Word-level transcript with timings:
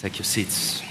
Take 0.00 0.18
your 0.18 0.24
seats. 0.24 0.82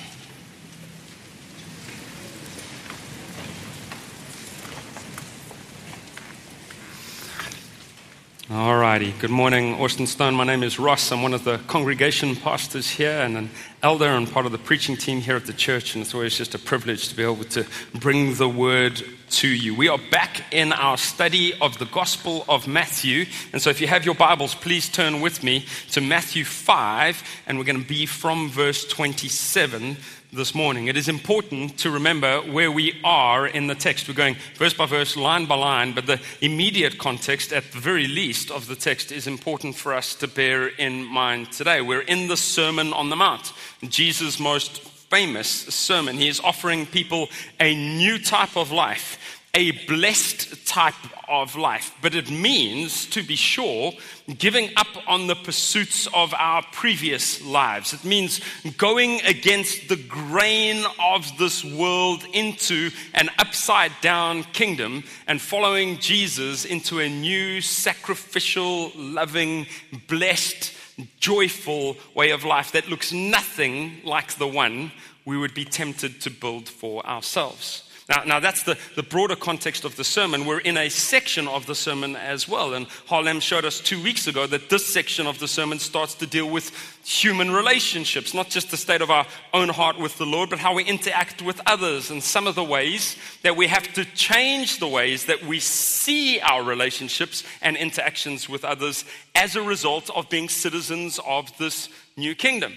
All 8.51 8.77
righty. 8.77 9.11
Good 9.13 9.31
morning, 9.31 9.73
Austin 9.73 10.05
Stone. 10.05 10.35
My 10.35 10.43
name 10.43 10.61
is 10.61 10.77
Ross. 10.77 11.11
I'm 11.11 11.23
one 11.23 11.33
of 11.33 11.43
the 11.43 11.57
congregation 11.65 12.35
pastors 12.35 12.87
here 12.87 13.21
and 13.21 13.35
an 13.35 13.49
elder 13.81 14.05
and 14.05 14.31
part 14.31 14.45
of 14.45 14.51
the 14.51 14.59
preaching 14.59 14.95
team 14.95 15.19
here 15.19 15.35
at 15.35 15.47
the 15.47 15.53
church. 15.53 15.95
And 15.95 16.03
it's 16.03 16.13
always 16.13 16.37
just 16.37 16.53
a 16.53 16.59
privilege 16.59 17.07
to 17.09 17.15
be 17.15 17.23
able 17.23 17.43
to 17.45 17.65
bring 17.95 18.35
the 18.35 18.47
word 18.47 19.01
to 19.31 19.47
you. 19.47 19.73
We 19.73 19.87
are 19.87 19.97
back 20.11 20.43
in 20.53 20.73
our 20.73 20.95
study 20.95 21.55
of 21.59 21.79
the 21.79 21.85
Gospel 21.85 22.45
of 22.47 22.67
Matthew. 22.67 23.25
And 23.51 23.59
so 23.59 23.71
if 23.71 23.81
you 23.81 23.87
have 23.87 24.05
your 24.05 24.13
Bibles, 24.13 24.53
please 24.53 24.89
turn 24.89 25.21
with 25.21 25.41
me 25.41 25.65
to 25.93 26.01
Matthew 26.01 26.45
5. 26.45 27.23
And 27.47 27.57
we're 27.57 27.65
going 27.65 27.81
to 27.81 27.87
be 27.87 28.05
from 28.05 28.51
verse 28.51 28.85
27 28.85 29.97
this 30.35 30.53
morning. 30.53 30.87
It 30.87 30.97
is 30.97 31.07
important 31.07 31.79
to 31.79 31.89
remember 31.89 32.41
where 32.41 32.71
we 32.71 32.99
are 33.03 33.47
in 33.47 33.67
the 33.67 33.75
text. 33.75 34.07
We're 34.07 34.15
going 34.15 34.35
verse 34.55 34.73
by 34.73 34.85
verse, 34.85 35.15
line 35.15 35.45
by 35.45 35.55
line, 35.55 35.93
but 35.93 36.05
the 36.05 36.19
immediate 36.41 36.97
context, 36.97 37.53
at 37.53 37.71
the 37.71 37.79
very 37.79 38.07
least, 38.07 38.51
of 38.51 38.67
the 38.67 38.75
text 38.75 39.11
is 39.11 39.27
important 39.27 39.75
for 39.75 39.93
us 39.93 40.13
to 40.15 40.27
bear 40.27 40.67
in 40.67 41.05
mind 41.05 41.51
today. 41.51 41.81
We're 41.81 42.01
in 42.01 42.27
the 42.27 42.37
Sermon 42.37 42.91
on 42.91 43.09
the 43.09 43.15
Mount, 43.15 43.53
Jesus' 43.87 44.39
most 44.39 44.79
famous 45.09 45.47
sermon. 45.47 46.17
He 46.17 46.27
is 46.27 46.39
offering 46.41 46.85
people 46.85 47.29
a 47.59 47.73
new 47.73 48.19
type 48.19 48.57
of 48.57 48.71
life 48.71 49.34
a 49.55 49.71
blessed 49.87 50.67
type 50.67 50.93
of 51.29 51.55
life, 51.55 51.95
but 52.01 52.13
it 52.13 52.29
means, 52.29 53.05
to 53.07 53.23
be 53.23 53.37
sure, 53.37 53.93
giving 54.37 54.69
up 54.75 54.87
on 55.07 55.27
the 55.27 55.35
pursuits 55.35 56.07
of 56.13 56.33
our 56.33 56.61
previous 56.73 57.41
lives. 57.41 57.93
It 57.93 58.03
means 58.03 58.41
going 58.77 59.21
against 59.21 59.87
the 59.87 59.95
grain 59.95 60.83
of 61.01 61.25
this 61.37 61.63
world 61.63 62.25
into 62.33 62.91
an 63.13 63.29
upside 63.39 63.93
down 64.01 64.43
kingdom 64.43 65.05
and 65.25 65.41
following 65.41 65.99
Jesus 65.99 66.65
into 66.65 66.99
a 66.99 67.09
new, 67.09 67.61
sacrificial, 67.61 68.91
loving, 68.93 69.67
blessed, 70.09 70.73
joyful 71.19 71.95
way 72.13 72.31
of 72.31 72.43
life 72.43 72.73
that 72.73 72.89
looks 72.89 73.13
nothing 73.13 74.01
like 74.03 74.33
the 74.33 74.47
one 74.47 74.91
we 75.23 75.37
would 75.37 75.53
be 75.53 75.65
tempted 75.65 76.19
to 76.21 76.29
build 76.29 76.67
for 76.67 77.05
ourselves. 77.05 77.89
Now, 78.07 78.23
now 78.23 78.39
that's 78.39 78.61
the, 78.61 78.77
the 78.95 79.01
broader 79.01 79.35
context 79.35 79.83
of 79.83 79.95
the 79.95 80.03
sermon. 80.03 80.45
We're 80.45 80.59
in 80.59 80.77
a 80.77 80.89
section 80.89 81.47
of 81.47 81.65
the 81.65 81.73
sermon 81.73 82.15
as 82.15 82.47
well. 82.47 82.75
And 82.75 82.85
Halim 83.07 83.39
showed 83.39 83.65
us 83.65 83.79
two 83.79 84.01
weeks 84.01 84.27
ago 84.27 84.45
that 84.45 84.69
this 84.69 84.85
section 84.85 85.25
of 85.25 85.39
the 85.39 85.47
sermon 85.47 85.79
starts 85.79 86.13
to 86.15 86.27
deal 86.27 86.47
with 86.47 86.69
human 87.03 87.49
relationships, 87.49 88.35
not 88.35 88.49
just 88.49 88.69
the 88.69 88.77
state 88.77 89.01
of 89.01 89.09
our 89.09 89.25
own 89.55 89.69
heart 89.69 89.97
with 89.97 90.19
the 90.19 90.25
Lord, 90.25 90.51
but 90.51 90.59
how 90.59 90.75
we 90.75 90.83
interact 90.83 91.41
with 91.41 91.59
others 91.65 92.11
and 92.11 92.21
some 92.21 92.45
of 92.45 92.53
the 92.53 92.63
ways 92.63 93.15
that 93.41 93.57
we 93.57 93.65
have 93.65 93.91
to 93.93 94.05
change 94.13 94.77
the 94.77 94.87
ways 94.87 95.25
that 95.25 95.43
we 95.43 95.59
see 95.59 96.39
our 96.41 96.63
relationships 96.63 97.43
and 97.63 97.75
interactions 97.75 98.47
with 98.47 98.63
others 98.63 99.03
as 99.33 99.55
a 99.55 99.63
result 99.63 100.11
of 100.15 100.29
being 100.29 100.47
citizens 100.47 101.19
of 101.25 101.55
this 101.57 101.89
new 102.17 102.35
kingdom. 102.35 102.73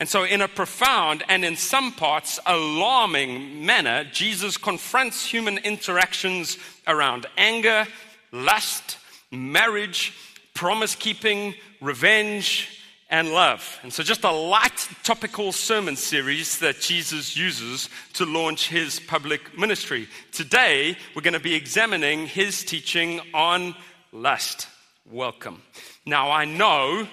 And 0.00 0.08
so, 0.08 0.24
in 0.24 0.40
a 0.40 0.48
profound 0.48 1.24
and 1.28 1.44
in 1.44 1.56
some 1.56 1.92
parts 1.92 2.40
alarming 2.46 3.66
manner, 3.66 4.02
Jesus 4.04 4.56
confronts 4.56 5.26
human 5.26 5.58
interactions 5.58 6.56
around 6.86 7.26
anger, 7.36 7.86
lust, 8.32 8.96
marriage, 9.30 10.14
promise 10.54 10.94
keeping, 10.94 11.54
revenge, 11.82 12.80
and 13.10 13.28
love. 13.34 13.78
And 13.82 13.92
so, 13.92 14.02
just 14.02 14.24
a 14.24 14.30
light 14.30 14.88
topical 15.02 15.52
sermon 15.52 15.96
series 15.96 16.60
that 16.60 16.80
Jesus 16.80 17.36
uses 17.36 17.90
to 18.14 18.24
launch 18.24 18.68
his 18.68 19.00
public 19.00 19.58
ministry. 19.58 20.08
Today, 20.32 20.96
we're 21.14 21.20
going 21.20 21.34
to 21.34 21.40
be 21.40 21.54
examining 21.54 22.26
his 22.26 22.64
teaching 22.64 23.20
on 23.34 23.74
lust. 24.12 24.66
Welcome. 25.04 25.60
Now, 26.06 26.30
I 26.30 26.46
know 26.46 27.06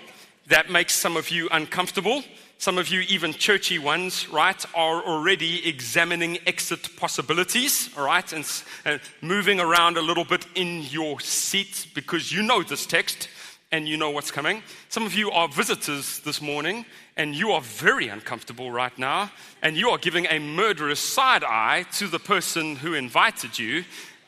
that 0.48 0.72
makes 0.72 0.94
some 0.94 1.18
of 1.18 1.30
you 1.30 1.50
uncomfortable 1.52 2.24
some 2.60 2.80
of 2.80 2.90
you, 2.90 3.02
even 3.02 3.34
churchy 3.34 3.78
ones, 3.78 4.28
right, 4.30 4.66
are 4.74 5.04
already 5.04 5.68
examining 5.68 6.40
exit 6.48 6.96
possibilities, 6.98 7.90
all 7.96 8.06
right, 8.06 8.34
and 8.34 8.64
uh, 8.86 8.98
moving 9.22 9.60
around 9.60 9.96
a 9.98 10.02
little 10.02 10.26
bit 10.26 10.46
in 10.56 10.82
your 10.84 11.20
seat 11.20 11.88
because 11.94 12.32
you 12.32 12.42
know 12.42 12.64
this 12.64 12.88
text 12.88 13.30
and 13.72 13.88
you 13.88 13.96
know 13.96 14.10
what's 14.10 14.32
coming. 14.32 14.64
Some 14.90 15.06
of 15.06 15.14
you 15.14 15.30
are 15.30 15.48
visitors 15.48 16.20
this 16.22 16.42
morning 16.42 16.86
and 17.16 17.36
you 17.36 17.52
are 17.52 17.62
very 17.62 18.08
uncomfortable 18.08 18.72
right 18.72 18.98
now 18.98 19.32
and 19.62 19.76
you 19.76 19.90
are 19.90 19.98
giving 19.98 20.26
a 20.26 20.40
murderous 20.40 21.00
side 21.00 21.44
eye 21.44 21.86
to 21.94 22.08
the 22.08 22.20
person 22.20 22.76
who 22.78 22.94
invited 22.94 23.60
you. 23.60 23.84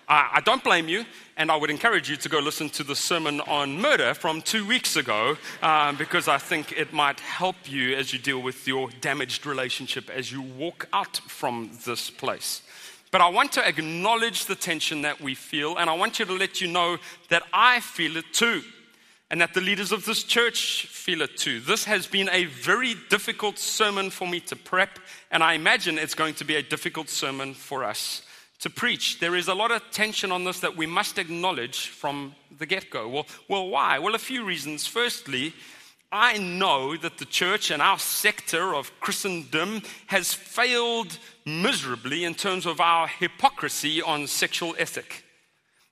I, 0.10 0.30
I 0.36 0.42
don't 0.42 0.64
blame 0.64 0.90
you 0.90 1.06
and 1.38 1.52
I 1.52 1.56
would 1.56 1.70
encourage 1.70 2.10
you 2.10 2.18
to 2.18 2.30
go 2.30 2.40
listen 2.40 2.70
to 2.72 2.84
the 2.84 2.96
sermon 2.96 3.40
on 3.42 3.80
murder 3.80 4.14
from 4.14 4.42
two 4.42 4.68
weeks 4.68 4.96
ago 4.96 5.38
um, 5.62 5.96
because 5.96 6.28
I 6.28 6.38
think 6.40 6.74
it 6.74 6.92
might 6.92 7.20
help 7.20 7.56
you 7.66 7.96
as 7.96 8.12
you 8.12 8.20
deal 8.20 8.42
with 8.42 8.68
your 8.68 8.90
damaged 9.00 9.46
relationship 9.46 10.10
as 10.10 10.32
you 10.32 10.42
walk 10.42 10.88
out 10.92 11.18
from 11.18 11.70
this 11.86 12.10
place. 12.10 12.64
But 13.12 13.22
I 13.22 13.30
want 13.30 13.54
to 13.54 13.66
acknowledge 13.66 14.46
the 14.46 14.56
tension 14.56 15.04
that 15.04 15.22
we 15.22 15.34
feel, 15.34 15.78
and 15.78 15.90
I 15.90 15.96
want 15.96 16.20
you 16.20 16.26
to 16.26 16.34
let 16.34 16.62
you 16.62 16.68
know 16.68 16.98
that 17.30 17.42
I 17.54 17.80
feel 17.80 18.18
it 18.18 18.26
too, 18.34 18.62
and 19.32 19.42
that 19.42 19.56
the 19.56 19.62
leaders 19.62 19.92
of 19.92 20.06
this 20.06 20.24
church 20.24 20.86
feel 20.86 21.22
it 21.22 21.36
too. 21.36 21.60
This 21.60 21.86
has 21.86 22.06
been 22.06 22.30
a 22.32 22.46
very 22.46 22.96
difficult 23.10 23.58
sermon 23.58 24.12
for 24.12 24.28
me 24.28 24.42
to 24.42 24.56
prep, 24.56 25.00
and 25.32 25.42
I 25.42 25.54
imagine 25.54 25.98
it's 25.98 26.14
going 26.14 26.36
to 26.36 26.46
be 26.46 26.56
a 26.58 26.62
difficult 26.62 27.10
sermon 27.10 27.56
for 27.56 27.84
us 27.84 28.22
to 28.60 28.70
preach. 28.70 29.20
There 29.20 29.36
is 29.36 29.48
a 29.48 29.54
lot 29.54 29.72
of 29.72 29.82
tension 29.92 30.32
on 30.32 30.44
this 30.44 30.60
that 30.60 30.76
we 30.76 30.86
must 30.86 31.18
acknowledge 31.18 31.88
from 31.88 32.36
the 32.58 32.66
get 32.66 32.90
go. 32.90 33.08
Well, 33.08 33.28
well, 33.48 33.68
why? 33.70 34.00
Well, 34.00 34.16
a 34.16 34.20
few 34.20 34.44
reasons. 34.44 34.86
Firstly, 34.86 35.54
I 36.12 36.38
know 36.38 36.98
that 36.98 37.18
the 37.20 37.26
church 37.26 37.72
and 37.72 37.82
our 37.82 38.00
sector 38.00 38.74
of 38.74 38.92
Christendom 39.00 39.84
has 40.08 40.34
failed 40.34 41.18
miserably 41.46 42.24
in 42.24 42.36
terms 42.36 42.66
of 42.66 42.82
our 42.82 43.08
hypocrisy 43.08 44.02
on 44.02 44.28
sexual 44.28 44.76
ethic. 44.80 45.24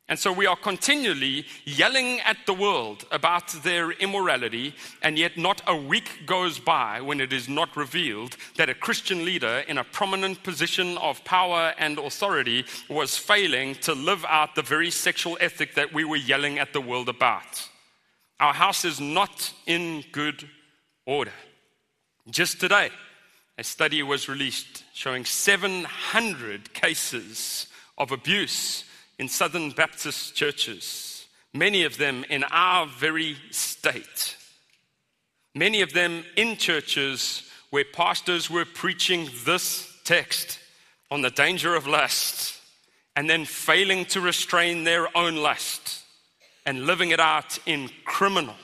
And 0.10 0.18
so 0.18 0.32
we 0.32 0.46
are 0.46 0.56
continually 0.56 1.46
yelling 1.66 2.22
at 2.22 2.38
the 2.46 2.54
world 2.54 3.06
about 3.12 3.50
their 3.64 3.92
immorality, 3.92 4.74
and 5.02 5.20
yet 5.20 5.38
not 5.38 5.62
a 5.68 5.76
week 5.76 6.26
goes 6.26 6.60
by 6.60 7.02
when 7.02 7.20
it 7.20 7.34
is 7.34 7.50
not 7.50 7.76
revealed 7.76 8.38
that 8.56 8.70
a 8.70 8.74
Christian 8.74 9.26
leader 9.26 9.66
in 9.68 9.78
a 9.78 9.84
prominent 9.84 10.44
position 10.44 10.98
of 11.00 11.24
power 11.26 11.74
and 11.78 12.00
authority 12.00 12.64
was 12.90 13.18
failing 13.18 13.76
to 13.76 13.94
live 13.94 14.24
out 14.30 14.56
the 14.56 14.62
very 14.62 14.92
sexual 14.92 15.38
ethic 15.42 15.76
that 15.76 15.94
we 15.94 16.06
were 16.06 16.16
yelling 16.16 16.58
at 16.58 16.72
the 16.72 16.82
world 16.82 17.10
about. 17.10 17.68
Our 18.40 18.54
house 18.54 18.86
is 18.86 19.02
not 19.02 19.52
in 19.66 20.06
good 20.14 20.48
order. 21.06 21.34
Just 22.30 22.62
today, 22.62 22.92
a 23.58 23.64
study 23.64 24.04
was 24.04 24.30
released 24.30 24.86
showing 24.94 25.26
700 25.26 26.74
cases 26.74 27.68
of 27.98 28.14
abuse 28.14 28.86
in 29.20 29.28
Southern 29.28 29.72
Baptist 29.72 30.36
churches, 30.36 31.26
many 31.54 31.84
of 31.84 31.98
them 31.98 32.24
in 32.30 32.44
our 32.46 32.86
very 32.86 33.38
state, 33.52 34.36
many 35.56 35.82
of 35.82 35.94
them 35.94 36.24
in 36.36 36.58
churches 36.58 37.44
where 37.70 37.86
pastors 37.94 38.50
were 38.50 38.66
preaching 38.66 39.30
this 39.44 39.92
text 40.04 40.60
on 41.12 41.22
the 41.22 41.30
danger 41.30 41.76
of 41.76 41.88
lust 41.88 42.60
and 43.16 43.30
then 43.30 43.46
failing 43.46 44.06
to 44.06 44.22
restrain 44.22 44.84
their 44.84 45.16
own 45.18 45.38
lust 45.38 46.04
and 46.66 46.86
living 46.86 47.12
it 47.12 47.20
out 47.20 47.58
in 47.66 47.90
criminal 48.06 48.56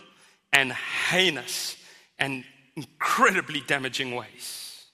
and 0.52 0.72
heinous 0.72 1.76
and 2.20 2.44
incredibly 2.76 3.62
damaging 3.62 4.14
ways. 4.14 4.86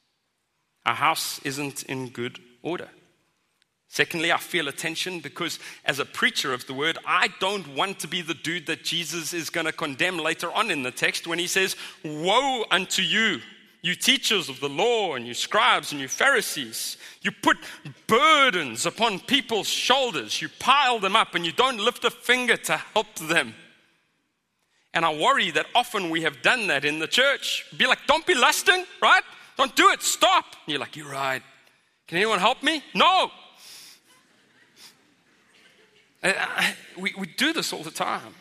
Our 0.85 0.95
house 0.95 1.39
isn't 1.43 1.83
in 1.83 2.09
good 2.09 2.39
order. 2.61 2.89
Secondly, 3.91 4.31
I 4.31 4.37
feel 4.37 4.67
a 4.67 4.71
tension 4.71 5.19
because 5.19 5.57
as 5.83 5.97
a 5.97 6.05
preacher 6.05 6.53
of 6.53 6.65
the 6.67 6.75
word, 6.75 6.99
I 7.07 7.29
don't 7.39 7.75
want 7.75 7.99
to 7.99 8.07
be 8.07 8.21
the 8.21 8.35
dude 8.35 8.67
that 8.67 8.83
Jesus 8.83 9.33
is 9.33 9.49
going 9.49 9.65
to 9.65 9.71
condemn 9.71 10.19
later 10.19 10.51
on 10.51 10.69
in 10.69 10.83
the 10.83 10.91
text 10.91 11.25
when 11.25 11.39
he 11.39 11.47
says, 11.47 11.75
Woe 12.05 12.65
unto 12.69 13.01
you, 13.01 13.39
you 13.81 13.95
teachers 13.95 14.47
of 14.47 14.59
the 14.59 14.69
law, 14.69 15.15
and 15.15 15.25
you 15.25 15.33
scribes 15.33 15.91
and 15.91 15.99
you 15.99 16.07
Pharisees. 16.07 16.97
You 17.23 17.31
put 17.31 17.57
burdens 18.05 18.85
upon 18.85 19.21
people's 19.21 19.67
shoulders, 19.67 20.39
you 20.39 20.49
pile 20.59 20.99
them 20.99 21.15
up, 21.15 21.33
and 21.33 21.43
you 21.43 21.51
don't 21.51 21.79
lift 21.79 22.05
a 22.05 22.11
finger 22.11 22.57
to 22.57 22.77
help 22.77 23.15
them. 23.15 23.55
And 24.93 25.03
I 25.03 25.15
worry 25.15 25.49
that 25.51 25.65
often 25.73 26.11
we 26.11 26.21
have 26.21 26.43
done 26.43 26.67
that 26.67 26.85
in 26.85 26.99
the 26.99 27.07
church. 27.07 27.65
Be 27.75 27.87
like, 27.87 28.05
Don't 28.05 28.25
be 28.27 28.35
lusting, 28.35 28.85
right? 29.01 29.23
Don't 29.57 29.75
do 29.75 29.89
it, 29.89 30.03
stop. 30.03 30.45
And 30.65 30.73
you're 30.73 30.79
like, 30.79 30.95
You're 30.95 31.09
right. 31.09 31.41
Can 32.07 32.17
anyone 32.17 32.37
help 32.39 32.61
me? 32.61 32.83
No. 32.93 33.31
Uh, 36.21 36.33
we, 36.97 37.13
we 37.17 37.27
do 37.27 37.53
this 37.53 37.71
all 37.73 37.83
the 37.83 37.91
time. 37.91 38.33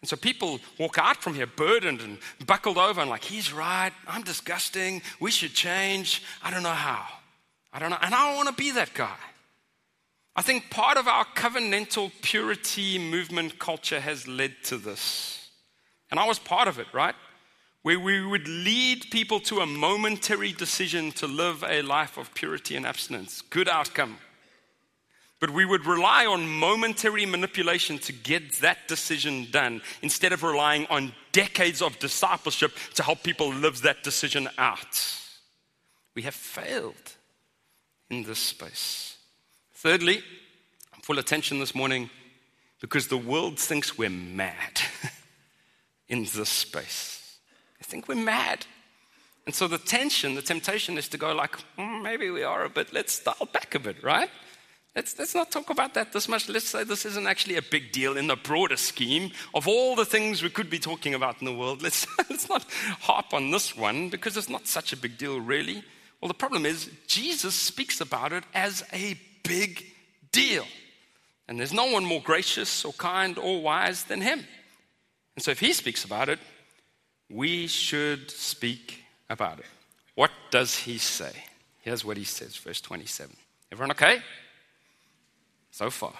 And 0.00 0.08
so 0.08 0.16
people 0.16 0.60
walk 0.78 0.98
out 0.98 1.22
from 1.22 1.34
here 1.34 1.46
burdened 1.46 2.02
and 2.02 2.18
buckled 2.46 2.76
over 2.76 3.00
and 3.00 3.08
like, 3.08 3.24
he's 3.24 3.52
right, 3.52 3.92
I'm 4.06 4.22
disgusting, 4.22 5.00
we 5.18 5.30
should 5.30 5.54
change. 5.54 6.22
I 6.42 6.50
don't 6.50 6.62
know 6.62 6.68
how. 6.68 7.06
I 7.72 7.78
don't 7.78 7.90
know. 7.90 7.98
And 8.02 8.14
I 8.14 8.28
don't 8.28 8.36
want 8.36 8.48
to 8.50 8.54
be 8.54 8.70
that 8.72 8.92
guy. 8.92 9.16
I 10.36 10.42
think 10.42 10.68
part 10.68 10.98
of 10.98 11.08
our 11.08 11.24
covenantal 11.24 12.12
purity 12.20 12.98
movement 12.98 13.58
culture 13.58 14.00
has 14.00 14.28
led 14.28 14.52
to 14.64 14.76
this. 14.76 15.48
And 16.10 16.20
I 16.20 16.26
was 16.26 16.38
part 16.38 16.68
of 16.68 16.78
it, 16.78 16.86
right? 16.92 17.14
Where 17.82 17.98
we 17.98 18.24
would 18.24 18.46
lead 18.46 19.06
people 19.10 19.40
to 19.40 19.60
a 19.60 19.66
momentary 19.66 20.52
decision 20.52 21.12
to 21.12 21.26
live 21.26 21.64
a 21.66 21.82
life 21.82 22.18
of 22.18 22.34
purity 22.34 22.76
and 22.76 22.86
abstinence. 22.86 23.42
Good 23.42 23.68
outcome. 23.68 24.18
But 25.44 25.52
we 25.52 25.66
would 25.66 25.84
rely 25.84 26.24
on 26.24 26.48
momentary 26.48 27.26
manipulation 27.26 27.98
to 27.98 28.14
get 28.14 28.50
that 28.62 28.88
decision 28.88 29.46
done 29.50 29.82
instead 30.00 30.32
of 30.32 30.42
relying 30.42 30.86
on 30.86 31.12
decades 31.32 31.82
of 31.82 31.98
discipleship 31.98 32.72
to 32.94 33.02
help 33.02 33.22
people 33.22 33.52
live 33.52 33.82
that 33.82 34.02
decision 34.02 34.48
out. 34.56 35.20
We 36.14 36.22
have 36.22 36.34
failed 36.34 37.12
in 38.08 38.22
this 38.22 38.38
space. 38.38 39.18
Thirdly, 39.74 40.22
I'm 40.94 41.02
full 41.02 41.18
attention 41.18 41.58
this 41.58 41.74
morning 41.74 42.08
because 42.80 43.08
the 43.08 43.18
world 43.18 43.58
thinks 43.58 43.98
we're 43.98 44.08
mad 44.08 44.80
in 46.08 46.20
this 46.20 46.48
space. 46.48 47.36
They 47.78 47.84
think 47.84 48.08
we're 48.08 48.14
mad. 48.14 48.64
And 49.44 49.54
so 49.54 49.68
the 49.68 49.76
tension, 49.76 50.36
the 50.36 50.40
temptation 50.40 50.96
is 50.96 51.08
to 51.08 51.18
go 51.18 51.34
like, 51.34 51.58
mm, 51.76 52.02
maybe 52.02 52.30
we 52.30 52.44
are 52.44 52.64
a 52.64 52.70
bit, 52.70 52.94
let's 52.94 53.22
dial 53.22 53.46
back 53.52 53.74
a 53.74 53.78
bit, 53.78 54.02
right? 54.02 54.30
Let's, 54.94 55.18
let's 55.18 55.34
not 55.34 55.50
talk 55.50 55.70
about 55.70 55.94
that 55.94 56.12
this 56.12 56.28
much. 56.28 56.48
Let's 56.48 56.68
say 56.68 56.84
this 56.84 57.04
isn't 57.04 57.26
actually 57.26 57.56
a 57.56 57.62
big 57.62 57.90
deal 57.90 58.16
in 58.16 58.28
the 58.28 58.36
broader 58.36 58.76
scheme 58.76 59.32
of 59.52 59.66
all 59.66 59.96
the 59.96 60.04
things 60.04 60.42
we 60.42 60.50
could 60.50 60.70
be 60.70 60.78
talking 60.78 61.14
about 61.14 61.40
in 61.40 61.46
the 61.46 61.54
world. 61.54 61.82
Let's, 61.82 62.06
let's 62.30 62.48
not 62.48 62.64
harp 63.00 63.34
on 63.34 63.50
this 63.50 63.76
one 63.76 64.08
because 64.08 64.36
it's 64.36 64.48
not 64.48 64.68
such 64.68 64.92
a 64.92 64.96
big 64.96 65.18
deal, 65.18 65.40
really. 65.40 65.82
Well, 66.20 66.28
the 66.28 66.34
problem 66.34 66.64
is, 66.64 66.90
Jesus 67.08 67.54
speaks 67.54 68.00
about 68.00 68.32
it 68.32 68.44
as 68.54 68.84
a 68.92 69.18
big 69.42 69.84
deal. 70.30 70.64
And 71.48 71.58
there's 71.58 71.72
no 71.72 71.86
one 71.86 72.04
more 72.04 72.22
gracious 72.22 72.84
or 72.84 72.92
kind 72.92 73.36
or 73.36 73.60
wise 73.60 74.04
than 74.04 74.20
him. 74.20 74.46
And 75.36 75.44
so, 75.44 75.50
if 75.50 75.58
he 75.58 75.72
speaks 75.72 76.04
about 76.04 76.28
it, 76.28 76.38
we 77.28 77.66
should 77.66 78.30
speak 78.30 79.02
about 79.28 79.58
it. 79.58 79.66
What 80.14 80.30
does 80.50 80.76
he 80.76 80.98
say? 80.98 81.32
Here's 81.82 82.04
what 82.04 82.16
he 82.16 82.24
says, 82.24 82.56
verse 82.56 82.80
27. 82.80 83.36
Everyone 83.72 83.90
okay? 83.90 84.22
So 85.74 85.90
far. 85.90 86.12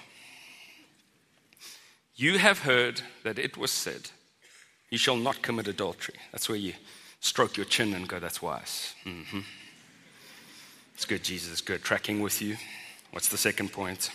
You 2.16 2.38
have 2.38 2.58
heard 2.58 3.02
that 3.22 3.38
it 3.38 3.56
was 3.56 3.70
said, 3.70 4.10
You 4.90 4.98
shall 4.98 5.16
not 5.16 5.42
commit 5.42 5.68
adultery. 5.68 6.16
That's 6.32 6.48
where 6.48 6.58
you 6.58 6.72
stroke 7.20 7.56
your 7.56 7.66
chin 7.66 7.94
and 7.94 8.08
go, 8.08 8.18
That's 8.18 8.42
wise. 8.42 8.94
Mm-hmm. 9.04 9.40
It's 10.94 11.04
good, 11.04 11.22
Jesus. 11.22 11.60
Good. 11.60 11.84
Tracking 11.84 12.20
with 12.20 12.42
you. 12.42 12.56
What's 13.12 13.28
the 13.28 13.36
second 13.36 13.72
point? 13.72 14.10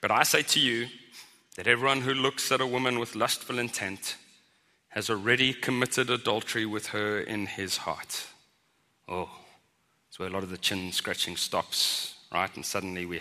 But 0.00 0.10
I 0.10 0.22
say 0.22 0.40
to 0.42 0.60
you 0.60 0.86
that 1.56 1.66
everyone 1.66 2.00
who 2.00 2.14
looks 2.14 2.50
at 2.50 2.62
a 2.62 2.66
woman 2.66 2.98
with 2.98 3.16
lustful 3.16 3.58
intent 3.58 4.16
has 4.88 5.10
already 5.10 5.52
committed 5.52 6.08
adultery 6.08 6.64
with 6.64 6.86
her 6.86 7.20
in 7.20 7.44
his 7.44 7.78
heart. 7.78 8.28
Oh, 9.08 9.28
that's 10.08 10.18
where 10.18 10.28
a 10.28 10.32
lot 10.32 10.42
of 10.42 10.48
the 10.48 10.56
chin 10.56 10.90
scratching 10.92 11.36
stops, 11.36 12.14
right? 12.32 12.54
And 12.56 12.64
suddenly 12.64 13.04
we're 13.04 13.20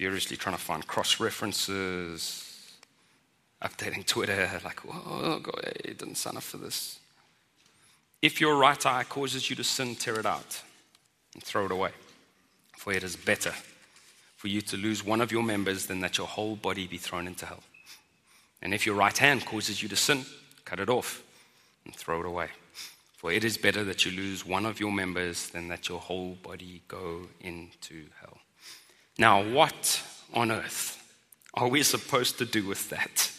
furiously 0.00 0.34
trying 0.34 0.56
to 0.56 0.62
find 0.62 0.86
cross 0.86 1.20
references, 1.20 2.72
updating 3.62 4.02
Twitter, 4.06 4.48
like, 4.64 4.80
oh, 4.88 5.38
God, 5.40 5.62
it 5.84 5.98
didn't 5.98 6.14
sign 6.14 6.38
up 6.38 6.42
for 6.42 6.56
this. 6.56 6.98
If 8.22 8.40
your 8.40 8.56
right 8.56 8.86
eye 8.86 9.04
causes 9.04 9.50
you 9.50 9.56
to 9.56 9.62
sin, 9.62 9.94
tear 9.94 10.18
it 10.18 10.24
out 10.24 10.62
and 11.34 11.42
throw 11.42 11.66
it 11.66 11.70
away. 11.70 11.90
For 12.78 12.94
it 12.94 13.04
is 13.04 13.14
better 13.14 13.52
for 14.38 14.48
you 14.48 14.62
to 14.62 14.78
lose 14.78 15.04
one 15.04 15.20
of 15.20 15.30
your 15.30 15.42
members 15.42 15.84
than 15.84 16.00
that 16.00 16.16
your 16.16 16.28
whole 16.28 16.56
body 16.56 16.86
be 16.86 16.96
thrown 16.96 17.26
into 17.26 17.44
hell. 17.44 17.62
And 18.62 18.72
if 18.72 18.86
your 18.86 18.94
right 18.94 19.18
hand 19.18 19.44
causes 19.44 19.82
you 19.82 19.90
to 19.90 19.96
sin, 19.96 20.24
cut 20.64 20.80
it 20.80 20.88
off 20.88 21.22
and 21.84 21.94
throw 21.94 22.20
it 22.20 22.26
away. 22.26 22.48
For 23.18 23.32
it 23.32 23.44
is 23.44 23.58
better 23.58 23.84
that 23.84 24.06
you 24.06 24.12
lose 24.12 24.46
one 24.46 24.64
of 24.64 24.80
your 24.80 24.92
members 24.92 25.50
than 25.50 25.68
that 25.68 25.90
your 25.90 26.00
whole 26.00 26.38
body 26.42 26.80
go 26.88 27.26
into 27.42 28.06
hell. 28.18 28.39
Now, 29.20 29.42
what 29.44 30.02
on 30.32 30.50
earth 30.50 30.96
are 31.52 31.68
we 31.68 31.82
supposed 31.82 32.38
to 32.38 32.46
do 32.46 32.66
with 32.66 32.88
that? 32.88 33.30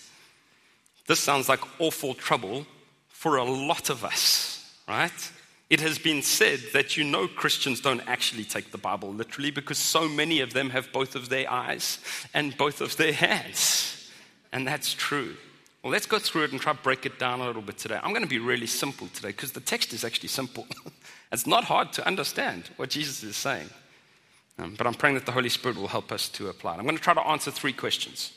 This 1.07 1.19
sounds 1.19 1.49
like 1.49 1.61
awful 1.79 2.13
trouble 2.13 2.67
for 3.09 3.37
a 3.37 3.43
lot 3.43 3.89
of 3.89 4.05
us, 4.05 4.77
right? 4.87 5.31
It 5.71 5.79
has 5.79 5.97
been 5.97 6.21
said 6.21 6.59
that 6.73 6.97
you 6.97 7.03
know 7.03 7.27
Christians 7.27 7.81
don't 7.81 8.07
actually 8.07 8.43
take 8.43 8.69
the 8.69 8.77
Bible 8.77 9.11
literally 9.11 9.49
because 9.49 9.79
so 9.79 10.07
many 10.07 10.41
of 10.41 10.53
them 10.53 10.69
have 10.69 10.91
both 10.93 11.15
of 11.15 11.29
their 11.29 11.51
eyes 11.51 11.97
and 12.31 12.55
both 12.55 12.79
of 12.79 12.95
their 12.97 13.13
hands. 13.13 14.07
And 14.53 14.67
that's 14.67 14.93
true. 14.93 15.35
Well, 15.81 15.91
let's 15.91 16.05
go 16.05 16.19
through 16.19 16.43
it 16.43 16.51
and 16.51 16.61
try 16.61 16.73
to 16.73 16.83
break 16.83 17.07
it 17.07 17.17
down 17.17 17.39
a 17.39 17.47
little 17.47 17.63
bit 17.63 17.79
today. 17.79 17.99
I'm 18.03 18.11
going 18.11 18.21
to 18.21 18.29
be 18.29 18.37
really 18.37 18.67
simple 18.67 19.07
today 19.15 19.29
because 19.29 19.53
the 19.53 19.59
text 19.59 19.93
is 19.93 20.03
actually 20.03 20.29
simple. 20.29 20.67
it's 21.31 21.47
not 21.47 21.63
hard 21.63 21.91
to 21.93 22.05
understand 22.05 22.69
what 22.75 22.91
Jesus 22.91 23.23
is 23.23 23.35
saying. 23.35 23.71
Um, 24.61 24.75
but 24.77 24.85
I'm 24.85 24.93
praying 24.93 25.15
that 25.15 25.25
the 25.25 25.31
Holy 25.31 25.49
Spirit 25.49 25.77
will 25.77 25.87
help 25.87 26.11
us 26.11 26.29
to 26.29 26.49
apply 26.49 26.75
it. 26.75 26.77
I'm 26.77 26.83
going 26.83 26.97
to 26.97 27.01
try 27.01 27.15
to 27.15 27.27
answer 27.27 27.49
three 27.49 27.73
questions. 27.73 28.31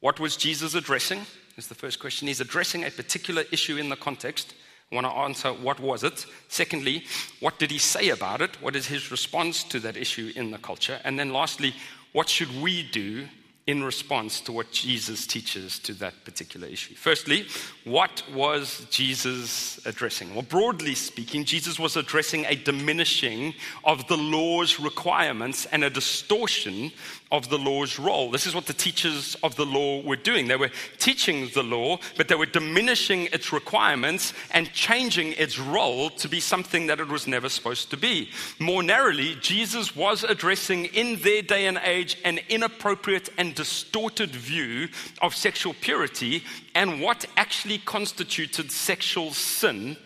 What 0.00 0.20
was 0.20 0.36
Jesus 0.36 0.74
addressing? 0.74 1.26
Is 1.56 1.66
the 1.68 1.74
first 1.74 2.00
question. 2.00 2.28
He's 2.28 2.40
addressing 2.40 2.84
a 2.84 2.90
particular 2.90 3.44
issue 3.50 3.78
in 3.78 3.88
the 3.88 3.96
context. 3.96 4.54
I 4.92 4.94
want 4.94 5.06
to 5.06 5.12
answer 5.12 5.48
what 5.48 5.80
was 5.80 6.04
it. 6.04 6.26
Secondly, 6.48 7.04
what 7.40 7.58
did 7.58 7.70
he 7.70 7.78
say 7.78 8.10
about 8.10 8.42
it? 8.42 8.62
What 8.62 8.76
is 8.76 8.86
his 8.86 9.10
response 9.10 9.64
to 9.64 9.80
that 9.80 9.96
issue 9.96 10.32
in 10.36 10.50
the 10.50 10.58
culture? 10.58 11.00
And 11.02 11.18
then 11.18 11.32
lastly, 11.32 11.74
what 12.12 12.28
should 12.28 12.60
we 12.60 12.82
do 12.82 13.26
in 13.66 13.82
response 13.82 14.40
to 14.40 14.52
what 14.52 14.70
Jesus 14.70 15.26
teaches 15.26 15.80
to 15.80 15.92
that 15.94 16.24
particular 16.24 16.68
issue. 16.68 16.94
Firstly, 16.94 17.48
what 17.84 18.22
was 18.32 18.86
Jesus 18.90 19.84
addressing? 19.84 20.32
Well, 20.34 20.42
broadly 20.42 20.94
speaking, 20.94 21.44
Jesus 21.44 21.76
was 21.76 21.96
addressing 21.96 22.44
a 22.44 22.54
diminishing 22.54 23.54
of 23.82 24.06
the 24.06 24.16
law's 24.16 24.78
requirements 24.78 25.66
and 25.66 25.82
a 25.82 25.90
distortion 25.90 26.92
of 27.32 27.48
the 27.48 27.58
law's 27.58 27.98
role. 27.98 28.30
This 28.30 28.46
is 28.46 28.54
what 28.54 28.66
the 28.66 28.72
teachers 28.72 29.36
of 29.42 29.56
the 29.56 29.66
law 29.66 30.00
were 30.02 30.16
doing. 30.16 30.46
They 30.46 30.56
were 30.56 30.70
teaching 30.98 31.50
the 31.54 31.62
law, 31.62 31.98
but 32.16 32.28
they 32.28 32.36
were 32.36 32.46
diminishing 32.46 33.26
its 33.32 33.52
requirements 33.52 34.32
and 34.52 34.72
changing 34.72 35.32
its 35.32 35.58
role 35.58 36.10
to 36.10 36.28
be 36.28 36.38
something 36.38 36.86
that 36.86 37.00
it 37.00 37.08
was 37.08 37.26
never 37.26 37.48
supposed 37.48 37.90
to 37.90 37.96
be. 37.96 38.30
More 38.60 38.82
narrowly, 38.82 39.34
Jesus 39.40 39.96
was 39.96 40.22
addressing 40.22 40.86
in 40.86 41.16
their 41.20 41.42
day 41.42 41.66
and 41.66 41.80
age 41.82 42.16
an 42.24 42.38
inappropriate 42.48 43.28
and 43.36 43.54
distorted 43.54 44.30
view 44.30 44.88
of 45.20 45.34
sexual 45.34 45.74
purity 45.80 46.44
and 46.74 47.00
what 47.00 47.26
actually 47.36 47.78
constituted 47.78 48.70
sexual 48.70 49.32
sin 49.32 49.96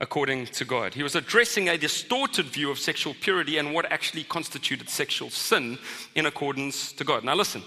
according 0.00 0.46
to 0.46 0.64
God. 0.64 0.94
He 0.94 1.02
was 1.02 1.16
addressing 1.16 1.68
a 1.68 1.76
distorted 1.76 2.46
view 2.46 2.70
of 2.70 2.78
sexual 2.78 3.14
purity 3.20 3.58
and 3.58 3.74
what 3.74 3.90
actually 3.90 4.24
constituted 4.24 4.88
sexual 4.88 5.30
sin 5.30 5.78
in 6.14 6.26
accordance 6.26 6.92
to 6.92 7.04
God. 7.04 7.24
Now, 7.24 7.34
listen, 7.34 7.62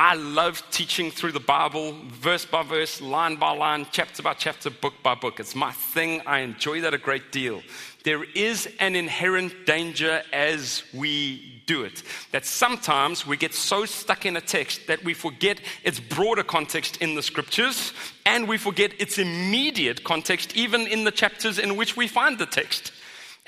I 0.00 0.14
love 0.14 0.62
teaching 0.70 1.10
through 1.10 1.32
the 1.32 1.40
Bible, 1.40 1.92
verse 2.06 2.46
by 2.46 2.62
verse, 2.62 3.00
line 3.00 3.34
by 3.34 3.50
line, 3.50 3.84
chapter 3.90 4.22
by 4.22 4.34
chapter, 4.34 4.70
book 4.70 4.94
by 5.02 5.16
book. 5.16 5.40
It's 5.40 5.56
my 5.56 5.72
thing. 5.72 6.22
I 6.24 6.38
enjoy 6.38 6.82
that 6.82 6.94
a 6.94 6.98
great 6.98 7.32
deal. 7.32 7.62
There 8.04 8.22
is 8.22 8.68
an 8.78 8.94
inherent 8.94 9.66
danger 9.66 10.22
as 10.32 10.84
we 10.94 11.64
do 11.66 11.82
it. 11.82 12.04
That 12.30 12.46
sometimes 12.46 13.26
we 13.26 13.36
get 13.36 13.54
so 13.54 13.86
stuck 13.86 14.24
in 14.24 14.36
a 14.36 14.40
text 14.40 14.86
that 14.86 15.02
we 15.02 15.14
forget 15.14 15.60
its 15.82 15.98
broader 15.98 16.44
context 16.44 16.98
in 16.98 17.16
the 17.16 17.22
scriptures 17.22 17.92
and 18.24 18.46
we 18.46 18.56
forget 18.56 18.92
its 19.00 19.18
immediate 19.18 20.04
context, 20.04 20.56
even 20.56 20.86
in 20.86 21.02
the 21.02 21.10
chapters 21.10 21.58
in 21.58 21.76
which 21.76 21.96
we 21.96 22.06
find 22.06 22.38
the 22.38 22.46
text. 22.46 22.92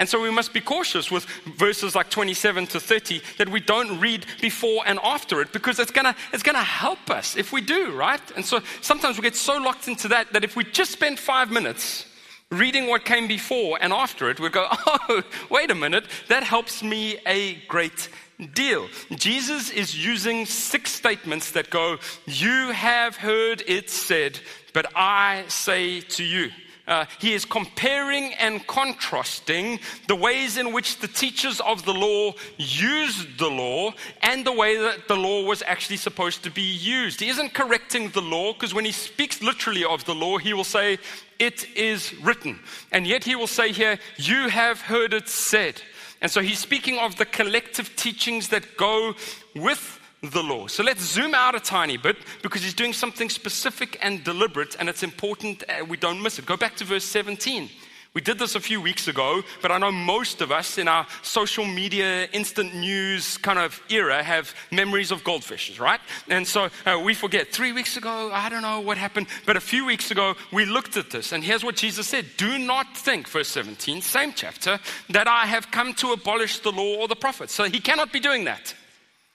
And 0.00 0.08
so 0.08 0.20
we 0.20 0.30
must 0.30 0.54
be 0.54 0.62
cautious 0.62 1.10
with 1.10 1.26
verses 1.58 1.94
like 1.94 2.08
27 2.08 2.66
to 2.68 2.80
30 2.80 3.20
that 3.36 3.50
we 3.50 3.60
don't 3.60 4.00
read 4.00 4.24
before 4.40 4.82
and 4.86 4.98
after 5.04 5.42
it 5.42 5.52
because 5.52 5.78
it's 5.78 5.90
gonna, 5.90 6.16
it's 6.32 6.42
gonna 6.42 6.64
help 6.64 7.10
us 7.10 7.36
if 7.36 7.52
we 7.52 7.60
do, 7.60 7.92
right? 7.92 8.22
And 8.34 8.44
so 8.44 8.60
sometimes 8.80 9.18
we 9.18 9.22
get 9.22 9.36
so 9.36 9.58
locked 9.58 9.88
into 9.88 10.08
that 10.08 10.32
that 10.32 10.42
if 10.42 10.56
we 10.56 10.64
just 10.64 10.90
spend 10.90 11.18
five 11.18 11.50
minutes 11.50 12.06
reading 12.50 12.88
what 12.88 13.04
came 13.04 13.28
before 13.28 13.78
and 13.82 13.92
after 13.92 14.30
it, 14.30 14.40
we 14.40 14.48
go, 14.48 14.66
oh, 14.72 15.22
wait 15.50 15.70
a 15.70 15.74
minute, 15.74 16.06
that 16.28 16.44
helps 16.44 16.82
me 16.82 17.18
a 17.26 17.56
great 17.68 18.08
deal. 18.54 18.88
Jesus 19.10 19.68
is 19.68 20.02
using 20.02 20.46
six 20.46 20.92
statements 20.92 21.50
that 21.50 21.68
go, 21.68 21.98
You 22.24 22.72
have 22.72 23.16
heard 23.16 23.62
it 23.66 23.90
said, 23.90 24.40
but 24.72 24.86
I 24.96 25.44
say 25.48 26.00
to 26.00 26.24
you. 26.24 26.50
Uh, 26.90 27.06
he 27.20 27.32
is 27.32 27.44
comparing 27.44 28.34
and 28.34 28.66
contrasting 28.66 29.78
the 30.08 30.16
ways 30.16 30.56
in 30.56 30.72
which 30.72 30.98
the 30.98 31.06
teachers 31.06 31.60
of 31.60 31.84
the 31.84 31.94
law 31.94 32.32
used 32.58 33.38
the 33.38 33.48
law 33.48 33.92
and 34.22 34.44
the 34.44 34.52
way 34.52 34.76
that 34.76 35.06
the 35.06 35.14
law 35.14 35.44
was 35.44 35.62
actually 35.66 35.96
supposed 35.96 36.42
to 36.42 36.50
be 36.50 36.62
used. 36.62 37.20
He 37.20 37.28
isn't 37.28 37.54
correcting 37.54 38.08
the 38.10 38.20
law 38.20 38.52
because 38.52 38.74
when 38.74 38.84
he 38.84 38.90
speaks 38.90 39.40
literally 39.40 39.84
of 39.84 40.04
the 40.04 40.14
law, 40.16 40.38
he 40.38 40.52
will 40.52 40.64
say, 40.64 40.98
It 41.38 41.64
is 41.76 42.12
written. 42.20 42.58
And 42.90 43.06
yet 43.06 43.22
he 43.22 43.36
will 43.36 43.46
say 43.46 43.70
here, 43.70 43.96
You 44.16 44.48
have 44.48 44.80
heard 44.80 45.14
it 45.14 45.28
said. 45.28 45.80
And 46.20 46.30
so 46.30 46.42
he's 46.42 46.58
speaking 46.58 46.98
of 46.98 47.16
the 47.16 47.24
collective 47.24 47.94
teachings 47.94 48.48
that 48.48 48.76
go 48.76 49.14
with 49.54 49.99
the 50.22 50.42
law. 50.42 50.66
So 50.66 50.82
let's 50.82 51.02
zoom 51.02 51.34
out 51.34 51.54
a 51.54 51.60
tiny 51.60 51.96
bit 51.96 52.16
because 52.42 52.62
he's 52.62 52.74
doing 52.74 52.92
something 52.92 53.30
specific 53.30 53.98
and 54.02 54.22
deliberate, 54.22 54.76
and 54.78 54.88
it's 54.88 55.02
important 55.02 55.64
uh, 55.68 55.84
we 55.84 55.96
don't 55.96 56.22
miss 56.22 56.38
it. 56.38 56.46
Go 56.46 56.56
back 56.56 56.76
to 56.76 56.84
verse 56.84 57.04
17. 57.04 57.70
We 58.12 58.20
did 58.20 58.40
this 58.40 58.56
a 58.56 58.60
few 58.60 58.80
weeks 58.80 59.06
ago, 59.06 59.42
but 59.62 59.70
I 59.70 59.78
know 59.78 59.92
most 59.92 60.40
of 60.40 60.50
us 60.50 60.78
in 60.78 60.88
our 60.88 61.06
social 61.22 61.64
media, 61.64 62.26
instant 62.32 62.74
news 62.74 63.38
kind 63.38 63.56
of 63.56 63.80
era 63.88 64.20
have 64.20 64.52
memories 64.72 65.12
of 65.12 65.22
goldfishes, 65.22 65.78
right? 65.78 66.00
And 66.28 66.44
so 66.44 66.70
uh, 66.84 67.00
we 67.04 67.14
forget. 67.14 67.52
Three 67.52 67.70
weeks 67.70 67.96
ago, 67.96 68.30
I 68.32 68.48
don't 68.48 68.62
know 68.62 68.80
what 68.80 68.98
happened, 68.98 69.28
but 69.46 69.56
a 69.56 69.60
few 69.60 69.86
weeks 69.86 70.10
ago, 70.10 70.34
we 70.52 70.64
looked 70.64 70.96
at 70.96 71.10
this. 71.10 71.30
And 71.30 71.44
here's 71.44 71.62
what 71.62 71.76
Jesus 71.76 72.08
said 72.08 72.26
Do 72.36 72.58
not 72.58 72.96
think, 72.96 73.28
verse 73.28 73.48
17, 73.48 74.02
same 74.02 74.32
chapter, 74.32 74.80
that 75.10 75.28
I 75.28 75.46
have 75.46 75.70
come 75.70 75.94
to 75.94 76.10
abolish 76.10 76.58
the 76.58 76.72
law 76.72 76.96
or 76.96 77.06
the 77.06 77.14
prophets. 77.14 77.54
So 77.54 77.64
he 77.64 77.78
cannot 77.78 78.12
be 78.12 78.18
doing 78.18 78.42
that. 78.46 78.74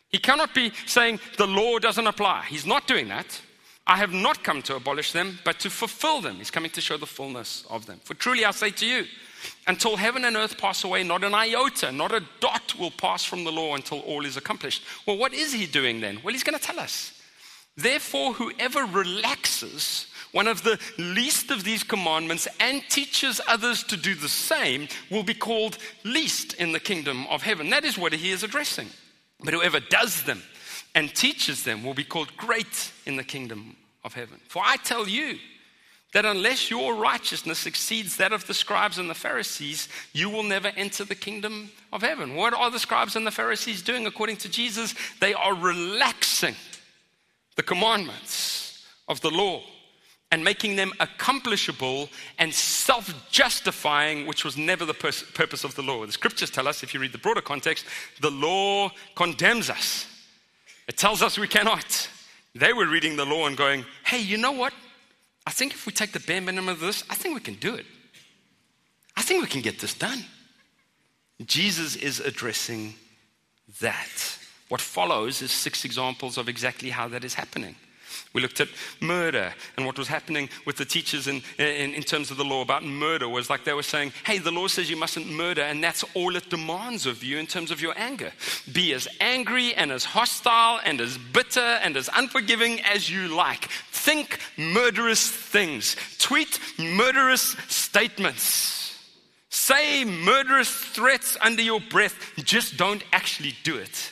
He 0.09 0.17
cannot 0.17 0.53
be 0.53 0.71
saying 0.85 1.19
the 1.37 1.47
law 1.47 1.79
doesn't 1.79 2.07
apply. 2.07 2.45
He's 2.47 2.65
not 2.65 2.87
doing 2.87 3.07
that. 3.09 3.41
I 3.87 3.97
have 3.97 4.11
not 4.11 4.43
come 4.43 4.61
to 4.63 4.75
abolish 4.75 5.11
them, 5.11 5.39
but 5.43 5.59
to 5.59 5.69
fulfill 5.69 6.21
them. 6.21 6.37
He's 6.37 6.49
coming 6.49 6.71
to 6.71 6.81
show 6.81 6.97
the 6.97 7.05
fullness 7.05 7.65
of 7.69 7.85
them. 7.85 7.99
For 8.03 8.15
truly 8.15 8.43
I 8.43 8.51
say 8.51 8.71
to 8.71 8.85
you, 8.85 9.05
until 9.67 9.95
heaven 9.95 10.25
and 10.25 10.35
earth 10.35 10.57
pass 10.57 10.83
away, 10.83 11.03
not 11.03 11.23
an 11.23 11.35
iota, 11.35 11.91
not 11.91 12.11
a 12.11 12.23
dot 12.39 12.73
will 12.79 12.91
pass 12.91 13.23
from 13.23 13.43
the 13.43 13.51
law 13.51 13.75
until 13.75 13.99
all 13.99 14.25
is 14.25 14.37
accomplished. 14.37 14.83
Well, 15.05 15.17
what 15.17 15.33
is 15.33 15.53
he 15.53 15.67
doing 15.67 16.01
then? 16.01 16.19
Well, 16.23 16.33
he's 16.33 16.43
going 16.43 16.57
to 16.57 16.63
tell 16.63 16.79
us. 16.79 17.21
Therefore, 17.77 18.33
whoever 18.33 18.85
relaxes 18.85 20.07
one 20.31 20.47
of 20.47 20.63
the 20.63 20.79
least 20.97 21.49
of 21.49 21.63
these 21.63 21.83
commandments 21.83 22.47
and 22.59 22.83
teaches 22.89 23.39
others 23.47 23.83
to 23.83 23.95
do 23.95 24.15
the 24.15 24.27
same 24.27 24.87
will 25.09 25.23
be 25.23 25.33
called 25.33 25.77
least 26.03 26.53
in 26.55 26.73
the 26.73 26.79
kingdom 26.79 27.25
of 27.27 27.41
heaven. 27.41 27.69
That 27.69 27.85
is 27.85 27.97
what 27.97 28.11
he 28.11 28.31
is 28.31 28.43
addressing. 28.43 28.89
But 29.43 29.53
whoever 29.53 29.79
does 29.79 30.23
them 30.23 30.41
and 30.93 31.13
teaches 31.13 31.63
them 31.63 31.83
will 31.83 31.93
be 31.93 32.03
called 32.03 32.35
great 32.37 32.91
in 33.05 33.15
the 33.15 33.23
kingdom 33.23 33.75
of 34.03 34.13
heaven. 34.13 34.39
For 34.47 34.61
I 34.65 34.77
tell 34.77 35.07
you 35.07 35.37
that 36.13 36.23
unless 36.23 36.71
your 36.71 36.95
righteousness 36.95 37.65
exceeds 37.65 38.15
that 38.17 38.31
of 38.31 38.47
the 38.47 38.53
scribes 38.53 38.97
and 38.97 39.09
the 39.09 39.13
Pharisees, 39.13 39.89
you 40.13 40.29
will 40.29 40.43
never 40.43 40.69
enter 40.77 41.03
the 41.03 41.15
kingdom 41.15 41.69
of 41.91 42.01
heaven. 42.01 42.35
What 42.35 42.53
are 42.53 42.71
the 42.71 42.79
scribes 42.79 43.17
and 43.17 43.27
the 43.27 43.31
Pharisees 43.31 43.81
doing 43.81 44.05
according 44.05 44.37
to 44.37 44.49
Jesus? 44.49 44.95
They 45.19 45.33
are 45.33 45.53
relaxing 45.53 46.55
the 47.57 47.63
commandments 47.63 48.85
of 49.09 49.19
the 49.19 49.29
law 49.29 49.61
and 50.35 50.43
making 50.43 50.75
them 50.75 50.91
accomplishable 50.99 52.09
and 52.39 52.53
self 52.53 53.13
justifying, 53.31 54.27
which 54.27 54.43
was 54.43 54.57
never 54.57 54.83
the 54.83 54.93
purpose 54.93 55.63
of 55.63 55.73
the 55.75 55.81
law. 55.81 56.05
The 56.05 56.11
scriptures 56.11 56.49
tell 56.49 56.67
us, 56.67 56.83
if 56.83 56.93
you 56.93 56.99
read 56.99 57.13
the 57.13 57.17
broader 57.17 57.39
context, 57.39 57.85
the 58.19 58.31
law 58.31 58.91
condemns 59.15 59.69
us, 59.69 60.05
it 60.89 60.97
tells 60.97 61.21
us 61.21 61.39
we 61.39 61.47
cannot. 61.47 62.09
They 62.53 62.73
were 62.73 62.85
reading 62.85 63.15
the 63.15 63.23
law 63.23 63.47
and 63.47 63.55
going, 63.55 63.85
hey, 64.03 64.19
you 64.19 64.35
know 64.35 64.51
what? 64.51 64.73
I 65.47 65.51
think 65.51 65.71
if 65.71 65.85
we 65.85 65.93
take 65.93 66.11
the 66.11 66.19
bare 66.19 66.41
minimum 66.41 66.67
of 66.67 66.81
this, 66.81 67.05
I 67.09 67.15
think 67.15 67.33
we 67.33 67.39
can 67.39 67.55
do 67.55 67.73
it. 67.73 67.85
I 69.15 69.21
think 69.21 69.41
we 69.41 69.47
can 69.47 69.61
get 69.61 69.79
this 69.79 69.93
done. 69.93 70.21
Jesus 71.45 71.95
is 71.95 72.19
addressing 72.19 72.95
that. 73.79 74.37
What 74.67 74.81
follows 74.81 75.41
is 75.41 75.51
six 75.51 75.85
examples 75.85 76.37
of 76.37 76.49
exactly 76.49 76.89
how 76.89 77.07
that 77.07 77.23
is 77.23 77.35
happening. 77.35 77.77
We 78.35 78.41
looked 78.41 78.59
at 78.59 78.67
murder 78.99 79.53
and 79.77 79.85
what 79.85 79.97
was 79.97 80.09
happening 80.09 80.49
with 80.65 80.75
the 80.75 80.83
teachers 80.83 81.27
in, 81.27 81.41
in, 81.57 81.93
in, 81.93 82.03
terms 82.03 82.31
of 82.31 82.37
the 82.37 82.43
law 82.43 82.61
about 82.61 82.83
murder 82.83 83.29
was 83.29 83.49
like 83.49 83.63
they 83.63 83.71
were 83.71 83.81
saying, 83.81 84.11
hey, 84.25 84.39
the 84.39 84.51
law 84.51 84.67
says 84.67 84.89
you 84.89 84.97
mustn't 84.97 85.31
murder, 85.31 85.61
and 85.61 85.81
that's 85.81 86.03
all 86.13 86.35
it 86.35 86.49
demands 86.49 87.05
of 87.05 87.23
you 87.23 87.37
in 87.37 87.47
terms 87.47 87.71
of 87.71 87.81
your 87.81 87.93
anger. 87.97 88.33
Be 88.73 88.93
as 88.93 89.07
angry 89.21 89.73
and 89.73 89.89
as 89.89 90.03
hostile 90.03 90.81
and 90.83 90.99
as 90.99 91.17
bitter 91.17 91.61
and 91.61 91.95
as 91.95 92.09
unforgiving 92.13 92.81
as 92.81 93.09
you 93.09 93.29
like. 93.29 93.69
Think 93.91 94.39
murderous 94.57 95.29
things, 95.29 95.95
tweet 96.19 96.59
murderous 96.77 97.55
statements. 97.69 98.99
Say 99.47 100.03
murderous 100.03 100.69
threats 100.69 101.37
under 101.39 101.61
your 101.61 101.79
breath, 101.79 102.33
just 102.43 102.75
don't 102.75 103.03
actually 103.13 103.53
do 103.63 103.77
it. 103.77 104.11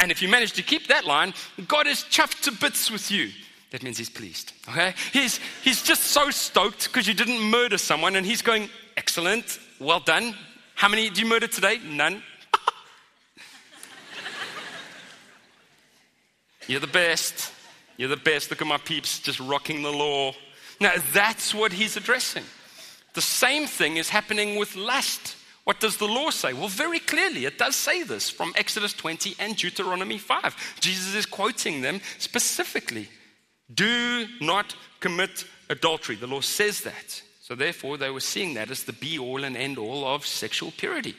And 0.00 0.10
if 0.10 0.20
you 0.20 0.28
manage 0.28 0.54
to 0.54 0.64
keep 0.64 0.88
that 0.88 1.04
line, 1.04 1.32
God 1.68 1.86
is 1.86 1.98
chuffed 1.98 2.42
to 2.42 2.50
bits 2.50 2.90
with 2.90 3.08
you 3.12 3.30
that 3.72 3.82
means 3.82 3.98
he's 3.98 4.10
pleased. 4.10 4.52
Okay? 4.68 4.94
He's, 5.12 5.40
he's 5.64 5.82
just 5.82 6.04
so 6.04 6.30
stoked 6.30 6.84
because 6.84 7.08
you 7.08 7.14
didn't 7.14 7.40
murder 7.40 7.78
someone 7.78 8.14
and 8.16 8.26
he's 8.26 8.42
going, 8.42 8.68
excellent, 8.98 9.58
well 9.80 10.00
done. 10.00 10.34
How 10.74 10.88
many 10.88 11.08
do 11.08 11.22
you 11.22 11.26
murder 11.26 11.46
today? 11.46 11.78
None. 11.82 12.22
You're 16.66 16.80
the 16.80 16.86
best. 16.86 17.50
You're 17.96 18.10
the 18.10 18.16
best. 18.16 18.50
Look 18.50 18.60
at 18.60 18.68
my 18.68 18.76
peeps 18.76 19.20
just 19.20 19.40
rocking 19.40 19.82
the 19.82 19.90
law. 19.90 20.34
Now, 20.78 20.92
that's 21.12 21.54
what 21.54 21.72
he's 21.72 21.96
addressing. 21.96 22.44
The 23.14 23.22
same 23.22 23.66
thing 23.66 23.96
is 23.96 24.10
happening 24.10 24.56
with 24.56 24.76
lust. 24.76 25.36
What 25.64 25.80
does 25.80 25.96
the 25.96 26.08
law 26.08 26.28
say? 26.28 26.52
Well, 26.52 26.68
very 26.68 26.98
clearly, 26.98 27.46
it 27.46 27.56
does 27.56 27.74
say 27.74 28.02
this 28.02 28.28
from 28.28 28.52
Exodus 28.54 28.92
20 28.92 29.36
and 29.38 29.56
Deuteronomy 29.56 30.18
5. 30.18 30.76
Jesus 30.80 31.14
is 31.14 31.24
quoting 31.24 31.80
them 31.80 32.02
specifically. 32.18 33.08
Do 33.72 34.26
not 34.40 34.74
commit 35.00 35.44
adultery. 35.68 36.16
The 36.16 36.26
law 36.26 36.40
says 36.40 36.80
that. 36.82 37.22
So, 37.40 37.54
therefore, 37.54 37.98
they 37.98 38.10
were 38.10 38.20
seeing 38.20 38.54
that 38.54 38.70
as 38.70 38.84
the 38.84 38.92
be 38.92 39.18
all 39.18 39.44
and 39.44 39.56
end 39.56 39.78
all 39.78 40.04
of 40.04 40.26
sexual 40.26 40.72
purity. 40.76 41.14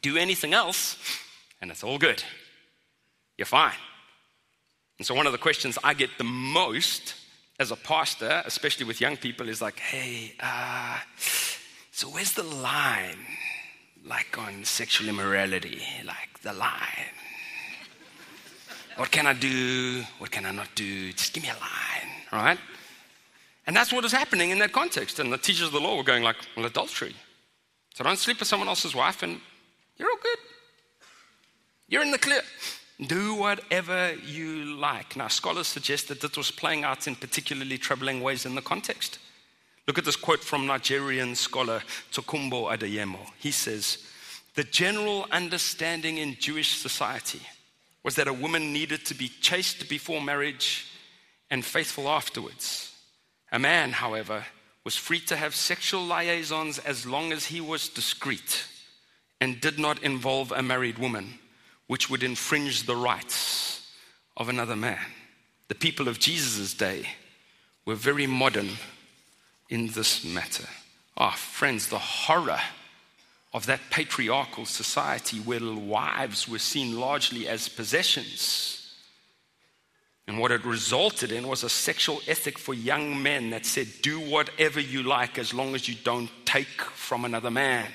Do 0.00 0.16
anything 0.16 0.54
else, 0.54 0.96
and 1.60 1.70
it's 1.70 1.82
all 1.82 1.98
good. 1.98 2.22
You're 3.36 3.46
fine. 3.46 3.74
And 4.98 5.06
so, 5.06 5.14
one 5.14 5.26
of 5.26 5.32
the 5.32 5.38
questions 5.38 5.78
I 5.82 5.94
get 5.94 6.10
the 6.16 6.24
most 6.24 7.14
as 7.58 7.70
a 7.70 7.76
pastor, 7.76 8.42
especially 8.46 8.86
with 8.86 9.00
young 9.00 9.16
people, 9.16 9.48
is 9.48 9.60
like, 9.60 9.78
hey, 9.78 10.34
uh, 10.40 10.98
so 11.90 12.08
where's 12.08 12.32
the 12.32 12.44
line? 12.44 13.18
Like 14.04 14.38
on 14.38 14.64
sexual 14.64 15.08
immorality, 15.08 15.82
like 16.04 16.40
the 16.42 16.52
line. 16.52 17.14
What 18.98 19.12
can 19.12 19.28
I 19.28 19.32
do? 19.32 20.02
What 20.18 20.32
can 20.32 20.44
I 20.44 20.50
not 20.50 20.74
do? 20.74 21.12
Just 21.12 21.32
give 21.32 21.44
me 21.44 21.50
a 21.50 21.52
line, 21.52 22.12
right? 22.32 22.58
And 23.64 23.76
that's 23.76 23.92
what 23.92 24.04
is 24.04 24.10
happening 24.10 24.50
in 24.50 24.58
that 24.58 24.72
context. 24.72 25.20
And 25.20 25.32
the 25.32 25.38
teachers 25.38 25.68
of 25.68 25.72
the 25.72 25.78
law 25.78 25.96
were 25.96 26.02
going 26.02 26.24
like, 26.24 26.34
well, 26.56 26.66
adultery. 26.66 27.14
So 27.94 28.02
don't 28.02 28.18
sleep 28.18 28.40
with 28.40 28.48
someone 28.48 28.68
else's 28.68 28.96
wife 28.96 29.22
and 29.22 29.40
you're 29.98 30.10
all 30.10 30.18
good. 30.20 30.38
You're 31.86 32.02
in 32.02 32.10
the 32.10 32.18
clear. 32.18 32.40
Do 33.06 33.34
whatever 33.34 34.14
you 34.26 34.64
like. 34.64 35.14
Now, 35.14 35.28
scholars 35.28 35.68
suggest 35.68 36.08
that 36.08 36.20
this 36.20 36.36
was 36.36 36.50
playing 36.50 36.82
out 36.82 37.06
in 37.06 37.14
particularly 37.14 37.78
troubling 37.78 38.20
ways 38.20 38.46
in 38.46 38.56
the 38.56 38.62
context. 38.62 39.20
Look 39.86 39.98
at 39.98 40.06
this 40.06 40.16
quote 40.16 40.42
from 40.42 40.66
Nigerian 40.66 41.36
scholar 41.36 41.82
Tokunboh 42.10 42.76
Adeyemo. 42.76 43.20
He 43.38 43.52
says, 43.52 43.98
The 44.56 44.64
general 44.64 45.26
understanding 45.30 46.18
in 46.18 46.34
Jewish 46.40 46.76
society 46.76 47.42
was 48.02 48.14
that 48.16 48.28
a 48.28 48.32
woman 48.32 48.72
needed 48.72 49.04
to 49.06 49.14
be 49.14 49.28
chaste 49.28 49.88
before 49.88 50.20
marriage 50.20 50.86
and 51.50 51.64
faithful 51.64 52.08
afterwards. 52.08 52.94
A 53.50 53.58
man, 53.58 53.92
however, 53.92 54.44
was 54.84 54.96
free 54.96 55.20
to 55.20 55.36
have 55.36 55.54
sexual 55.54 56.04
liaisons 56.04 56.78
as 56.78 57.06
long 57.06 57.32
as 57.32 57.46
he 57.46 57.60
was 57.60 57.88
discreet 57.88 58.64
and 59.40 59.60
did 59.60 59.78
not 59.78 60.02
involve 60.02 60.52
a 60.52 60.62
married 60.62 60.98
woman, 60.98 61.38
which 61.86 62.10
would 62.10 62.22
infringe 62.22 62.84
the 62.84 62.96
rights 62.96 63.90
of 64.36 64.48
another 64.48 64.76
man. 64.76 64.98
The 65.68 65.74
people 65.74 66.08
of 66.08 66.18
Jesus' 66.18 66.74
day 66.74 67.06
were 67.84 67.94
very 67.94 68.26
modern 68.26 68.70
in 69.68 69.88
this 69.88 70.24
matter. 70.24 70.64
Ah, 71.16 71.32
oh, 71.32 71.36
friends, 71.36 71.88
the 71.88 71.98
horror 71.98 72.60
of 73.52 73.66
that 73.66 73.80
patriarchal 73.90 74.66
society 74.66 75.38
where 75.38 75.60
wives 75.72 76.48
were 76.48 76.58
seen 76.58 76.98
largely 76.98 77.48
as 77.48 77.68
possessions. 77.68 78.94
And 80.26 80.38
what 80.38 80.52
it 80.52 80.64
resulted 80.66 81.32
in 81.32 81.48
was 81.48 81.62
a 81.62 81.70
sexual 81.70 82.20
ethic 82.28 82.58
for 82.58 82.74
young 82.74 83.22
men 83.22 83.50
that 83.50 83.64
said, 83.64 83.88
do 84.02 84.20
whatever 84.20 84.78
you 84.78 85.02
like 85.02 85.38
as 85.38 85.54
long 85.54 85.74
as 85.74 85.88
you 85.88 85.94
don't 86.04 86.30
take 86.44 86.66
from 86.66 87.24
another 87.24 87.50
man. 87.50 87.86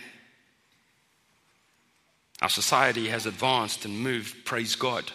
Our 2.41 2.50
society 2.50 3.10
has 3.10 3.27
advanced 3.27 3.86
and 3.86 4.00
moved, 4.00 4.45
praise 4.45 4.75
God. 4.75 5.12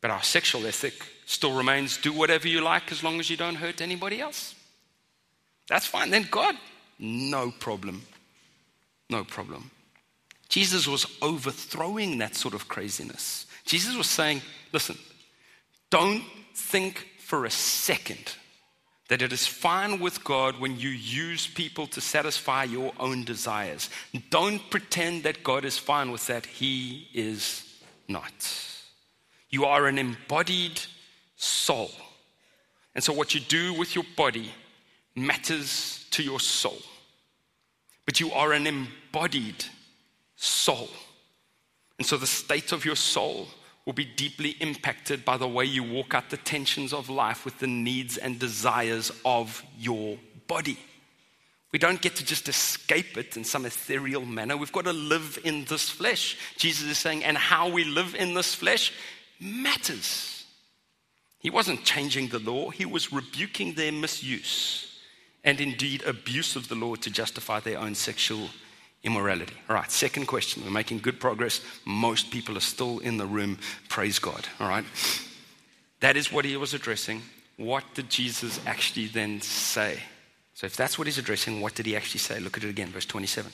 But 0.00 0.10
our 0.10 0.22
sexual 0.22 0.66
ethic 0.66 0.94
still 1.26 1.56
remains 1.56 1.96
do 1.96 2.12
whatever 2.12 2.48
you 2.48 2.60
like 2.60 2.90
as 2.90 3.04
long 3.04 3.20
as 3.20 3.30
you 3.30 3.36
don't 3.36 3.54
hurt 3.54 3.80
anybody 3.80 4.20
else. 4.20 4.56
That's 5.68 5.86
fine. 5.86 6.10
Then 6.10 6.26
God, 6.28 6.56
no 6.98 7.52
problem. 7.52 8.02
No 9.10 9.24
problem. 9.24 9.70
Jesus 10.48 10.86
was 10.88 11.06
overthrowing 11.20 12.18
that 12.18 12.34
sort 12.34 12.54
of 12.54 12.68
craziness. 12.68 13.46
Jesus 13.64 13.96
was 13.96 14.08
saying, 14.08 14.42
listen, 14.72 14.96
don't 15.90 16.24
think 16.54 17.06
for 17.18 17.44
a 17.44 17.50
second 17.50 18.36
that 19.08 19.22
it 19.22 19.32
is 19.32 19.46
fine 19.46 19.98
with 19.98 20.22
God 20.22 20.60
when 20.60 20.78
you 20.78 20.88
use 20.88 21.46
people 21.48 21.88
to 21.88 22.00
satisfy 22.00 22.64
your 22.64 22.92
own 23.00 23.24
desires. 23.24 23.90
Don't 24.30 24.70
pretend 24.70 25.24
that 25.24 25.42
God 25.42 25.64
is 25.64 25.76
fine 25.76 26.12
with 26.12 26.26
that. 26.28 26.46
He 26.46 27.08
is 27.12 27.64
not. 28.06 28.32
You 29.50 29.64
are 29.64 29.86
an 29.86 29.98
embodied 29.98 30.80
soul. 31.36 31.90
And 32.94 33.02
so, 33.02 33.12
what 33.12 33.34
you 33.34 33.40
do 33.40 33.74
with 33.74 33.96
your 33.96 34.04
body 34.16 34.52
matters 35.16 36.06
to 36.12 36.22
your 36.22 36.38
soul. 36.38 36.78
But 38.10 38.18
you 38.18 38.32
are 38.32 38.52
an 38.52 38.66
embodied 38.66 39.64
soul. 40.34 40.88
And 41.96 42.04
so, 42.04 42.16
the 42.16 42.26
state 42.26 42.72
of 42.72 42.84
your 42.84 42.96
soul 42.96 43.46
will 43.86 43.92
be 43.92 44.04
deeply 44.04 44.56
impacted 44.58 45.24
by 45.24 45.36
the 45.36 45.46
way 45.46 45.64
you 45.64 45.84
walk 45.84 46.12
out 46.12 46.28
the 46.28 46.36
tensions 46.36 46.92
of 46.92 47.08
life 47.08 47.44
with 47.44 47.60
the 47.60 47.68
needs 47.68 48.18
and 48.18 48.36
desires 48.36 49.12
of 49.24 49.62
your 49.78 50.18
body. 50.48 50.76
We 51.70 51.78
don't 51.78 52.02
get 52.02 52.16
to 52.16 52.24
just 52.24 52.48
escape 52.48 53.16
it 53.16 53.36
in 53.36 53.44
some 53.44 53.64
ethereal 53.64 54.26
manner. 54.26 54.56
We've 54.56 54.72
got 54.72 54.86
to 54.86 54.92
live 54.92 55.38
in 55.44 55.66
this 55.66 55.88
flesh. 55.88 56.36
Jesus 56.56 56.90
is 56.90 56.98
saying, 56.98 57.22
and 57.22 57.38
how 57.38 57.68
we 57.68 57.84
live 57.84 58.16
in 58.16 58.34
this 58.34 58.56
flesh 58.56 58.92
matters. 59.38 60.46
He 61.38 61.48
wasn't 61.48 61.84
changing 61.84 62.30
the 62.30 62.40
law, 62.40 62.70
he 62.70 62.86
was 62.86 63.12
rebuking 63.12 63.74
their 63.74 63.92
misuse 63.92 64.89
and 65.44 65.60
indeed 65.60 66.02
abuse 66.04 66.56
of 66.56 66.68
the 66.68 66.74
law 66.74 66.94
to 66.96 67.10
justify 67.10 67.60
their 67.60 67.78
own 67.78 67.94
sexual 67.94 68.48
immorality. 69.02 69.54
All 69.68 69.76
right, 69.76 69.90
second 69.90 70.26
question. 70.26 70.64
We're 70.64 70.70
making 70.70 70.98
good 70.98 71.20
progress. 71.20 71.60
Most 71.84 72.30
people 72.30 72.56
are 72.56 72.60
still 72.60 72.98
in 72.98 73.16
the 73.16 73.26
room. 73.26 73.58
Praise 73.88 74.18
God. 74.18 74.46
All 74.58 74.68
right. 74.68 74.84
That 76.00 76.16
is 76.16 76.32
what 76.32 76.44
he 76.44 76.56
was 76.56 76.74
addressing. 76.74 77.22
What 77.56 77.84
did 77.94 78.10
Jesus 78.10 78.60
actually 78.66 79.06
then 79.06 79.40
say? 79.40 79.98
So, 80.54 80.66
if 80.66 80.76
that's 80.76 80.98
what 80.98 81.06
he's 81.06 81.18
addressing, 81.18 81.60
what 81.60 81.74
did 81.74 81.86
he 81.86 81.96
actually 81.96 82.20
say? 82.20 82.38
Look 82.40 82.56
at 82.56 82.64
it 82.64 82.70
again, 82.70 82.88
verse 82.88 83.06
27. 83.06 83.50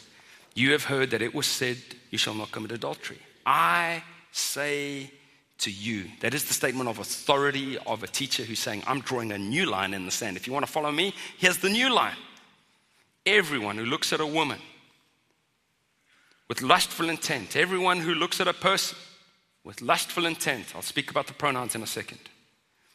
You 0.54 0.72
have 0.72 0.84
heard 0.84 1.10
that 1.10 1.22
it 1.22 1.34
was 1.34 1.46
said, 1.46 1.76
You 2.10 2.18
shall 2.18 2.34
not 2.34 2.50
commit 2.50 2.72
adultery. 2.72 3.18
I 3.44 4.02
say 4.32 5.10
to 5.58 5.70
you. 5.70 6.04
That 6.20 6.34
is 6.34 6.44
the 6.44 6.54
statement 6.54 6.88
of 6.88 6.98
authority 6.98 7.78
of 7.86 8.02
a 8.02 8.06
teacher 8.06 8.42
who's 8.42 8.58
saying, 8.58 8.82
I'm 8.86 9.00
drawing 9.00 9.32
a 9.32 9.38
new 9.38 9.66
line 9.66 9.94
in 9.94 10.04
the 10.04 10.10
sand. 10.10 10.36
If 10.36 10.46
you 10.46 10.52
want 10.52 10.66
to 10.66 10.72
follow 10.72 10.92
me, 10.92 11.14
here's 11.38 11.58
the 11.58 11.70
new 11.70 11.92
line. 11.92 12.16
Everyone 13.24 13.76
who 13.76 13.84
looks 13.84 14.12
at 14.12 14.20
a 14.20 14.26
woman 14.26 14.58
with 16.48 16.62
lustful 16.62 17.08
intent. 17.08 17.56
Everyone 17.56 17.98
who 17.98 18.14
looks 18.14 18.40
at 18.40 18.48
a 18.48 18.52
person 18.52 18.96
with 19.64 19.82
lustful 19.82 20.26
intent, 20.26 20.66
I'll 20.74 20.82
speak 20.82 21.10
about 21.10 21.26
the 21.26 21.32
pronouns 21.32 21.74
in 21.74 21.82
a 21.82 21.86
second, 21.86 22.20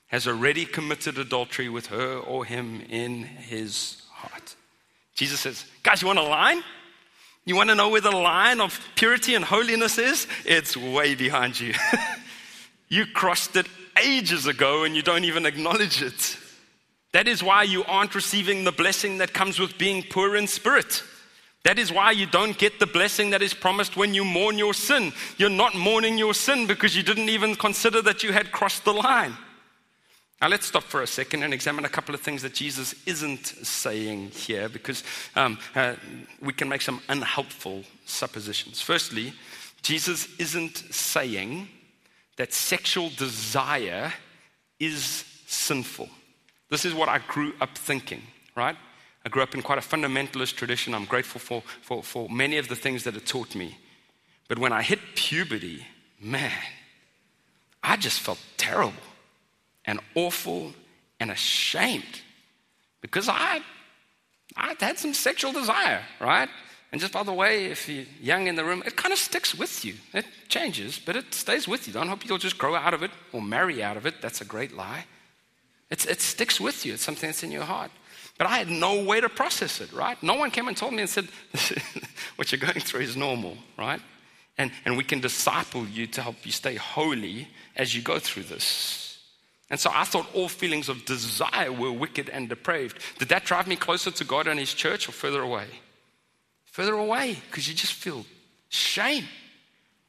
has 0.08 0.28
already 0.28 0.66
committed 0.66 1.18
adultery 1.18 1.68
with 1.68 1.88
her 1.88 2.18
or 2.18 2.46
him 2.46 2.82
in 2.90 3.24
his 3.24 4.04
heart. 4.12 4.56
Jesus 5.16 5.42
says, 5.42 5.66
Guys, 5.84 6.02
you 6.02 6.08
want 6.08 6.20
a 6.20 6.24
line? 6.24 6.64
You 7.44 7.56
want 7.56 7.70
to 7.70 7.76
know 7.76 7.90
where 7.90 8.02
the 8.02 8.12
line 8.12 8.62
of 8.62 8.80
purity 8.96 9.34
and 9.34 9.44
holiness 9.44 9.98
is? 9.98 10.28
It's 10.46 10.78
way 10.78 11.16
behind 11.16 11.60
you. 11.60 11.74
you 12.92 13.06
crossed 13.06 13.56
it 13.56 13.68
ages 14.04 14.48
ago 14.48 14.84
and 14.84 14.98
you 14.98 15.02
don't 15.02 15.24
even 15.24 15.46
acknowledge 15.46 16.02
it. 16.02 16.38
That 17.14 17.26
is 17.26 17.42
why 17.42 17.64
you 17.64 17.86
aren't 17.86 18.14
receiving 18.14 18.66
the 18.66 18.74
blessing 18.74 19.20
that 19.20 19.34
comes 19.34 19.60
with 19.60 19.78
being 19.78 20.04
poor 20.04 20.36
in 20.36 20.46
spirit. 20.46 21.02
That 21.64 21.80
is 21.80 21.90
why 21.90 22.12
you 22.12 22.26
don't 22.26 22.58
get 22.58 22.80
the 22.80 22.86
blessing 22.86 23.30
that 23.30 23.42
is 23.42 23.54
promised 23.54 23.96
when 23.96 24.14
you 24.14 24.26
mourn 24.26 24.58
your 24.58 24.74
sin. 24.74 25.14
You're 25.38 25.50
not 25.50 25.74
mourning 25.74 26.18
your 26.18 26.34
sin 26.34 26.68
because 26.68 26.94
you 26.94 27.02
didn't 27.02 27.30
even 27.30 27.56
consider 27.56 28.02
that 28.02 28.24
you 28.24 28.34
had 28.34 28.52
crossed 28.52 28.84
the 28.84 28.94
line. 28.94 29.38
Now, 30.42 30.50
let's 30.50 30.66
stop 30.66 30.84
for 30.84 31.02
a 31.02 31.08
second 31.08 31.44
and 31.44 31.54
examine 31.54 31.86
a 31.86 31.90
couple 31.90 32.14
of 32.14 32.20
things 32.20 32.42
that 32.42 32.56
Jesus 32.56 32.94
isn't 33.06 33.46
saying 33.46 34.32
here 34.32 34.68
because 34.68 35.06
um, 35.38 35.60
uh, 35.76 35.96
we 36.42 36.52
can 36.52 36.68
make 36.68 36.82
some 36.82 37.00
unhelpful 37.08 37.84
suppositions. 38.06 38.82
Firstly, 38.82 39.32
Jesus 39.82 40.28
isn't 40.40 40.78
saying 40.94 41.70
that 42.38 42.54
sexual 42.54 43.10
desire 43.10 44.14
is 44.80 45.26
sinful. 45.46 46.10
This 46.70 46.86
is 46.86 46.94
what 46.94 47.10
I 47.10 47.20
grew 47.20 47.54
up 47.60 47.78
thinking, 47.78 48.22
right? 48.56 48.76
I 49.26 49.30
grew 49.30 49.44
up 49.44 49.54
in 49.54 49.62
quite 49.62 49.78
a 49.78 49.82
fundamentalist 49.82 50.56
tradition. 50.56 50.94
I'm 50.94 51.06
grateful 51.06 51.40
for, 51.40 51.62
for, 51.82 52.02
for 52.02 52.30
many 52.30 52.58
of 52.58 52.68
the 52.68 52.76
things 52.76 53.04
that 53.04 53.16
it 53.16 53.26
taught 53.26 53.56
me. 53.56 53.78
But 54.48 54.58
when 54.58 54.74
I 54.74 54.82
hit 54.82 55.00
puberty, 55.16 55.86
man, 56.20 56.52
I 57.84 57.98
just 57.98 58.20
felt 58.20 58.40
terrible 58.58 58.94
and 59.86 60.00
awful 60.16 60.74
and 61.20 61.32
ashamed 61.32 62.22
because 63.02 63.30
I, 63.30 63.62
I 64.56 64.76
had 64.80 64.98
some 64.98 65.14
sexual 65.14 65.52
desire, 65.52 66.04
right? 66.20 66.50
And 66.92 67.00
just 67.00 67.14
by 67.14 67.24
the 67.24 67.32
way, 67.32 67.66
if 67.68 67.88
you're 67.88 68.06
young 68.22 68.48
in 68.48 68.56
the 68.56 68.66
room, 68.66 68.84
it 68.86 68.98
kind 68.98 69.14
of 69.14 69.20
sticks 69.20 69.56
with 69.56 69.86
you. 69.86 69.94
It 70.14 70.26
changes, 70.50 71.00
but 71.00 71.16
it 71.16 71.34
stays 71.34 71.68
with 71.68 71.88
you. 71.88 71.94
Don't 71.94 72.10
hope 72.10 72.26
you'll 72.28 72.38
just 72.38 72.58
grow 72.58 72.76
out 72.76 72.94
of 72.94 73.02
it 73.02 73.12
or 73.32 73.42
marry 73.42 73.82
out 73.82 73.96
of 73.96 74.06
it. 74.06 74.22
That's 74.22 74.42
a 74.42 74.46
great 74.46 74.76
lie. 74.76 75.06
It's, 75.90 76.06
it 76.06 76.22
sticks 76.22 76.60
with 76.60 76.86
you, 76.86 76.94
it's 76.94 77.04
something 77.04 77.28
that's 77.28 77.44
in 77.44 77.52
your 77.52 77.64
heart. 77.64 77.92
But 78.38 78.48
I 78.48 78.58
had 78.58 78.70
no 78.70 79.04
way 79.04 79.22
to 79.22 79.30
process 79.30 79.82
it, 79.82 79.92
right? 79.94 80.22
No 80.24 80.36
one 80.36 80.52
came 80.52 80.68
and 80.68 80.76
told 80.76 80.94
me 80.94 81.02
and 81.02 81.10
said, 81.10 81.28
What 82.38 82.52
you're 82.52 82.60
going 82.60 82.80
through 82.80 83.02
is 83.02 83.16
normal, 83.16 83.58
right? 83.78 84.02
And, 84.58 84.72
and 84.86 84.98
we 84.98 85.04
can 85.04 85.20
disciple 85.20 85.86
you 85.86 86.08
to 86.08 86.22
help 86.22 86.38
you 86.44 86.52
stay 86.52 86.76
holy 86.76 87.48
as 87.76 87.96
you 87.96 88.02
go 88.02 88.20
through 88.20 88.44
this. 88.44 89.20
And 89.70 89.80
so 89.80 89.90
I 89.94 90.04
thought 90.04 90.28
all 90.34 90.50
feelings 90.50 90.90
of 90.90 91.06
desire 91.06 91.72
were 91.72 91.92
wicked 91.92 92.30
and 92.30 92.50
depraved. 92.50 93.00
Did 93.20 93.30
that 93.30 93.46
drive 93.46 93.68
me 93.68 93.76
closer 93.76 94.12
to 94.12 94.24
God 94.24 94.48
and 94.48 94.60
His 94.60 94.74
church 94.74 95.08
or 95.08 95.14
further 95.14 95.42
away? 95.42 95.68
Further 96.82 96.96
away, 96.96 97.38
because 97.46 97.68
you 97.68 97.76
just 97.76 97.94
feel 97.94 98.26
shame 98.70 99.26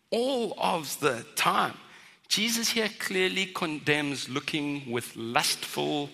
all 0.08 0.54
of 0.56 0.98
the 1.00 1.22
time. 1.36 1.74
Jesus 2.28 2.70
here 2.70 2.88
clearly 2.98 3.44
condemns 3.44 4.30
looking 4.30 4.90
with 4.90 5.14
lustful 5.14 6.08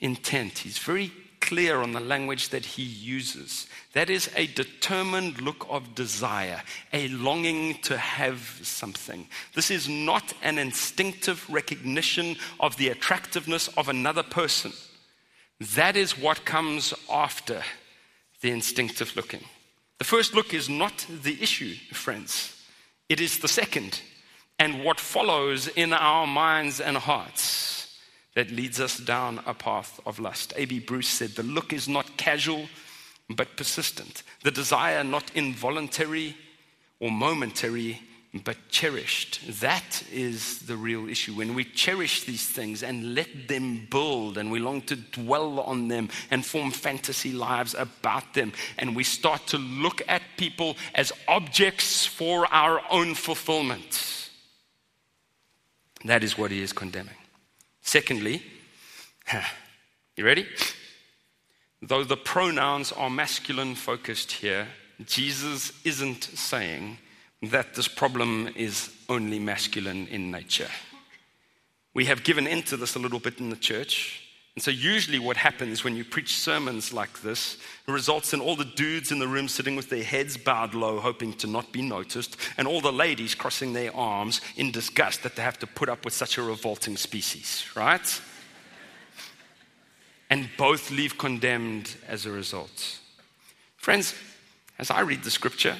intent. 0.00 0.58
He's 0.58 0.76
very 0.76 1.10
clear 1.40 1.78
on 1.78 1.92
the 1.92 2.00
language 2.00 2.50
that 2.50 2.66
he 2.66 2.82
uses. 2.82 3.68
That 3.94 4.10
is 4.10 4.28
a 4.36 4.48
determined 4.48 5.40
look 5.40 5.66
of 5.70 5.94
desire, 5.94 6.60
a 6.92 7.08
longing 7.08 7.80
to 7.84 7.96
have 7.96 8.60
something. 8.62 9.26
This 9.54 9.70
is 9.70 9.88
not 9.88 10.34
an 10.42 10.58
instinctive 10.58 11.48
recognition 11.48 12.36
of 12.60 12.76
the 12.76 12.90
attractiveness 12.90 13.68
of 13.78 13.88
another 13.88 14.22
person. 14.22 14.74
That 15.74 15.96
is 15.96 16.18
what 16.18 16.44
comes 16.44 16.92
after 17.10 17.62
the 18.42 18.50
instinctive 18.50 19.16
looking. 19.16 19.44
The 20.02 20.08
first 20.08 20.34
look 20.34 20.52
is 20.52 20.68
not 20.68 21.06
the 21.08 21.40
issue, 21.40 21.76
friends, 21.92 22.60
it 23.08 23.20
is 23.20 23.38
the 23.38 23.46
second, 23.46 24.00
and 24.58 24.82
what 24.82 24.98
follows 24.98 25.68
in 25.68 25.92
our 25.92 26.26
minds 26.26 26.80
and 26.80 26.96
hearts 26.96 28.00
that 28.34 28.50
leads 28.50 28.80
us 28.80 28.98
down 28.98 29.38
a 29.46 29.54
path 29.54 30.00
of 30.04 30.18
lust. 30.18 30.54
A.B. 30.56 30.80
Bruce 30.80 31.06
said, 31.06 31.30
The 31.30 31.44
look 31.44 31.72
is 31.72 31.86
not 31.86 32.16
casual, 32.16 32.66
but 33.30 33.56
persistent. 33.56 34.24
The 34.42 34.50
desire 34.50 35.04
not 35.04 35.30
involuntary 35.36 36.36
or 36.98 37.12
momentary, 37.12 38.02
but 38.44 38.56
cherished. 38.70 39.60
That 39.60 40.02
is 40.10 40.60
the 40.60 40.76
real 40.76 41.06
issue. 41.06 41.34
When 41.34 41.54
we 41.54 41.64
cherish 41.64 42.24
these 42.24 42.46
things 42.46 42.82
and 42.82 43.14
let 43.14 43.48
them 43.48 43.86
build, 43.90 44.38
and 44.38 44.50
we 44.50 44.58
long 44.58 44.80
to 44.82 44.96
dwell 44.96 45.60
on 45.60 45.88
them 45.88 46.08
and 46.30 46.44
form 46.44 46.70
fantasy 46.70 47.32
lives 47.32 47.74
about 47.74 48.32
them, 48.32 48.52
and 48.78 48.96
we 48.96 49.04
start 49.04 49.46
to 49.48 49.58
look 49.58 50.00
at 50.08 50.22
people 50.38 50.76
as 50.94 51.12
objects 51.28 52.06
for 52.06 52.46
our 52.52 52.80
own 52.90 53.14
fulfillment, 53.14 54.30
that 56.04 56.24
is 56.24 56.38
what 56.38 56.50
he 56.50 56.62
is 56.62 56.72
condemning. 56.72 57.14
Secondly, 57.82 58.42
you 60.16 60.24
ready? 60.24 60.46
Though 61.82 62.04
the 62.04 62.16
pronouns 62.16 62.92
are 62.92 63.10
masculine 63.10 63.74
focused 63.74 64.32
here, 64.32 64.68
Jesus 65.04 65.72
isn't 65.84 66.24
saying 66.24 66.96
that 67.42 67.74
this 67.74 67.88
problem 67.88 68.48
is 68.54 68.92
only 69.08 69.38
masculine 69.38 70.06
in 70.08 70.30
nature. 70.30 70.68
We 71.94 72.06
have 72.06 72.24
given 72.24 72.46
into 72.46 72.76
this 72.76 72.94
a 72.94 72.98
little 72.98 73.18
bit 73.18 73.40
in 73.40 73.50
the 73.50 73.56
church. 73.56 74.20
And 74.54 74.62
so, 74.62 74.70
usually, 74.70 75.18
what 75.18 75.38
happens 75.38 75.82
when 75.82 75.96
you 75.96 76.04
preach 76.04 76.36
sermons 76.36 76.92
like 76.92 77.22
this 77.22 77.56
results 77.86 78.34
in 78.34 78.40
all 78.40 78.54
the 78.54 78.66
dudes 78.66 79.10
in 79.10 79.18
the 79.18 79.26
room 79.26 79.48
sitting 79.48 79.76
with 79.76 79.88
their 79.88 80.04
heads 80.04 80.36
bowed 80.36 80.74
low, 80.74 81.00
hoping 81.00 81.32
to 81.34 81.46
not 81.46 81.72
be 81.72 81.80
noticed, 81.80 82.36
and 82.58 82.68
all 82.68 82.82
the 82.82 82.92
ladies 82.92 83.34
crossing 83.34 83.72
their 83.72 83.94
arms 83.96 84.42
in 84.56 84.70
disgust 84.70 85.22
that 85.22 85.36
they 85.36 85.42
have 85.42 85.58
to 85.60 85.66
put 85.66 85.88
up 85.88 86.04
with 86.04 86.12
such 86.12 86.36
a 86.36 86.42
revolting 86.42 86.98
species, 86.98 87.64
right? 87.74 88.20
and 90.32 90.48
both 90.56 90.90
leave 90.90 91.18
condemned 91.18 91.94
as 92.08 92.24
a 92.24 92.30
result. 92.32 93.00
Friends, 93.76 94.14
as 94.78 94.90
I 94.90 95.00
read 95.00 95.22
the 95.24 95.30
scripture 95.30 95.76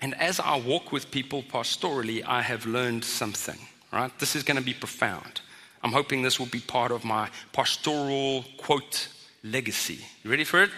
and 0.00 0.14
as 0.20 0.40
I 0.40 0.58
walk 0.58 0.92
with 0.92 1.10
people 1.10 1.42
pastorally, 1.42 2.22
I 2.26 2.42
have 2.42 2.66
learned 2.66 3.04
something, 3.04 3.58
right? 3.92 4.10
This 4.18 4.36
is 4.36 4.42
going 4.42 4.58
to 4.58 4.62
be 4.62 4.74
profound. 4.74 5.40
I'm 5.82 5.92
hoping 5.92 6.22
this 6.22 6.38
will 6.38 6.46
be 6.46 6.60
part 6.60 6.92
of 6.92 7.04
my 7.04 7.28
pastoral 7.52 8.44
quote 8.58 9.08
legacy. 9.42 10.00
You 10.22 10.30
ready 10.30 10.44
for 10.44 10.62
it? 10.62 10.70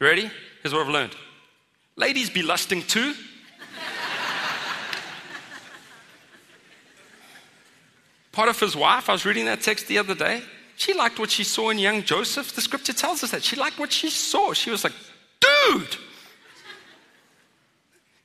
You 0.00 0.06
ready? 0.06 0.30
Here's 0.62 0.72
what 0.72 0.86
I've 0.86 0.92
learned. 0.92 1.16
Ladies 1.96 2.30
be 2.30 2.42
lusting 2.42 2.82
too. 2.82 3.14
Potiphar's 8.32 8.76
wife, 8.76 9.08
I 9.08 9.12
was 9.12 9.24
reading 9.24 9.46
that 9.46 9.62
text 9.62 9.88
the 9.88 9.98
other 9.98 10.14
day. 10.14 10.42
She 10.76 10.92
liked 10.92 11.18
what 11.18 11.30
she 11.30 11.42
saw 11.42 11.70
in 11.70 11.78
young 11.78 12.02
Joseph. 12.02 12.54
The 12.54 12.60
scripture 12.60 12.92
tells 12.92 13.24
us 13.24 13.30
that. 13.30 13.42
She 13.42 13.56
liked 13.56 13.78
what 13.78 13.90
she 13.90 14.10
saw. 14.10 14.52
She 14.52 14.70
was 14.70 14.84
like, 14.84 14.92
dude, 15.40 15.96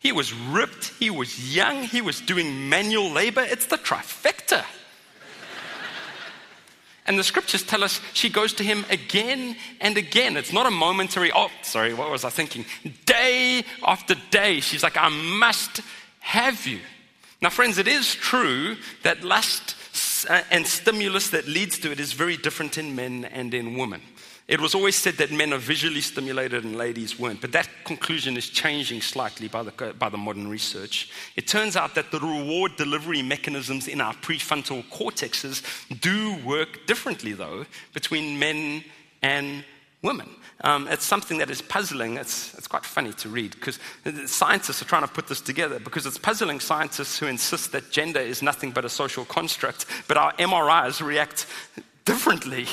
he 0.02 0.12
was 0.12 0.34
ripped, 0.34 0.88
he 1.00 1.12
was 1.12 1.56
young, 1.56 1.84
he 1.84 2.02
was 2.02 2.22
doing 2.22 2.68
manual 2.70 3.12
labor. 3.12 3.42
It's 3.42 3.68
the 3.68 3.78
trifecta. 3.78 4.66
And 7.08 7.18
the 7.18 7.24
scriptures 7.24 7.64
tell 7.64 7.84
us 7.84 8.00
she 8.14 8.30
goes 8.30 8.54
to 8.54 8.64
him 8.64 8.86
again 8.90 9.56
and 9.80 9.98
again. 9.98 10.38
It's 10.38 10.54
not 10.54 10.66
a 10.66 10.72
momentary, 10.72 11.32
oh, 11.34 11.50
sorry, 11.62 11.94
what 11.94 12.12
was 12.12 12.24
I 12.24 12.30
thinking? 12.30 12.66
Day 13.06 13.64
after 13.84 14.16
day, 14.30 14.60
she's 14.60 14.84
like, 14.84 14.98
I 14.98 15.10
must 15.10 15.82
have 16.20 16.66
you. 16.66 16.80
Now, 17.42 17.50
friends, 17.50 17.80
it 17.80 17.88
is 17.88 18.14
true 18.14 18.78
that 19.04 19.24
lust 19.24 19.76
uh, 20.30 20.42
and 20.52 20.66
stimulus 20.66 21.30
that 21.30 21.48
leads 21.48 21.80
to 21.80 21.92
it 21.92 22.00
is 22.00 22.14
very 22.14 22.38
different 22.38 22.78
in 22.78 22.96
men 22.96 23.26
and 23.26 23.54
in 23.54 23.78
women. 23.78 24.02
It 24.52 24.60
was 24.60 24.76
always 24.76 24.98
said 24.98 25.14
that 25.14 25.32
men 25.32 25.54
are 25.54 25.58
visually 25.58 26.02
stimulated 26.02 26.66
and 26.66 26.76
ladies 26.76 27.18
weren't, 27.18 27.40
but 27.40 27.54
that 27.54 27.70
conclusion 27.86 28.36
is 28.36 28.50
changing 28.50 29.00
slightly 29.00 29.48
by 29.48 29.64
the, 29.64 29.96
by 29.98 30.10
the 30.10 30.18
modern 30.18 30.50
research. 30.50 31.10
It 31.38 31.48
turns 31.48 31.78
out 31.78 31.96
that 31.96 32.12
the 32.12 32.20
reward 32.20 32.76
delivery 32.76 33.22
mechanisms 33.22 33.88
in 33.88 34.02
our 34.02 34.14
prefrontal 34.14 34.84
cortexes 34.90 35.64
do 36.02 36.36
work 36.46 36.86
differently, 36.86 37.32
though, 37.32 37.66
between 37.94 38.40
men 38.40 38.84
and 39.22 39.64
women. 40.02 40.28
Um, 40.66 40.86
it's 40.90 41.06
something 41.06 41.38
that 41.38 41.50
is 41.50 41.62
puzzling. 41.62 42.18
It's, 42.18 42.54
it's 42.56 42.68
quite 42.68 42.84
funny 42.84 43.14
to 43.14 43.30
read 43.30 43.52
because 43.52 43.80
scientists 44.26 44.82
are 44.82 44.86
trying 44.86 45.08
to 45.08 45.14
put 45.14 45.30
this 45.30 45.40
together 45.40 45.80
because 45.80 46.06
it's 46.06 46.18
puzzling 46.18 46.60
scientists 46.60 47.18
who 47.18 47.28
insist 47.28 47.72
that 47.72 47.90
gender 47.90 48.20
is 48.20 48.42
nothing 48.42 48.72
but 48.72 48.84
a 48.84 48.90
social 48.90 49.24
construct, 49.24 49.86
but 50.10 50.18
our 50.18 50.34
MRIs 50.34 51.02
react 51.02 51.46
differently 52.04 52.68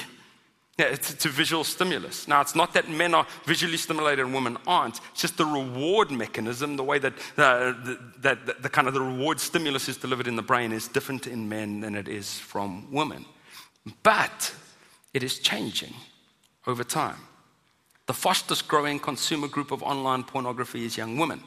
it's, 0.79 1.11
it's, 1.11 1.25
a 1.25 1.29
visual 1.29 1.65
stimulus. 1.65 2.29
Now, 2.29 2.41
it's 2.41 2.55
not 2.55 2.73
that 2.75 2.89
men 2.89 3.13
are 3.13 3.27
visually 3.45 3.77
stimulated 3.77 4.25
and 4.25 4.33
women 4.33 4.57
aren't. 4.65 5.01
It's 5.11 5.23
just 5.23 5.37
the 5.37 5.45
reward 5.45 6.13
mechanism, 6.13 6.77
the 6.77 6.85
way 6.85 7.01
that, 7.01 7.15
the, 7.35 7.99
the, 8.21 8.55
the 8.61 8.69
kind 8.69 8.87
of 8.87 8.95
the 8.95 9.01
reward 9.01 9.41
stimulus 9.41 9.89
is 9.89 9.97
delivered 9.97 10.29
in 10.29 10.37
the 10.37 10.43
brain 10.43 10.73
is 10.73 10.87
different 10.87 11.27
in 11.27 11.49
men 11.49 11.81
than 11.81 11.97
it 11.97 12.07
is 12.07 12.39
from 12.39 12.93
women. 12.93 13.25
But 14.05 14.55
it 15.13 15.25
is 15.25 15.41
changing 15.41 15.95
over 16.67 16.85
time. 16.85 17.19
The 18.07 18.15
fastest 18.15 18.69
growing 18.69 19.01
consumer 19.01 19.49
group 19.49 19.73
of 19.73 19.83
online 19.83 20.23
pornography 20.23 20.85
is 20.85 20.97
young 20.97 21.19
women. 21.19 21.43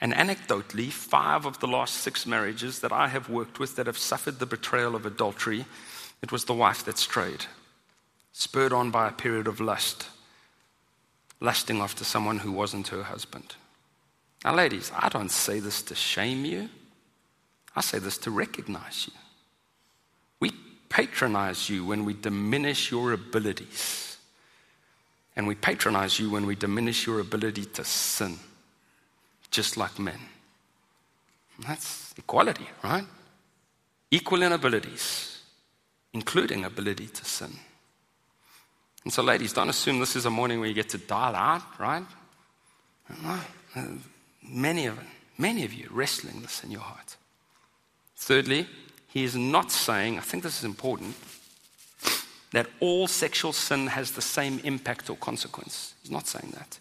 And 0.00 0.12
anecdotally, 0.12 0.90
five 0.90 1.46
of 1.46 1.58
the 1.58 1.66
last 1.66 1.96
six 1.96 2.26
marriages 2.26 2.78
that 2.78 2.92
I 2.92 3.08
have 3.08 3.28
worked 3.28 3.58
with 3.58 3.74
that 3.74 3.86
have 3.86 3.98
suffered 3.98 4.38
the 4.38 4.46
betrayal 4.46 4.94
of 4.94 5.04
adultery, 5.04 5.64
it 6.22 6.30
was 6.30 6.44
the 6.44 6.54
wife 6.54 6.84
that 6.84 6.96
strayed 6.96 7.46
spurred 8.34 8.72
on 8.72 8.90
by 8.90 9.08
a 9.08 9.12
period 9.12 9.46
of 9.46 9.60
lust, 9.60 10.08
lusting 11.40 11.78
after 11.78 12.04
someone 12.04 12.40
who 12.40 12.50
wasn't 12.50 12.88
her 12.88 13.04
husband. 13.04 13.54
Now, 14.44 14.56
ladies, 14.56 14.90
I 14.94 15.08
don't 15.08 15.30
say 15.30 15.60
this 15.60 15.80
to 15.82 15.94
shame 15.94 16.44
you, 16.44 16.68
I 17.76 17.80
say 17.80 18.00
this 18.00 18.18
to 18.18 18.32
recognize 18.32 19.06
you. 19.06 19.12
We 20.40 20.50
patronize 20.88 21.70
you 21.70 21.86
when 21.86 22.04
we 22.04 22.12
diminish 22.12 22.90
your 22.90 23.12
abilities, 23.12 24.16
and 25.36 25.46
we 25.46 25.54
patronize 25.54 26.18
you 26.18 26.28
when 26.28 26.44
we 26.44 26.56
diminish 26.56 27.06
your 27.06 27.20
ability 27.20 27.66
to 27.66 27.84
sin, 27.84 28.36
just 29.52 29.76
like 29.76 29.96
men. 29.98 30.18
That's 31.60 32.12
equality, 32.18 32.66
right? 32.82 33.06
Equal 34.10 34.42
in 34.42 34.50
abilities, 34.50 35.40
including 36.12 36.64
ability 36.64 37.06
to 37.06 37.24
sin. 37.24 37.52
And 39.04 39.12
so, 39.12 39.22
ladies, 39.22 39.52
don't 39.52 39.68
assume 39.68 40.00
this 40.00 40.16
is 40.16 40.24
a 40.24 40.30
morning 40.30 40.60
where 40.60 40.68
you 40.68 40.74
get 40.74 40.88
to 40.90 40.98
dial 40.98 41.36
out, 41.36 41.62
right? 41.78 42.04
Many 44.42 44.86
of 44.86 44.98
many 45.38 45.64
of 45.64 45.72
you 45.72 45.88
wrestling 45.90 46.42
this 46.42 46.62
in 46.64 46.70
your 46.70 46.80
heart. 46.80 47.16
Thirdly, 48.16 48.66
he 49.08 49.24
is 49.24 49.36
not 49.36 49.70
saying, 49.70 50.18
I 50.18 50.22
think 50.22 50.42
this 50.42 50.58
is 50.58 50.64
important, 50.64 51.14
that 52.52 52.68
all 52.80 53.06
sexual 53.08 53.52
sin 53.52 53.88
has 53.88 54.12
the 54.12 54.22
same 54.22 54.60
impact 54.64 55.10
or 55.10 55.16
consequence. 55.16 55.94
He's 56.02 56.10
not 56.10 56.26
saying 56.26 56.52
that. 56.54 56.78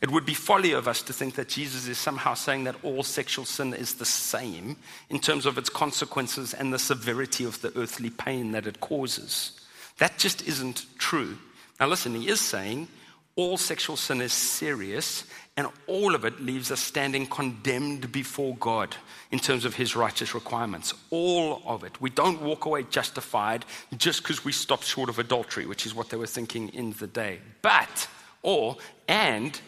It 0.00 0.10
would 0.10 0.26
be 0.26 0.34
folly 0.34 0.72
of 0.72 0.86
us 0.88 1.02
to 1.02 1.12
think 1.12 1.36
that 1.36 1.48
Jesus 1.48 1.86
is 1.86 1.96
somehow 1.96 2.34
saying 2.34 2.64
that 2.64 2.76
all 2.82 3.02
sexual 3.02 3.44
sin 3.44 3.72
is 3.72 3.94
the 3.94 4.04
same 4.04 4.76
in 5.08 5.18
terms 5.20 5.46
of 5.46 5.56
its 5.56 5.70
consequences 5.70 6.52
and 6.52 6.72
the 6.72 6.78
severity 6.78 7.44
of 7.44 7.62
the 7.62 7.72
earthly 7.78 8.10
pain 8.10 8.52
that 8.52 8.66
it 8.66 8.80
causes. 8.80 9.52
That 9.98 10.18
just 10.18 10.46
isn't 10.46 10.84
true. 10.98 11.38
Now, 11.80 11.88
listen, 11.88 12.14
he 12.14 12.28
is 12.28 12.40
saying 12.40 12.88
all 13.36 13.56
sexual 13.56 13.96
sin 13.96 14.20
is 14.20 14.32
serious, 14.32 15.24
and 15.56 15.66
all 15.88 16.14
of 16.14 16.24
it 16.24 16.40
leaves 16.40 16.70
us 16.70 16.80
standing 16.80 17.26
condemned 17.26 18.12
before 18.12 18.56
God 18.56 18.94
in 19.32 19.40
terms 19.40 19.64
of 19.64 19.74
his 19.74 19.96
righteous 19.96 20.34
requirements. 20.34 20.94
All 21.10 21.60
of 21.66 21.82
it. 21.82 22.00
We 22.00 22.10
don't 22.10 22.42
walk 22.42 22.66
away 22.66 22.84
justified 22.84 23.64
just 23.96 24.22
because 24.22 24.44
we 24.44 24.52
stopped 24.52 24.84
short 24.84 25.08
of 25.08 25.18
adultery, 25.18 25.66
which 25.66 25.84
is 25.84 25.94
what 25.94 26.10
they 26.10 26.16
were 26.16 26.28
thinking 26.28 26.68
in 26.68 26.92
the 26.92 27.08
day. 27.08 27.40
But, 27.60 28.08
or, 28.42 28.76
and, 29.08 29.60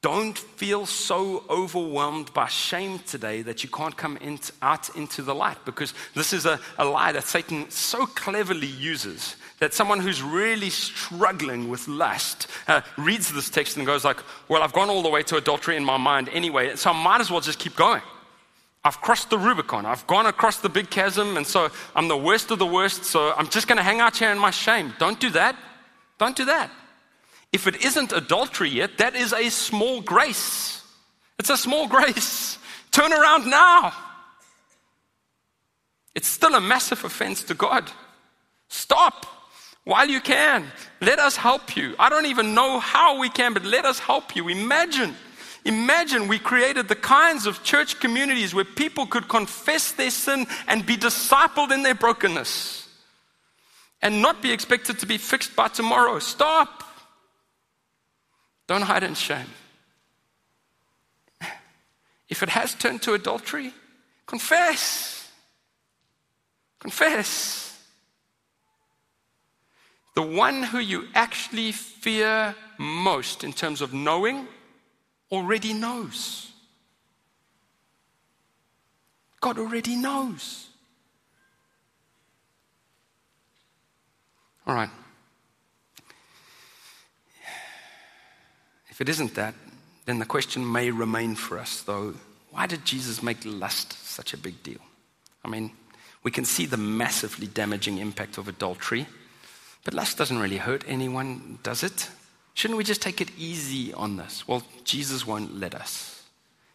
don't 0.00 0.36
feel 0.36 0.86
so 0.86 1.44
overwhelmed 1.48 2.32
by 2.34 2.46
shame 2.46 3.00
today 3.00 3.42
that 3.42 3.64
you 3.64 3.70
can't 3.70 3.96
come 3.96 4.16
in, 4.18 4.38
out 4.60 4.94
into 4.94 5.22
the 5.22 5.34
light 5.34 5.56
because 5.64 5.94
this 6.14 6.32
is 6.32 6.46
a, 6.46 6.60
a 6.78 6.84
lie 6.84 7.10
that 7.12 7.24
Satan 7.24 7.68
so 7.70 8.06
cleverly 8.06 8.66
uses 8.66 9.34
that 9.60 9.72
someone 9.72 10.00
who's 10.00 10.22
really 10.22 10.70
struggling 10.70 11.68
with 11.68 11.86
lust 11.88 12.48
uh, 12.68 12.80
reads 12.98 13.32
this 13.32 13.48
text 13.48 13.76
and 13.76 13.86
goes 13.86 14.04
like, 14.04 14.18
well, 14.48 14.62
I've 14.62 14.72
gone 14.72 14.90
all 14.90 15.02
the 15.02 15.08
way 15.08 15.22
to 15.24 15.36
adultery 15.36 15.76
in 15.76 15.84
my 15.84 15.96
mind 15.96 16.28
anyway, 16.32 16.74
so 16.76 16.90
I 16.90 17.02
might 17.04 17.20
as 17.20 17.30
well 17.30 17.40
just 17.40 17.58
keep 17.58 17.76
going. 17.76 18.02
I've 18.84 19.00
crossed 19.00 19.30
the 19.30 19.38
Rubicon. 19.38 19.86
I've 19.86 20.06
gone 20.06 20.26
across 20.26 20.58
the 20.58 20.68
big 20.68 20.90
chasm, 20.90 21.36
and 21.38 21.46
so 21.46 21.70
I'm 21.96 22.08
the 22.08 22.16
worst 22.16 22.50
of 22.50 22.58
the 22.58 22.66
worst, 22.66 23.04
so 23.04 23.32
I'm 23.34 23.48
just 23.48 23.66
going 23.66 23.78
to 23.78 23.82
hang 23.82 24.00
out 24.00 24.16
here 24.16 24.30
in 24.30 24.38
my 24.38 24.50
shame. 24.50 24.92
Don't 24.98 25.18
do 25.18 25.30
that. 25.30 25.56
Don't 26.18 26.36
do 26.36 26.44
that. 26.44 26.70
If 27.52 27.66
it 27.66 27.82
isn't 27.84 28.12
adultery 28.12 28.68
yet, 28.68 28.98
that 28.98 29.14
is 29.14 29.32
a 29.32 29.48
small 29.48 30.02
grace. 30.02 30.82
It's 31.38 31.50
a 31.50 31.56
small 31.56 31.86
grace. 31.88 32.58
Turn 32.90 33.12
around 33.12 33.48
now. 33.48 33.92
It's 36.14 36.28
still 36.28 36.54
a 36.54 36.60
massive 36.60 37.04
offense 37.04 37.42
to 37.44 37.54
God. 37.54 37.90
Stop 38.68 39.26
while 39.84 40.08
you 40.08 40.20
can. 40.20 40.66
Let 41.00 41.18
us 41.18 41.36
help 41.36 41.76
you. 41.76 41.94
I 41.98 42.08
don't 42.08 42.26
even 42.26 42.54
know 42.54 42.80
how 42.80 43.18
we 43.18 43.28
can, 43.28 43.54
but 43.54 43.64
let 43.64 43.84
us 43.84 43.98
help 43.98 44.34
you. 44.34 44.48
Imagine. 44.48 45.14
Imagine 45.64 46.28
we 46.28 46.38
created 46.38 46.88
the 46.88 46.96
kinds 46.96 47.46
of 47.46 47.62
church 47.62 48.00
communities 48.00 48.54
where 48.54 48.64
people 48.64 49.06
could 49.06 49.28
confess 49.28 49.92
their 49.92 50.10
sin 50.10 50.46
and 50.66 50.84
be 50.84 50.96
discipled 50.96 51.72
in 51.72 51.82
their 51.82 51.94
brokenness 51.94 52.88
and 54.02 54.20
not 54.20 54.42
be 54.42 54.52
expected 54.52 54.98
to 54.98 55.06
be 55.06 55.16
fixed 55.16 55.56
by 55.56 55.68
tomorrow. 55.68 56.18
Stop. 56.18 56.82
Don't 58.66 58.82
hide 58.82 59.02
in 59.02 59.14
shame. 59.14 59.46
If 62.28 62.42
it 62.42 62.48
has 62.50 62.74
turned 62.74 63.02
to 63.02 63.14
adultery, 63.14 63.72
confess. 64.26 65.30
Confess. 66.80 67.63
The 70.14 70.22
one 70.22 70.62
who 70.62 70.78
you 70.78 71.08
actually 71.14 71.72
fear 71.72 72.54
most 72.78 73.44
in 73.44 73.52
terms 73.52 73.80
of 73.80 73.92
knowing 73.92 74.46
already 75.30 75.72
knows. 75.72 76.52
God 79.40 79.58
already 79.58 79.96
knows. 79.96 80.68
All 84.66 84.74
right. 84.74 84.90
If 88.88 89.00
it 89.00 89.08
isn't 89.08 89.34
that, 89.34 89.54
then 90.06 90.18
the 90.18 90.24
question 90.24 90.70
may 90.70 90.90
remain 90.90 91.34
for 91.34 91.58
us, 91.58 91.82
though 91.82 92.14
why 92.50 92.68
did 92.68 92.84
Jesus 92.84 93.20
make 93.20 93.38
lust 93.44 93.92
such 94.06 94.32
a 94.32 94.38
big 94.38 94.62
deal? 94.62 94.78
I 95.44 95.48
mean, 95.48 95.72
we 96.22 96.30
can 96.30 96.44
see 96.44 96.66
the 96.66 96.76
massively 96.76 97.48
damaging 97.48 97.98
impact 97.98 98.38
of 98.38 98.46
adultery, 98.46 99.06
But 99.84 99.94
lust 99.94 100.16
doesn't 100.18 100.38
really 100.38 100.56
hurt 100.56 100.82
anyone, 100.88 101.58
does 101.62 101.82
it? 101.82 102.08
Shouldn't 102.54 102.78
we 102.78 102.84
just 102.84 103.02
take 103.02 103.20
it 103.20 103.30
easy 103.38 103.92
on 103.92 104.16
this? 104.16 104.48
Well, 104.48 104.62
Jesus 104.84 105.26
won't 105.26 105.58
let 105.58 105.74
us. 105.74 106.22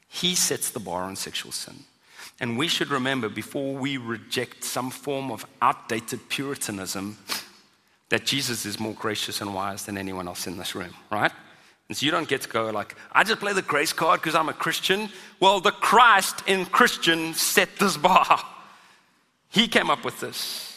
He 0.08 0.36
sets 0.36 0.70
the 0.70 0.80
bar 0.80 1.04
on 1.04 1.16
sexual 1.16 1.52
sin. 1.52 1.76
And 2.40 2.58
we 2.58 2.68
should 2.68 2.90
remember 2.90 3.30
before 3.30 3.74
we 3.74 3.98
reject 3.98 4.64
some 4.64 4.92
form 4.92 5.32
of 5.32 5.46
outdated 5.62 6.30
Puritanism 6.30 7.18
that 8.10 8.26
Jesus 8.26 8.66
is 8.66 8.80
more 8.80 8.94
gracious 8.94 9.42
and 9.42 9.54
wise 9.54 9.86
than 9.86 9.98
anyone 9.98 10.28
else 10.28 10.48
in 10.48 10.58
this 10.58 10.74
room, 10.76 10.94
right? 11.12 11.32
And 11.88 11.98
so 11.98 12.06
you 12.06 12.12
don't 12.12 12.28
get 12.28 12.42
to 12.42 12.50
go 12.50 12.70
like, 12.70 12.96
I 13.12 13.24
just 13.24 13.40
play 13.40 13.54
the 13.54 13.62
grace 13.62 13.94
card 13.94 14.22
because 14.22 14.36
I'm 14.36 14.50
a 14.50 14.54
Christian. 14.54 15.10
Well, 15.40 15.60
the 15.60 15.72
Christ 15.72 16.44
in 16.48 16.66
Christian 16.66 17.34
set 17.34 17.78
this 17.78 17.98
bar. 17.98 18.40
He 19.50 19.68
came 19.68 19.90
up 19.90 20.06
with 20.06 20.20
this. 20.20 20.69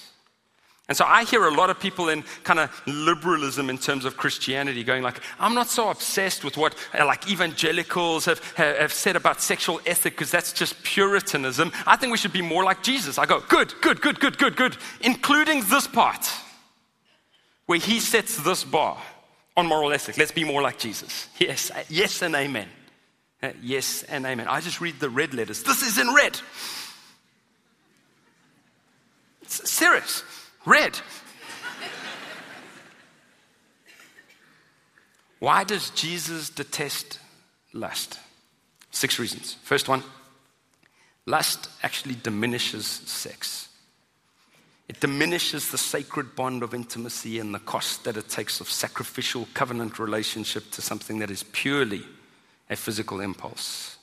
And 0.92 0.96
so 0.98 1.06
I 1.06 1.24
hear 1.24 1.46
a 1.46 1.54
lot 1.54 1.70
of 1.70 1.80
people 1.80 2.10
in 2.10 2.22
kind 2.44 2.60
of 2.60 2.82
liberalism 2.86 3.70
in 3.70 3.78
terms 3.78 4.04
of 4.04 4.18
Christianity 4.18 4.84
going 4.84 5.02
like, 5.02 5.22
I'm 5.40 5.54
not 5.54 5.68
so 5.68 5.88
obsessed 5.88 6.44
with 6.44 6.58
what 6.58 6.74
uh, 6.92 7.06
like 7.06 7.30
evangelicals 7.30 8.26
have, 8.26 8.44
have 8.56 8.92
said 8.92 9.16
about 9.16 9.40
sexual 9.40 9.80
ethic 9.86 10.12
because 10.12 10.30
that's 10.30 10.52
just 10.52 10.82
Puritanism. 10.82 11.72
I 11.86 11.96
think 11.96 12.12
we 12.12 12.18
should 12.18 12.34
be 12.34 12.42
more 12.42 12.62
like 12.62 12.82
Jesus. 12.82 13.16
I 13.16 13.24
go, 13.24 13.40
good, 13.48 13.72
good, 13.80 14.02
good, 14.02 14.20
good, 14.20 14.36
good, 14.36 14.54
good, 14.54 14.76
including 15.00 15.64
this 15.64 15.86
part 15.86 16.30
where 17.64 17.78
he 17.78 17.98
sets 17.98 18.36
this 18.36 18.62
bar 18.62 19.00
on 19.56 19.66
moral 19.66 19.94
ethics. 19.94 20.18
Let's 20.18 20.30
be 20.30 20.44
more 20.44 20.60
like 20.60 20.78
Jesus. 20.78 21.26
Yes, 21.38 21.70
yes, 21.88 22.20
and 22.20 22.34
amen. 22.34 22.68
Uh, 23.42 23.52
yes, 23.62 24.02
and 24.02 24.26
amen. 24.26 24.46
I 24.46 24.60
just 24.60 24.82
read 24.82 25.00
the 25.00 25.08
red 25.08 25.32
letters. 25.32 25.62
This 25.62 25.80
is 25.80 25.96
in 25.96 26.12
red. 26.12 26.38
It's 29.40 29.70
serious. 29.70 30.22
Red. 30.64 30.98
Why 35.38 35.64
does 35.64 35.90
Jesus 35.90 36.50
detest 36.50 37.18
lust? 37.72 38.20
Six 38.92 39.18
reasons. 39.18 39.54
First 39.64 39.88
one 39.88 40.04
lust 41.26 41.68
actually 41.82 42.16
diminishes 42.16 42.86
sex. 42.86 43.68
It 44.88 45.00
diminishes 45.00 45.70
the 45.70 45.78
sacred 45.78 46.36
bond 46.36 46.62
of 46.62 46.74
intimacy 46.74 47.38
and 47.38 47.54
the 47.54 47.60
cost 47.60 48.04
that 48.04 48.16
it 48.16 48.28
takes 48.28 48.60
of 48.60 48.68
sacrificial 48.68 49.48
covenant 49.54 49.98
relationship 49.98 50.70
to 50.72 50.82
something 50.82 51.18
that 51.20 51.30
is 51.30 51.44
purely 51.44 52.02
a 52.68 52.76
physical 52.76 53.20
impulse. 53.20 53.96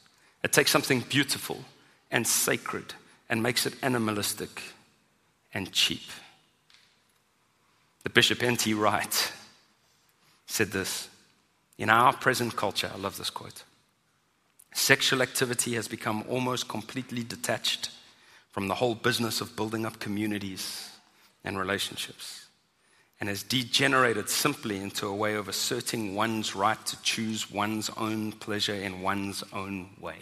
It 0.44 0.52
takes 0.52 0.72
something 0.72 1.02
beautiful 1.02 1.64
and 2.10 2.26
sacred 2.26 2.94
and 3.30 3.44
makes 3.44 3.66
it 3.66 3.76
animalistic 3.84 4.62
and 5.54 5.72
cheap. 5.72 6.02
The 8.04 8.10
Bishop 8.10 8.42
N.T. 8.42 8.74
Wright 8.74 9.34
said 10.46 10.72
this 10.72 11.10
In 11.78 11.90
our 11.90 12.14
present 12.14 12.56
culture, 12.56 12.92
I 12.94 12.98
love 12.98 13.18
this 13.18 13.30
quote 13.30 13.64
sexual 14.74 15.22
activity 15.22 15.74
has 15.74 15.88
become 15.88 16.24
almost 16.30 16.68
completely 16.68 17.24
detached 17.24 17.90
from 18.52 18.68
the 18.68 18.76
whole 18.76 18.96
business 18.96 19.42
of 19.42 19.56
building 19.56 19.86
up 19.86 20.00
communities 20.00 20.90
and 21.44 21.58
relationships 21.58 22.48
and 23.20 23.28
has 23.28 23.44
degenerated 23.44 24.30
simply 24.30 24.78
into 24.78 25.06
a 25.06 25.16
way 25.16 25.36
of 25.36 25.50
asserting 25.50 26.16
one's 26.16 26.56
right 26.56 26.84
to 26.86 27.02
choose 27.02 27.52
one's 27.52 27.90
own 27.98 28.32
pleasure 28.32 28.76
in 28.76 29.02
one's 29.02 29.44
own 29.52 29.90
way. 30.00 30.18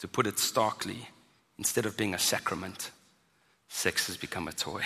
To 0.00 0.08
put 0.08 0.26
it 0.26 0.38
starkly, 0.38 1.08
instead 1.56 1.86
of 1.86 1.96
being 1.96 2.14
a 2.14 2.18
sacrament, 2.18 2.90
sex 3.68 4.08
has 4.08 4.16
become 4.16 4.48
a 4.48 4.52
toy. 4.52 4.82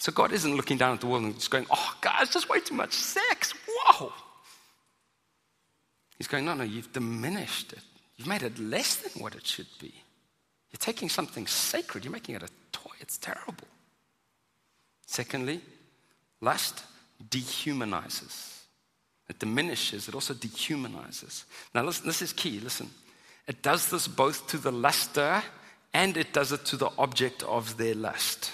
So 0.00 0.10
God 0.10 0.32
isn't 0.32 0.56
looking 0.56 0.78
down 0.78 0.94
at 0.94 1.02
the 1.02 1.06
world 1.06 1.24
and 1.24 1.34
just 1.34 1.50
going, 1.50 1.66
oh, 1.70 1.94
guys, 2.00 2.30
just 2.30 2.48
way 2.48 2.58
too 2.60 2.74
much 2.74 2.94
sex. 2.94 3.52
Whoa. 3.68 4.10
He's 6.16 6.26
going, 6.26 6.46
no, 6.46 6.54
no, 6.54 6.64
you've 6.64 6.90
diminished 6.90 7.74
it. 7.74 7.82
You've 8.16 8.26
made 8.26 8.42
it 8.42 8.58
less 8.58 8.96
than 8.96 9.22
what 9.22 9.34
it 9.34 9.46
should 9.46 9.66
be. 9.78 9.92
You're 10.72 10.78
taking 10.78 11.10
something 11.10 11.46
sacred, 11.46 12.02
you're 12.02 12.12
making 12.12 12.34
it 12.34 12.42
a 12.42 12.48
toy. 12.72 12.92
It's 13.00 13.18
terrible. 13.18 13.68
Secondly, 15.06 15.60
lust 16.40 16.82
dehumanizes. 17.28 18.60
It 19.28 19.38
diminishes, 19.38 20.08
it 20.08 20.14
also 20.14 20.32
dehumanizes. 20.32 21.44
Now, 21.74 21.82
listen, 21.82 22.06
this 22.06 22.22
is 22.22 22.32
key. 22.32 22.58
Listen. 22.60 22.88
It 23.46 23.60
does 23.60 23.90
this 23.90 24.08
both 24.08 24.46
to 24.48 24.56
the 24.56 24.72
luster 24.72 25.42
and 25.92 26.16
it 26.16 26.32
does 26.32 26.52
it 26.52 26.64
to 26.66 26.78
the 26.78 26.90
object 26.96 27.42
of 27.42 27.76
their 27.76 27.94
lust. 27.94 28.52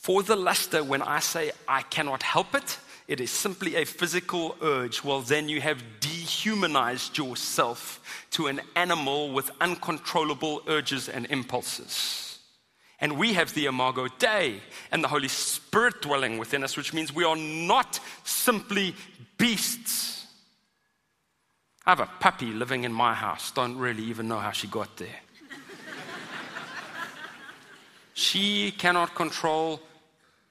For 0.00 0.22
the 0.22 0.34
luster, 0.34 0.82
when 0.82 1.02
I 1.02 1.18
say 1.20 1.52
I 1.68 1.82
cannot 1.82 2.22
help 2.22 2.54
it, 2.54 2.78
it 3.06 3.20
is 3.20 3.30
simply 3.30 3.76
a 3.76 3.84
physical 3.84 4.56
urge. 4.62 5.04
Well, 5.04 5.20
then 5.20 5.50
you 5.50 5.60
have 5.60 5.82
dehumanized 6.00 7.18
yourself 7.18 8.00
to 8.30 8.46
an 8.46 8.62
animal 8.74 9.30
with 9.30 9.50
uncontrollable 9.60 10.62
urges 10.66 11.10
and 11.10 11.26
impulses. 11.26 12.38
And 12.98 13.18
we 13.18 13.34
have 13.34 13.52
the 13.52 13.66
Imago 13.66 14.08
Dei 14.18 14.62
and 14.90 15.04
the 15.04 15.08
Holy 15.08 15.28
Spirit 15.28 16.00
dwelling 16.00 16.38
within 16.38 16.64
us, 16.64 16.78
which 16.78 16.94
means 16.94 17.14
we 17.14 17.24
are 17.24 17.36
not 17.36 18.00
simply 18.24 18.94
beasts. 19.36 20.26
I 21.84 21.90
have 21.90 22.00
a 22.00 22.10
puppy 22.20 22.52
living 22.52 22.84
in 22.84 22.92
my 22.92 23.12
house, 23.12 23.50
don't 23.50 23.76
really 23.76 24.04
even 24.04 24.28
know 24.28 24.38
how 24.38 24.52
she 24.52 24.66
got 24.66 24.96
there. 24.96 25.08
She 28.12 28.72
cannot 28.72 29.14
control 29.14 29.80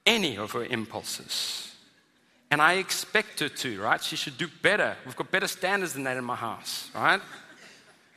any 0.09 0.37
of 0.37 0.51
her 0.51 0.65
impulses. 0.65 1.71
And 2.51 2.61
I 2.61 2.73
expect 2.73 3.39
her 3.41 3.49
to, 3.49 3.79
right? 3.79 4.03
She 4.03 4.15
should 4.15 4.37
do 4.37 4.47
better. 4.63 4.97
We've 5.05 5.15
got 5.15 5.29
better 5.29 5.47
standards 5.47 5.93
than 5.93 6.03
that 6.03 6.17
in 6.17 6.25
my 6.25 6.35
house, 6.35 6.89
right? 6.95 7.21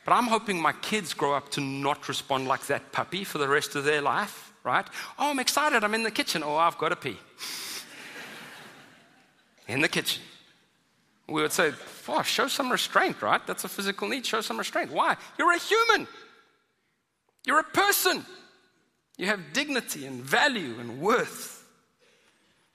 But 0.03 0.13
I'm 0.13 0.25
hoping 0.25 0.59
my 0.59 0.73
kids 0.73 1.13
grow 1.13 1.33
up 1.33 1.49
to 1.51 1.61
not 1.61 2.07
respond 2.09 2.47
like 2.47 2.65
that 2.65 2.91
puppy 2.91 3.23
for 3.23 3.37
the 3.37 3.47
rest 3.47 3.75
of 3.75 3.85
their 3.85 4.01
life, 4.01 4.51
right? 4.63 4.85
Oh, 5.19 5.29
I'm 5.29 5.39
excited. 5.39 5.83
I'm 5.83 5.93
in 5.93 6.01
the 6.01 6.11
kitchen. 6.11 6.41
Oh, 6.43 6.55
I've 6.55 6.79
got 6.79 6.89
to 6.89 6.95
pee. 6.95 7.17
in 9.67 9.81
the 9.81 9.87
kitchen. 9.87 10.23
We 11.27 11.41
would 11.41 11.53
say, 11.53 11.71
oh, 12.09 12.23
show 12.23 12.47
some 12.47 12.71
restraint, 12.71 13.21
right? 13.21 13.45
That's 13.45 13.63
a 13.63 13.69
physical 13.69 14.09
need. 14.09 14.25
Show 14.25 14.41
some 14.41 14.57
restraint. 14.57 14.91
Why? 14.91 15.15
You're 15.37 15.53
a 15.53 15.59
human. 15.59 16.07
You're 17.45 17.59
a 17.59 17.63
person. 17.63 18.25
You 19.17 19.27
have 19.27 19.53
dignity 19.53 20.07
and 20.07 20.21
value 20.23 20.75
and 20.79 20.99
worth. 20.99 21.62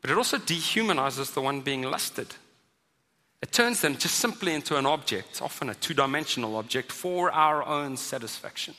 But 0.08 0.14
it 0.14 0.16
also 0.16 0.38
dehumanizes 0.38 1.34
the 1.34 1.42
one 1.42 1.60
being 1.60 1.82
lusted. 1.82 2.34
It 3.42 3.52
turns 3.52 3.82
them 3.82 3.98
just 3.98 4.14
simply 4.14 4.54
into 4.54 4.78
an 4.78 4.86
object, 4.86 5.42
often 5.42 5.68
a 5.68 5.74
two 5.74 5.92
dimensional 5.92 6.56
object, 6.56 6.92
for 6.92 7.30
our 7.30 7.62
own 7.62 7.98
satisfaction. 7.98 8.72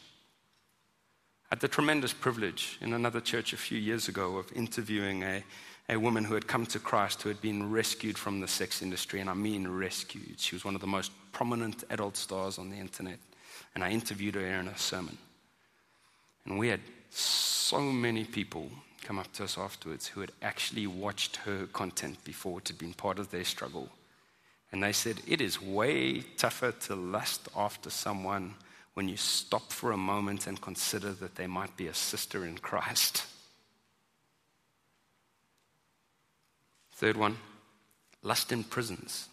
I 1.43 1.47
had 1.51 1.59
the 1.59 1.67
tremendous 1.67 2.13
privilege 2.13 2.79
in 2.81 2.93
another 2.93 3.21
church 3.21 3.53
a 3.53 3.57
few 3.57 3.77
years 3.77 4.07
ago 4.07 4.37
of 4.37 4.51
interviewing 4.53 5.21
a, 5.21 5.43
a 5.87 5.99
woman 5.99 6.23
who 6.23 6.33
had 6.33 6.47
come 6.47 6.65
to 6.65 6.79
Christ 6.79 7.21
who 7.21 7.29
had 7.29 7.41
been 7.41 7.71
rescued 7.71 8.17
from 8.17 8.39
the 8.39 8.47
sex 8.47 8.81
industry, 8.81 9.19
and 9.19 9.29
I 9.29 9.35
mean 9.35 9.67
rescued. 9.67 10.39
She 10.39 10.55
was 10.55 10.65
one 10.65 10.73
of 10.73 10.81
the 10.81 10.87
most 10.87 11.11
prominent 11.31 11.83
adult 11.91 12.17
stars 12.17 12.57
on 12.57 12.71
the 12.71 12.77
internet, 12.77 13.19
and 13.75 13.83
I 13.83 13.91
interviewed 13.91 14.33
her 14.33 14.41
in 14.41 14.67
a 14.67 14.77
sermon. 14.79 15.19
And 16.45 16.57
we 16.57 16.69
had 16.69 16.81
so 17.11 17.79
many 17.81 18.23
people 18.23 18.71
come 19.10 19.17
up 19.17 19.34
to 19.34 19.43
us 19.43 19.58
afterwards 19.58 20.06
who 20.06 20.22
had 20.22 20.32
actually 20.43 20.86
watched 20.86 21.38
her 21.38 21.65
content 21.74 22.24
before 22.24 22.60
it 22.60 22.67
had 22.67 22.78
been 22.78 22.93
part 22.93 23.17
of 23.17 23.32
their 23.32 23.43
struggle. 23.43 23.89
And 24.72 24.84
they 24.84 24.91
said, 24.91 25.19
It 25.26 25.41
is 25.41 25.60
way 25.60 26.22
tougher 26.38 26.72
to 26.72 26.95
lust 26.95 27.50
after 27.58 27.89
someone 27.89 28.54
when 28.93 29.10
you 29.10 29.17
stop 29.17 29.72
for 29.72 29.91
a 29.91 29.98
moment 29.98 30.45
and 30.45 30.62
consider 30.62 31.12
that 31.13 31.38
they 31.38 31.48
might 31.48 31.76
be 31.76 31.88
a 31.88 31.93
sister 31.95 32.45
in 32.45 32.60
Christ. 32.60 33.26
Third 36.91 37.17
one, 37.17 37.38
lust 38.22 38.52
in 38.52 38.63
prisons. 38.63 39.28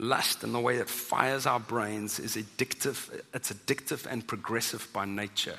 Lust 0.00 0.42
and 0.42 0.52
the 0.52 0.58
way 0.58 0.78
it 0.78 0.88
fires 0.88 1.46
our 1.46 1.60
brains 1.60 2.18
is 2.18 2.34
addictive. 2.34 3.22
It's 3.32 3.52
addictive 3.52 4.06
and 4.10 4.26
progressive 4.26 4.88
by 4.92 5.04
nature. 5.04 5.58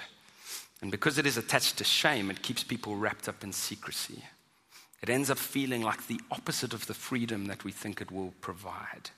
And 0.81 0.89
because 0.89 1.17
it 1.17 1.27
is 1.27 1.37
attached 1.37 1.77
to 1.77 1.83
shame, 1.83 2.31
it 2.31 2.41
keeps 2.41 2.63
people 2.63 2.95
wrapped 2.95 3.29
up 3.29 3.43
in 3.43 3.53
secrecy. 3.53 4.23
It 5.01 5.09
ends 5.09 5.29
up 5.29 5.37
feeling 5.37 5.81
like 5.81 6.07
the 6.07 6.19
opposite 6.31 6.73
of 6.73 6.87
the 6.87 6.93
freedom 6.93 7.45
that 7.45 7.63
we 7.63 7.71
think 7.71 8.01
it 8.01 8.11
will 8.11 8.33
provide. 8.41 9.09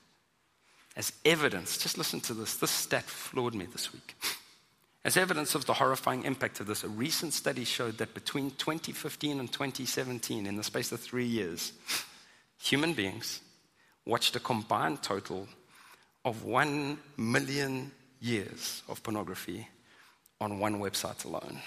As 0.95 1.13
evidence, 1.25 1.77
just 1.77 1.97
listen 1.97 2.21
to 2.21 2.33
this. 2.33 2.57
This 2.57 2.71
stat 2.71 3.05
floored 3.05 3.55
me 3.55 3.65
this 3.65 3.91
week. 3.91 4.15
As 5.05 5.17
evidence 5.17 5.55
of 5.55 5.65
the 5.65 5.73
horrifying 5.73 6.23
impact 6.23 6.59
of 6.59 6.67
this, 6.67 6.83
a 6.83 6.89
recent 6.89 7.33
study 7.33 7.65
showed 7.65 7.97
that 7.97 8.13
between 8.13 8.51
2015 8.51 9.39
and 9.39 9.51
2017, 9.51 10.45
in 10.45 10.55
the 10.55 10.63
space 10.63 10.91
of 10.93 10.99
three 11.01 11.25
years, 11.25 11.73
human 12.57 12.93
beings 12.93 13.41
watched 14.05 14.35
a 14.35 14.39
combined 14.39 15.03
total 15.03 15.47
of 16.23 16.45
1 16.45 16.97
million 17.17 17.91
years 18.21 18.83
of 18.87 19.03
pornography 19.03 19.67
on 20.43 20.59
one 20.59 20.79
website 20.79 21.25
alone. 21.25 21.57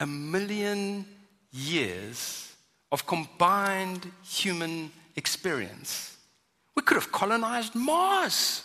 A 0.00 0.06
million 0.06 1.06
years 1.52 2.52
of 2.92 3.06
combined 3.06 4.10
human 4.22 4.92
experience. 5.16 6.16
We 6.74 6.82
could 6.82 6.96
have 6.96 7.10
colonized 7.10 7.74
Mars. 7.74 8.62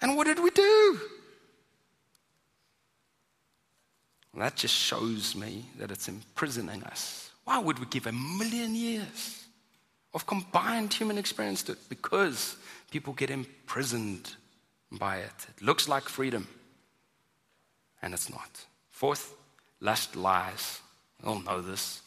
And 0.00 0.16
what 0.16 0.26
did 0.26 0.40
we 0.40 0.50
do? 0.50 1.00
Well, 4.32 4.44
that 4.44 4.56
just 4.56 4.74
shows 4.74 5.34
me 5.34 5.64
that 5.78 5.90
it's 5.90 6.08
imprisoning 6.08 6.82
us. 6.84 7.30
Why 7.44 7.58
would 7.58 7.78
we 7.78 7.86
give 7.86 8.06
a 8.06 8.12
million 8.12 8.74
years 8.74 9.44
of 10.12 10.26
combined 10.26 10.92
human 10.92 11.18
experience 11.18 11.62
to 11.64 11.72
it? 11.72 11.78
Because 11.88 12.56
people 12.90 13.12
get 13.14 13.30
imprisoned 13.30 14.34
by 14.90 15.18
it. 15.18 15.46
It 15.56 15.62
looks 15.62 15.88
like 15.88 16.08
freedom, 16.08 16.48
and 18.02 18.14
it's 18.14 18.30
not. 18.30 18.66
Fourth, 18.90 19.34
lust 19.80 20.16
lies. 20.16 20.80
We 21.22 21.28
all 21.28 21.40
know 21.40 21.60
this. 21.60 22.02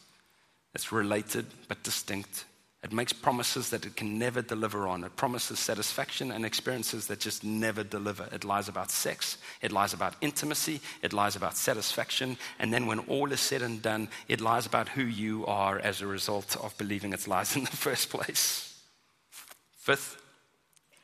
It's 0.74 0.92
related 0.92 1.46
but 1.68 1.82
distinct. 1.82 2.44
It 2.82 2.92
makes 2.92 3.12
promises 3.12 3.70
that 3.70 3.86
it 3.86 3.94
can 3.94 4.18
never 4.18 4.42
deliver 4.42 4.88
on. 4.88 5.04
It 5.04 5.14
promises 5.14 5.60
satisfaction 5.60 6.32
and 6.32 6.44
experiences 6.44 7.06
that 7.06 7.20
just 7.20 7.44
never 7.44 7.84
deliver. 7.84 8.28
It 8.32 8.42
lies 8.42 8.68
about 8.68 8.90
sex. 8.90 9.38
It 9.60 9.70
lies 9.70 9.92
about 9.92 10.16
intimacy. 10.20 10.80
It 11.00 11.12
lies 11.12 11.36
about 11.36 11.56
satisfaction. 11.56 12.36
And 12.58 12.72
then 12.72 12.86
when 12.86 12.98
all 13.00 13.30
is 13.30 13.40
said 13.40 13.62
and 13.62 13.80
done, 13.80 14.08
it 14.26 14.40
lies 14.40 14.66
about 14.66 14.88
who 14.88 15.02
you 15.02 15.46
are 15.46 15.78
as 15.78 16.00
a 16.00 16.08
result 16.08 16.56
of 16.56 16.76
believing 16.76 17.12
its 17.12 17.28
lies 17.28 17.54
in 17.56 17.62
the 17.62 17.70
first 17.70 18.10
place. 18.10 18.76
Fifth, 19.78 20.20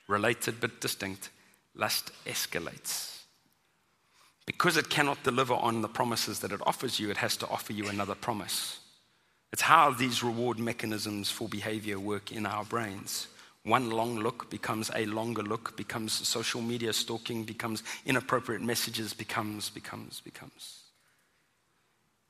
related 0.09 0.61
but 0.61 0.81
distinct, 0.81 1.31
lust 1.79 2.11
escalates. 2.27 3.23
Because 4.45 4.77
it 4.77 4.91
cannot 4.91 5.23
deliver 5.23 5.55
on 5.55 5.83
the 5.83 5.89
promises 5.89 6.41
that 6.41 6.53
it 6.53 6.61
offers 6.67 6.99
you, 6.99 7.11
it 7.11 7.19
has 7.19 7.37
to 7.39 7.49
offer 7.49 7.73
you 7.73 7.89
another 7.89 8.15
promise. 8.15 8.81
It's 9.53 9.63
how 9.63 9.93
these 9.93 10.23
reward 10.23 10.59
mechanisms 10.59 11.31
for 11.31 11.49
behavior 11.49 11.99
work 11.99 12.33
in 12.33 12.45
our 12.45 12.65
brains. 12.65 13.29
One 13.63 13.91
long 13.91 14.19
look 14.19 14.51
becomes 14.51 14.91
a 14.95 15.07
longer 15.07 15.43
look, 15.43 15.77
becomes 15.77 16.13
social 16.13 16.63
media 16.63 16.93
stalking, 16.93 17.45
becomes 17.45 17.83
inappropriate 18.07 18.63
messages, 18.63 19.13
becomes, 19.13 19.71
becomes, 19.71 20.21
becomes. 20.21 20.85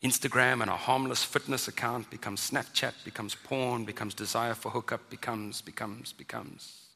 Instagram 0.03 0.63
and 0.63 0.71
a 0.71 0.77
harmless 0.77 1.25
fitness 1.25 1.69
account 1.69 2.09
becomes 2.11 2.51
Snapchat, 2.51 2.95
becomes 3.05 3.35
porn, 3.35 3.85
becomes 3.85 4.15
desire 4.15 4.55
for 4.55 4.71
hookup, 4.71 5.09
becomes, 5.11 5.61
becomes, 5.61 6.13
becomes. 6.13 6.88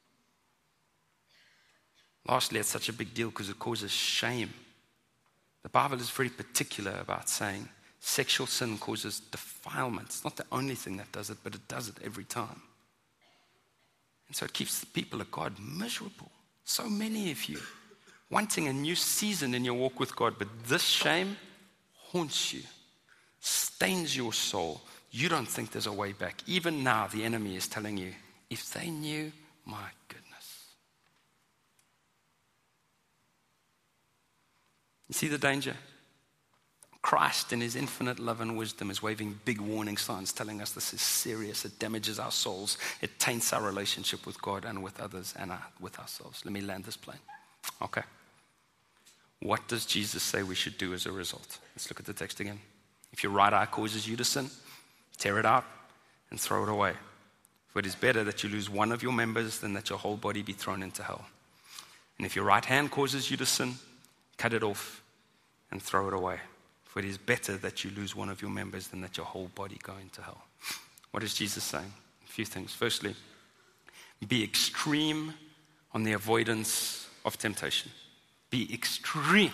Lastly, 2.27 2.61
it's 2.61 2.69
such 2.69 2.89
a 2.89 2.93
big 2.93 3.15
deal 3.15 3.31
because 3.31 3.51
it 3.51 3.59
causes 3.59 3.91
shame. 3.91 4.53
The 5.63 5.69
Bible 5.69 6.01
is 6.01 6.11
very 6.11 6.29
particular 6.29 6.97
about 7.01 7.29
saying 7.29 7.69
Sexual 8.05 8.49
sin 8.49 8.79
causes 8.79 9.21
defilement. 9.21 10.09
It's 10.09 10.25
not 10.25 10.35
the 10.35 10.45
only 10.51 10.75
thing 10.75 10.97
that 10.97 11.13
does 11.13 11.31
it, 11.31 11.39
but 11.45 11.55
it 11.55 11.69
does 11.69 11.89
it 11.89 11.95
every 12.05 12.25
time. 12.25 12.61
And 14.27 14.35
so 14.35 14.45
it 14.45 14.53
keeps 14.53 14.81
the 14.81 14.87
people 14.87 15.21
of 15.21 15.31
God 15.31 15.53
miserable. 15.61 16.33
So 16.65 16.89
many 16.89 17.31
of 17.31 17.45
you 17.45 17.61
wanting 18.29 18.67
a 18.67 18.73
new 18.73 18.97
season 18.97 19.55
in 19.55 19.65
your 19.65 19.75
walk 19.75 20.01
with 20.01 20.17
God, 20.17 20.35
but 20.37 20.49
this 20.67 20.83
shame 20.83 21.37
haunts 22.11 22.53
you, 22.53 22.63
stains 23.39 24.17
your 24.17 24.33
soul. 24.33 24.81
You 25.13 25.29
don't 25.29 25.47
think 25.47 25.71
there's 25.71 25.87
a 25.87 25.93
way 25.93 26.13
back. 26.13 26.43
Even 26.49 26.83
now, 26.83 27.07
the 27.07 27.23
enemy 27.23 27.55
is 27.55 27.69
telling 27.69 27.97
you, 27.97 28.15
if 28.51 28.73
they 28.73 28.91
knew, 28.91 29.31
my 29.65 29.91
goodness. 30.09 30.75
You 35.13 35.15
see 35.15 35.29
the 35.29 35.37
danger? 35.37 35.77
Christ, 37.03 37.53
in 37.53 37.61
his 37.61 37.77
infinite 37.77 38.19
love 38.19 38.41
and 38.41 38.57
wisdom, 38.57 38.91
is 38.91 39.03
waving 39.03 39.41
big 39.45 39.61
warning 39.61 39.99
signs 39.99 40.33
telling 40.33 40.63
us 40.63 40.73
this 40.73 40.95
is 40.95 41.03
serious. 41.03 41.67
It 41.67 41.79
damages 41.79 42.19
our 42.19 42.31
souls, 42.31 42.79
it 43.03 43.19
taints 43.19 43.53
our 43.53 43.61
relationship 43.61 44.25
with 44.25 44.41
God 44.41 44.65
and 44.65 44.83
with 44.83 44.99
others 44.99 45.35
and 45.39 45.53
our, 45.53 45.63
with 45.83 45.99
ourselves. 45.99 46.47
Let 46.47 46.55
me 46.55 46.63
land 46.63 46.85
this 46.85 46.97
plane. 46.97 47.19
Okay. 47.83 48.01
What 49.41 49.69
does 49.69 49.85
Jesus 49.85 50.23
say 50.23 50.43
we 50.43 50.55
should 50.55 50.79
do 50.79 50.95
as 50.95 51.05
a 51.05 51.13
result? 51.13 51.59
Let's 51.75 51.91
look 51.91 52.01
at 52.01 52.07
the 52.07 52.15
text 52.15 52.41
again. 52.41 52.61
If 53.13 53.23
your 53.23 53.33
right 53.33 53.53
eye 53.53 53.67
causes 53.67 54.09
you 54.09 54.17
to 54.17 54.25
sin, 54.25 54.49
tear 55.19 55.39
it 55.39 55.45
out 55.45 55.67
and 56.31 56.41
throw 56.41 56.63
it 56.63 56.71
away. 56.71 56.95
For 57.69 57.81
it 57.81 57.87
is 57.87 57.97
better 57.97 58.25
that 58.25 58.43
you 58.43 58.49
lose 58.49 58.71
one 58.71 58.93
of 58.93 59.03
your 59.03 59.13
members 59.13 59.59
than 59.59 59.75
that 59.75 59.91
your 59.91 59.99
whole 59.99 60.17
body 60.17 60.41
be 60.41 60.55
thrown 60.55 60.83
into 60.83 61.03
hell. 61.03 61.27
And 62.17 62.25
if 62.25 62.35
your 62.35 62.47
right 62.47 62.65
hand 62.65 62.91
causes 62.91 63.31
you 63.31 63.37
to 63.37 63.45
sin, 63.45 63.75
cut 64.39 64.55
it 64.55 64.63
off 64.63 65.02
and 65.73 65.83
throw 65.83 66.07
it 66.07 66.15
away. 66.15 66.39
For 66.85 67.01
it 67.01 67.07
is 67.07 67.19
better 67.19 67.57
that 67.57 67.83
you 67.83 67.91
lose 67.91 68.15
one 68.15 68.29
of 68.29 68.41
your 68.41 68.51
members 68.51 68.89
than 68.89 69.01
that 69.01 69.17
your 69.17 69.27
whole 69.27 69.51
body 69.55 69.79
go 69.83 69.95
into 70.01 70.23
hell. 70.23 70.45
What 71.11 71.23
is 71.23 71.35
Jesus 71.35 71.65
saying? 71.65 71.93
A 72.25 72.29
few 72.29 72.45
things. 72.45 72.73
Firstly, 72.73 73.15
be 74.29 74.45
extreme 74.45 75.35
on 75.93 76.05
the 76.05 76.13
avoidance 76.13 77.09
of 77.25 77.39
temptation. 77.39 77.91
Be 78.51 78.73
extreme 78.73 79.53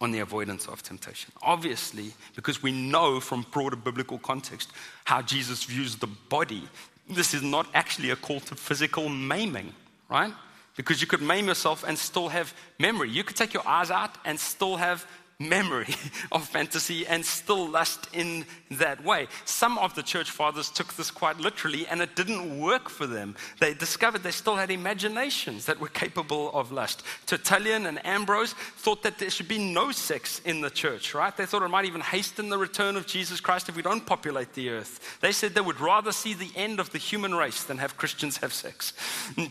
on 0.00 0.12
the 0.12 0.20
avoidance 0.20 0.66
of 0.66 0.82
temptation. 0.82 1.32
Obviously, 1.42 2.12
because 2.34 2.62
we 2.62 2.72
know 2.72 3.20
from 3.20 3.44
broader 3.50 3.76
biblical 3.76 4.18
context 4.18 4.70
how 5.04 5.20
Jesus 5.20 5.64
views 5.64 5.96
the 5.96 6.06
body, 6.06 6.62
this 7.08 7.34
is 7.34 7.42
not 7.42 7.66
actually 7.74 8.10
a 8.10 8.16
call 8.16 8.40
to 8.40 8.54
physical 8.54 9.08
maiming, 9.08 9.74
right? 10.08 10.32
Because 10.76 11.00
you 11.00 11.06
could 11.06 11.20
maim 11.22 11.46
yourself 11.46 11.84
and 11.86 11.98
still 11.98 12.28
have 12.28 12.54
memory. 12.78 13.10
You 13.10 13.24
could 13.24 13.36
take 13.36 13.52
your 13.52 13.66
eyes 13.66 13.90
out 13.90 14.16
and 14.24 14.38
still 14.38 14.76
have 14.76 15.06
memory 15.40 15.94
of 16.32 16.46
fantasy 16.46 17.06
and 17.06 17.24
still 17.24 17.66
lust 17.66 18.08
in 18.12 18.44
that 18.70 19.02
way. 19.02 19.26
Some 19.46 19.78
of 19.78 19.94
the 19.94 20.02
church 20.02 20.30
fathers 20.30 20.70
took 20.70 20.94
this 20.94 21.10
quite 21.10 21.38
literally 21.38 21.86
and 21.88 22.00
it 22.00 22.14
didn't 22.14 22.60
work 22.60 22.88
for 22.88 23.06
them. 23.06 23.34
They 23.58 23.74
discovered 23.74 24.22
they 24.22 24.30
still 24.30 24.56
had 24.56 24.70
imaginations 24.70 25.66
that 25.66 25.80
were 25.80 25.88
capable 25.88 26.52
of 26.52 26.70
lust. 26.70 27.02
Tertullian 27.26 27.86
and 27.86 28.04
Ambrose 28.06 28.52
thought 28.52 29.02
that 29.02 29.18
there 29.18 29.30
should 29.30 29.48
be 29.48 29.58
no 29.58 29.90
sex 29.90 30.40
in 30.44 30.60
the 30.60 30.70
church, 30.70 31.14
right? 31.14 31.36
They 31.36 31.46
thought 31.46 31.62
it 31.62 31.68
might 31.68 31.86
even 31.86 32.02
hasten 32.02 32.50
the 32.50 32.58
return 32.58 32.96
of 32.96 33.06
Jesus 33.06 33.40
Christ 33.40 33.68
if 33.68 33.76
we 33.76 33.82
don't 33.82 34.04
populate 34.04 34.52
the 34.52 34.68
earth. 34.70 35.18
They 35.20 35.32
said 35.32 35.54
they 35.54 35.60
would 35.60 35.80
rather 35.80 36.12
see 36.12 36.34
the 36.34 36.50
end 36.54 36.78
of 36.78 36.90
the 36.92 36.98
human 36.98 37.34
race 37.34 37.64
than 37.64 37.78
have 37.78 37.96
Christians 37.96 38.36
have 38.38 38.52
sex. 38.52 38.92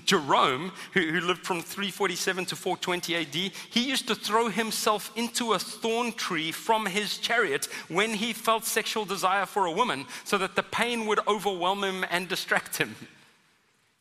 Jerome, 0.06 0.71
who, 0.93 1.02
who 1.02 1.21
lived 1.21 1.45
from 1.45 1.62
347 1.62 2.45
to 2.45 2.56
420 2.56 3.15
AD, 3.15 3.36
he 3.69 3.89
used 3.89 4.08
to 4.08 4.15
throw 4.15 4.49
himself 4.49 5.12
into 5.15 5.54
a 5.54 5.60
thorn 5.81 6.13
tree 6.13 6.51
from 6.51 6.85
his 6.85 7.17
chariot 7.17 7.65
when 7.87 8.13
he 8.13 8.33
felt 8.33 8.65
sexual 8.65 9.05
desire 9.05 9.45
for 9.45 9.65
a 9.65 9.71
woman 9.71 10.05
so 10.23 10.37
that 10.37 10.55
the 10.55 10.63
pain 10.63 11.05
would 11.05 11.19
overwhelm 11.27 11.83
him 11.83 12.05
and 12.09 12.27
distract 12.27 12.77
him. 12.77 12.95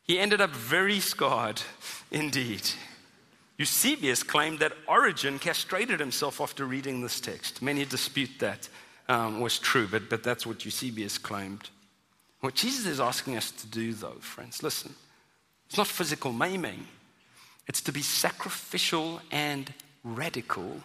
He 0.03 0.19
ended 0.19 0.41
up 0.41 0.51
very 0.51 0.99
scarred 0.99 1.61
indeed. 2.11 2.61
Eusebius 3.57 4.23
claimed 4.23 4.59
that 4.59 4.73
Origen 4.87 5.37
castrated 5.37 5.99
himself 5.99 6.39
after 6.39 6.65
reading 6.65 7.01
this 7.01 7.19
text. 7.19 7.61
Many 7.61 7.85
dispute 7.85 8.39
that 8.39 8.69
um, 9.09 9.41
was 9.41 9.59
true, 9.59 9.87
but, 9.87 10.09
but 10.09 10.23
that's 10.23 10.45
what 10.45 10.63
Eusebius 10.63 11.17
claimed. 11.17 11.69
What 12.39 12.55
Jesus 12.55 12.85
is 12.85 12.99
asking 13.01 13.35
us 13.35 13.51
to 13.51 13.67
do, 13.67 13.93
though, 13.93 14.17
friends, 14.21 14.63
listen, 14.63 14.95
it's 15.67 15.77
not 15.77 15.87
physical 15.87 16.31
maiming, 16.31 16.87
it's 17.67 17.81
to 17.81 17.91
be 17.91 18.01
sacrificial 18.01 19.21
and 19.29 19.73
radical 20.03 20.81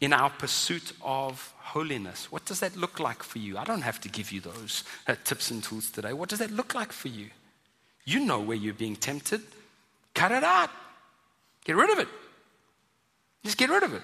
in 0.00 0.12
our 0.12 0.30
pursuit 0.30 0.92
of 1.02 1.52
holiness. 1.58 2.30
What 2.30 2.44
does 2.44 2.60
that 2.60 2.76
look 2.76 3.00
like 3.00 3.22
for 3.22 3.38
you? 3.38 3.58
I 3.58 3.64
don't 3.64 3.82
have 3.82 4.00
to 4.02 4.08
give 4.08 4.32
you 4.32 4.40
those 4.40 4.84
uh, 5.06 5.14
tips 5.24 5.50
and 5.50 5.62
tools 5.62 5.90
today. 5.90 6.12
What 6.12 6.28
does 6.28 6.38
that 6.38 6.50
look 6.50 6.74
like 6.74 6.92
for 6.92 7.08
you? 7.08 7.30
You 8.04 8.20
know 8.20 8.40
where 8.40 8.56
you're 8.56 8.74
being 8.74 8.96
tempted. 8.96 9.42
Cut 10.14 10.30
it 10.30 10.44
out. 10.44 10.70
Get 11.64 11.76
rid 11.76 11.90
of 11.90 11.98
it. 11.98 12.08
Just 13.42 13.56
get 13.56 13.70
rid 13.70 13.82
of 13.82 13.94
it. 13.94 14.02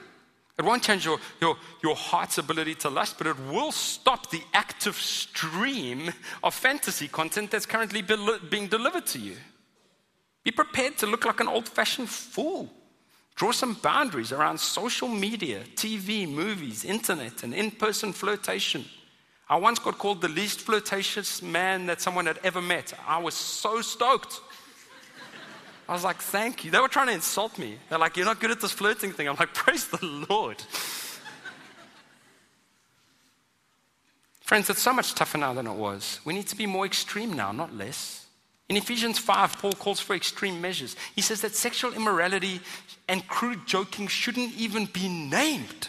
It 0.59 0.65
won't 0.65 0.83
change 0.83 1.07
your, 1.07 1.19
your, 1.41 1.57
your 1.83 1.95
heart's 1.95 2.37
ability 2.37 2.75
to 2.77 2.91
lust, 2.91 3.17
but 3.17 3.27
it 3.27 3.39
will 3.51 3.73
stop 3.73 4.31
the 4.31 4.43
active 4.53 4.95
stream 4.97 6.11
of 6.43 6.53
fantasy 6.53 7.09
content 7.09 7.51
that's 7.51 7.65
currently 7.65 8.03
being 8.03 8.67
delivered 8.67 9.07
to 9.07 9.19
you. 9.19 9.37
Be 10.45 10.51
prepared 10.51 10.99
to 10.99 11.07
look 11.07 11.25
like 11.25 11.41
an 11.41 11.49
old 11.49 11.69
fashioned 11.69 12.11
fool. 12.11 12.71
Draw 13.41 13.53
some 13.53 13.73
boundaries 13.73 14.33
around 14.33 14.61
social 14.61 15.09
media, 15.09 15.61
TV, 15.75 16.31
movies, 16.31 16.85
internet, 16.85 17.43
and 17.43 17.55
in 17.55 17.71
person 17.71 18.13
flirtation. 18.13 18.85
I 19.49 19.57
once 19.57 19.79
got 19.79 19.97
called 19.97 20.21
the 20.21 20.29
least 20.29 20.61
flirtatious 20.61 21.41
man 21.41 21.87
that 21.87 22.03
someone 22.03 22.27
had 22.27 22.39
ever 22.45 22.61
met. 22.61 22.93
I 23.09 23.17
was 23.17 23.33
so 23.33 23.81
stoked. 23.81 24.43
I 25.89 25.95
was 25.95 26.05
like, 26.05 26.19
thank 26.19 26.67
you. 26.67 26.71
They 26.71 26.81
were 26.81 26.89
trying 26.89 27.07
to 27.07 27.15
insult 27.15 27.57
me. 27.57 27.79
They're 27.89 27.99
like, 27.99 28.19
you're 28.19 28.27
not 28.27 28.41
good 28.41 28.51
at 28.51 28.61
this 28.61 28.73
flirting 28.73 29.13
thing. 29.13 29.27
I'm 29.27 29.37
like, 29.37 29.55
praise 29.55 29.89
the 29.89 30.27
Lord. 30.29 30.63
Friends, 34.43 34.69
it's 34.69 34.83
so 34.83 34.93
much 34.93 35.15
tougher 35.15 35.39
now 35.39 35.55
than 35.55 35.67
it 35.67 35.77
was. 35.77 36.21
We 36.27 36.35
need 36.35 36.47
to 36.49 36.57
be 36.57 36.67
more 36.67 36.85
extreme 36.85 37.33
now, 37.33 37.53
not 37.53 37.75
less. 37.75 38.20
In 38.71 38.77
Ephesians 38.77 39.19
5, 39.19 39.59
Paul 39.59 39.73
calls 39.73 39.99
for 39.99 40.15
extreme 40.15 40.61
measures. 40.61 40.95
He 41.17 41.23
says 41.23 41.41
that 41.41 41.57
sexual 41.57 41.93
immorality 41.93 42.61
and 43.09 43.27
crude 43.27 43.67
joking 43.67 44.07
shouldn't 44.07 44.55
even 44.55 44.87
be 44.87 45.09
named. 45.09 45.89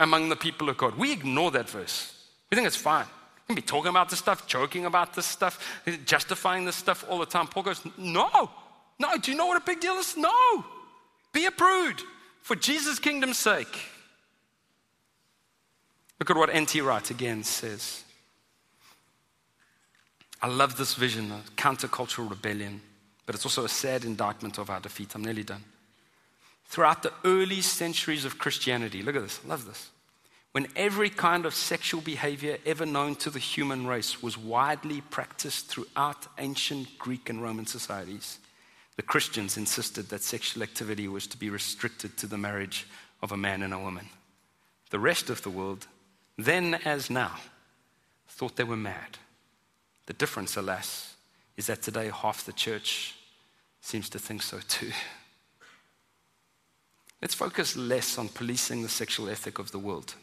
among 0.00 0.28
the 0.28 0.36
people 0.36 0.68
of 0.68 0.76
God. 0.76 0.96
We 0.96 1.10
ignore 1.10 1.50
that 1.50 1.68
verse. 1.68 2.14
We 2.48 2.54
think 2.54 2.68
it's 2.68 2.76
fine. 2.76 3.06
We 3.48 3.54
can 3.54 3.56
be 3.56 3.62
talking 3.62 3.90
about 3.90 4.10
this 4.10 4.20
stuff, 4.20 4.46
joking 4.46 4.86
about 4.86 5.14
this 5.14 5.26
stuff, 5.26 5.82
justifying 6.04 6.64
this 6.64 6.76
stuff 6.76 7.04
all 7.08 7.18
the 7.18 7.26
time. 7.26 7.48
Paul 7.48 7.64
goes, 7.64 7.82
No, 7.96 8.48
no, 9.00 9.16
do 9.16 9.32
you 9.32 9.36
know 9.36 9.46
what 9.46 9.60
a 9.60 9.64
big 9.64 9.80
deal 9.80 9.94
is? 9.94 10.16
No. 10.16 10.64
Be 11.32 11.46
a 11.46 11.50
prude 11.50 12.00
for 12.42 12.54
Jesus' 12.54 13.00
kingdom's 13.00 13.38
sake. 13.38 13.76
Look 16.20 16.30
at 16.30 16.36
what 16.36 16.54
N.T. 16.54 16.80
Wright 16.80 17.10
again 17.10 17.42
says. 17.42 18.04
I 20.40 20.46
love 20.46 20.76
this 20.76 20.94
vision 20.94 21.32
of 21.32 21.56
countercultural 21.56 22.30
rebellion, 22.30 22.80
but 23.26 23.34
it's 23.34 23.44
also 23.44 23.64
a 23.64 23.68
sad 23.68 24.04
indictment 24.04 24.58
of 24.58 24.70
our 24.70 24.80
defeat. 24.80 25.14
I'm 25.14 25.24
nearly 25.24 25.42
done. 25.42 25.64
Throughout 26.66 27.02
the 27.02 27.12
early 27.24 27.60
centuries 27.60 28.24
of 28.24 28.38
Christianity, 28.38 29.02
look 29.02 29.16
at 29.16 29.22
this, 29.22 29.44
love 29.44 29.66
this. 29.66 29.90
When 30.52 30.68
every 30.76 31.10
kind 31.10 31.44
of 31.44 31.54
sexual 31.54 32.00
behavior 32.00 32.58
ever 32.64 32.86
known 32.86 33.16
to 33.16 33.30
the 33.30 33.38
human 33.38 33.86
race 33.86 34.22
was 34.22 34.38
widely 34.38 35.00
practiced 35.00 35.66
throughout 35.66 36.26
ancient 36.38 36.98
Greek 36.98 37.28
and 37.28 37.42
Roman 37.42 37.66
societies, 37.66 38.38
the 38.96 39.02
Christians 39.02 39.56
insisted 39.56 40.08
that 40.08 40.22
sexual 40.22 40.62
activity 40.62 41.06
was 41.06 41.26
to 41.28 41.36
be 41.36 41.50
restricted 41.50 42.16
to 42.16 42.26
the 42.26 42.38
marriage 42.38 42.86
of 43.22 43.32
a 43.32 43.36
man 43.36 43.62
and 43.62 43.72
a 43.72 43.78
woman. 43.78 44.08
The 44.90 44.98
rest 44.98 45.30
of 45.30 45.42
the 45.42 45.50
world, 45.50 45.86
then 46.36 46.74
as 46.84 47.10
now, 47.10 47.36
thought 48.28 48.56
they 48.56 48.64
were 48.64 48.76
mad. 48.76 49.18
The 50.08 50.14
difference, 50.14 50.56
alas, 50.56 51.16
is 51.58 51.66
that 51.66 51.82
today 51.82 52.10
half 52.10 52.42
the 52.46 52.54
church 52.54 53.14
seems 53.82 54.08
to 54.08 54.18
think 54.18 54.42
so 54.42 54.58
too. 54.66 54.90
Let's 57.20 57.34
focus 57.34 57.76
less 57.76 58.16
on 58.16 58.30
policing 58.30 58.82
the 58.82 58.88
sexual 58.88 59.28
ethic 59.28 59.58
of 59.58 59.70
the 59.70 59.78
world. 59.78 60.14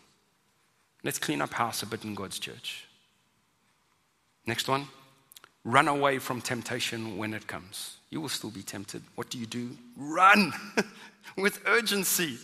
Let's 1.04 1.20
clean 1.20 1.40
up 1.40 1.54
house 1.54 1.84
a 1.84 1.86
bit 1.86 2.04
in 2.04 2.16
God's 2.16 2.40
church. 2.40 2.86
Next 4.48 4.68
one 4.68 4.88
run 5.64 5.88
away 5.88 6.18
from 6.18 6.42
temptation 6.42 7.16
when 7.18 7.36
it 7.36 7.46
comes. 7.46 7.98
You 8.10 8.22
will 8.22 8.30
still 8.30 8.50
be 8.50 8.64
tempted. 8.64 9.04
What 9.14 9.30
do 9.30 9.38
you 9.38 9.46
do? 9.46 9.70
Run 9.96 10.52
with 11.38 11.62
urgency. 11.68 12.40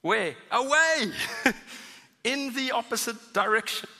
Where? 0.00 0.34
Away 0.50 1.12
in 2.24 2.54
the 2.54 2.70
opposite 2.70 3.34
direction. 3.34 3.90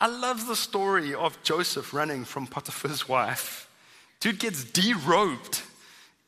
I 0.00 0.08
love 0.08 0.46
the 0.46 0.56
story 0.56 1.14
of 1.14 1.42
Joseph 1.42 1.94
running 1.94 2.24
from 2.24 2.46
Potiphar's 2.46 3.08
wife. 3.08 3.68
Dude 4.20 4.38
gets 4.38 4.64
derobed 4.64 5.62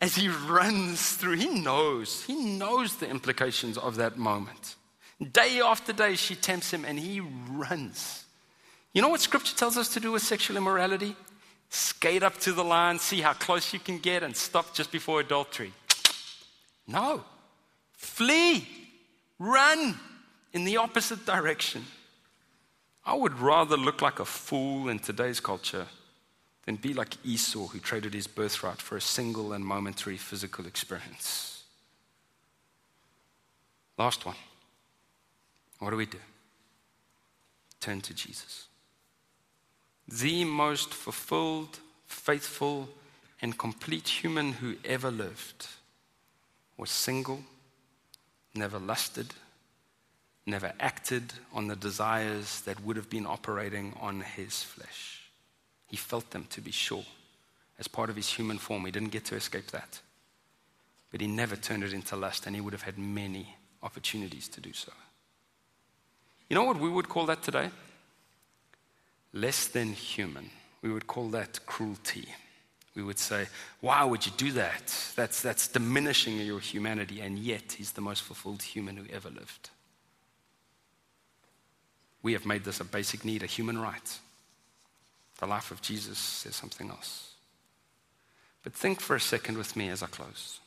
as 0.01 0.16
he 0.16 0.29
runs 0.29 1.12
through. 1.14 1.37
He 1.37 1.49
knows, 1.61 2.25
he 2.25 2.35
knows 2.35 2.97
the 2.97 3.09
implications 3.09 3.77
of 3.77 3.97
that 3.97 4.16
moment. 4.16 4.77
Day 5.33 5.61
after 5.61 5.93
day, 5.93 6.14
she 6.14 6.35
tempts 6.35 6.73
him 6.73 6.85
and 6.85 6.99
he 6.99 7.21
runs. 7.21 8.25
You 8.93 9.03
know 9.03 9.09
what 9.09 9.21
scripture 9.21 9.57
tells 9.57 9.77
us 9.77 9.89
to 9.91 10.01
do 10.01 10.12
with 10.12 10.23
sexual 10.23 10.57
immorality? 10.57 11.14
Skate 11.71 12.23
up 12.23 12.39
to 12.39 12.53
the 12.53 12.64
line, 12.64 12.99
see 12.99 13.21
how 13.21 13.35
close 13.35 13.75
you 13.75 13.79
can 13.79 13.99
get, 13.99 14.23
and 14.23 14.35
stop 14.35 14.75
just 14.75 14.91
before 14.91 15.21
adultery. 15.21 15.73
No. 16.87 17.23
Flee. 17.93 18.66
Run 19.39 19.99
in 20.55 20.64
the 20.64 20.79
opposite 20.79 21.27
direction. 21.27 21.85
I 23.09 23.15
would 23.15 23.39
rather 23.39 23.79
look 23.79 24.03
like 24.03 24.21
a 24.21 24.25
fool 24.27 24.91
in 24.91 24.99
today's 24.99 25.41
culture 25.41 25.87
than 26.67 26.77
be 26.77 26.93
like 26.93 27.17
Esau, 27.25 27.69
who 27.69 27.79
traded 27.79 28.13
his 28.13 28.27
birthright 28.27 28.83
for 28.83 28.99
a 28.99 29.01
single 29.01 29.55
and 29.55 29.65
momentary 29.65 30.19
physical 30.19 30.67
experience. 30.67 31.63
Last 33.97 34.27
one. 34.27 34.37
What 35.79 35.89
do 35.89 35.97
we 35.97 36.05
do? 36.05 36.19
Turn 37.81 38.03
to 38.03 38.13
Jesus. 38.13 38.67
The 40.07 40.45
most 40.45 40.93
fulfilled, 40.93 41.79
faithful, 42.05 42.91
and 43.41 43.57
complete 43.57 44.07
human 44.07 44.53
who 44.53 44.77
ever 44.85 45.11
lived 45.11 45.67
was 46.77 46.91
single, 46.91 47.41
never 48.55 48.79
lusted 48.79 49.33
never 50.49 50.72
acted 50.80 51.32
on 51.53 51.68
the 51.68 51.76
desires 51.76 52.62
that 52.62 52.82
would 52.84 52.96
have 52.96 53.11
been 53.11 53.26
operating 53.26 53.94
on 54.01 54.22
his 54.22 54.62
flesh. 54.62 55.30
He 55.86 55.96
felt 55.96 56.30
them, 56.30 56.46
to 56.51 56.61
be 56.61 56.70
sure. 56.70 57.05
As 57.78 57.86
part 57.86 58.11
of 58.11 58.16
his 58.16 58.28
human 58.28 58.59
form, 58.59 58.84
he 58.84 58.90
didn't 58.90 59.12
get 59.12 59.24
to 59.26 59.36
escape 59.36 59.68
that. 59.68 60.01
But 61.11 61.20
he 61.20 61.26
never 61.26 61.57
turned 61.57 61.84
it 61.84 61.92
into 61.92 62.16
lust, 62.16 62.46
and 62.46 62.55
he 62.55 62.61
would 62.61 62.72
have 62.72 62.82
had 62.82 62.99
many 62.99 63.57
opportunities 63.82 64.49
to 64.49 64.61
do 64.61 64.72
so. 64.72 64.92
You 66.49 66.55
know 66.55 66.64
what 66.64 66.80
we 66.80 66.88
would 66.88 67.09
call 67.09 67.26
that 67.26 67.42
today? 67.42 67.70
Less 69.32 69.66
than 69.66 69.92
human. 69.92 70.51
We 70.82 70.90
would 70.90 71.07
call 71.07 71.28
that 71.30 71.64
cruelty. 71.66 72.26
We 72.94 73.03
would 73.03 73.18
say, 73.18 73.46
Why 73.80 74.05
would 74.05 74.26
you 74.26 74.32
do 74.36 74.53
that? 74.53 75.12
That's, 75.14 75.40
that's 75.42 75.68
diminishing 75.68 76.38
your 76.38 76.61
humanity, 76.61 77.20
and 77.20 77.38
yet 77.38 77.72
he's 77.72 77.92
the 77.92 78.01
most 78.01 78.22
fulfilled 78.22 78.62
human 78.62 78.96
who 78.96 79.05
ever 79.12 79.30
lived. 79.30 79.70
We 82.23 82.33
have 82.33 82.47
made 82.47 82.64
this 82.64 82.81
a 82.81 82.85
basic 82.85 83.25
need, 83.25 83.43
a 83.43 83.47
human 83.47 83.79
right. 83.79 84.19
The 85.39 85.47
life 85.47 85.71
of 85.71 85.81
Jesus 85.81 86.19
says 86.19 86.57
something 86.57 86.91
else. 86.91 87.35
But 88.64 88.75
think 88.75 89.01
for 89.01 89.16
a 89.16 89.21
second 89.21 89.57
with 89.57 89.77
me 89.77 89.89
as 89.89 90.03
I 90.03 90.07
close 90.07 90.61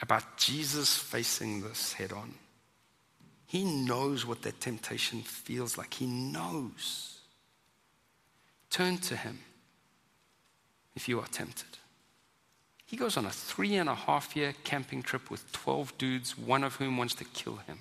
about 0.00 0.36
Jesus 0.36 0.96
facing 0.96 1.62
this 1.62 1.94
head 1.94 2.12
on. 2.12 2.34
He 3.46 3.64
knows 3.64 4.26
what 4.26 4.42
that 4.42 4.60
temptation 4.60 5.22
feels 5.22 5.78
like. 5.78 5.94
He 5.94 6.06
knows. 6.06 7.18
Turn 8.70 8.98
to 8.98 9.16
him 9.16 9.40
if 10.94 11.08
you 11.08 11.18
are 11.18 11.26
tempted. 11.26 11.78
He 12.84 12.96
goes 12.96 13.16
on 13.16 13.26
a 13.26 13.30
three 13.30 13.76
and 13.76 13.88
a 13.88 13.94
half 13.94 14.36
year 14.36 14.54
camping 14.64 15.02
trip 15.02 15.30
with 15.30 15.50
12 15.52 15.96
dudes, 15.98 16.38
one 16.38 16.64
of 16.64 16.76
whom 16.76 16.96
wants 16.96 17.14
to 17.14 17.24
kill 17.24 17.56
him. 17.56 17.78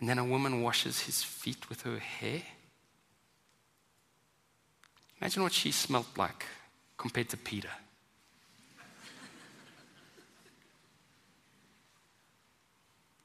And 0.00 0.08
then 0.08 0.18
a 0.18 0.24
woman 0.24 0.62
washes 0.62 1.00
his 1.00 1.22
feet 1.22 1.68
with 1.68 1.82
her 1.82 1.98
hair. 1.98 2.42
Imagine 5.20 5.42
what 5.42 5.52
she 5.52 5.72
smelt 5.72 6.06
like 6.16 6.46
compared 6.96 7.28
to 7.30 7.36
Peter. 7.36 7.70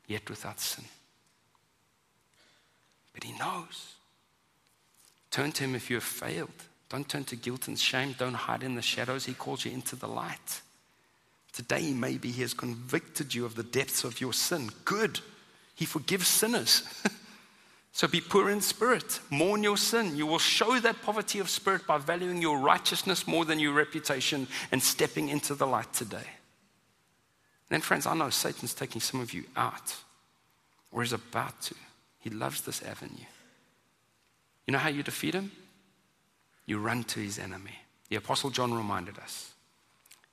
Yet 0.07 0.30
without 0.30 0.59
sin. 0.59 0.86
But 3.13 3.24
he 3.24 3.38
knows. 3.38 3.93
Turn 5.30 5.51
to 5.53 5.63
him 5.63 5.76
if 5.76 5.89
you 5.89 5.97
have 5.97 6.03
failed. 6.03 6.49
Don't 6.89 7.07
turn 7.07 7.24
to 7.26 7.36
guilt 7.36 7.67
and 7.67 7.80
shame. 7.80 8.15
Don't 8.17 8.34
hide 8.34 8.63
in 8.63 8.76
the 8.76 8.82
shadows. 8.82 9.26
He 9.26 9.34
calls 9.34 9.65
you 9.65 9.71
into 9.71 9.95
the 9.95 10.07
light. 10.07 10.61
Today, 11.51 11.91
maybe 11.91 12.32
he 12.32 12.41
has 12.41 12.53
convicted 12.53 13.34
you 13.34 13.45
of 13.45 13.55
the 13.55 13.63
depths 13.63 14.03
of 14.03 14.19
your 14.19 14.34
sin. 14.34 14.69
Good. 14.86 15.19
He 15.76 15.86
forgives 15.86 16.28
sinners. 16.28 16.84
so 17.91 18.07
be 18.07 18.21
poor 18.21 18.49
in 18.49 18.61
spirit, 18.61 19.19
mourn 19.30 19.63
your 19.63 19.78
sin. 19.78 20.15
You 20.15 20.28
will 20.28 20.39
show 20.39 20.80
that 20.80 21.01
poverty 21.01 21.39
of 21.39 21.49
spirit 21.49 21.88
by 21.88 21.97
valuing 21.97 22.41
your 22.41 22.59
righteousness 22.59 23.28
more 23.28 23.45
than 23.45 23.59
your 23.59 23.74
reputation 23.74 24.47
and 24.71 24.82
stepping 24.82 25.30
into 25.30 25.55
the 25.55 25.67
light 25.67 25.91
today. 25.93 26.28
then, 27.69 27.82
friends, 27.82 28.05
I 28.05 28.13
know 28.13 28.30
Satan's 28.30 28.74
taking 28.74 29.01
some 29.01 29.19
of 29.19 29.34
you 29.34 29.45
out 29.55 29.95
or 30.91 31.01
is 31.01 31.13
about 31.13 31.59
to. 31.63 31.76
He 32.19 32.30
loves 32.30 32.61
this 32.61 32.84
avenue. 32.84 33.26
You 34.67 34.71
know 34.71 34.78
how 34.78 34.89
you 34.89 35.03
defeat 35.03 35.34
him? 35.34 35.51
You 36.65 36.78
run 36.78 37.03
to 37.05 37.19
his 37.19 37.39
enemy. 37.39 37.80
The 38.09 38.15
Apostle 38.17 38.51
John 38.51 38.74
reminded 38.74 39.17
us 39.17 39.53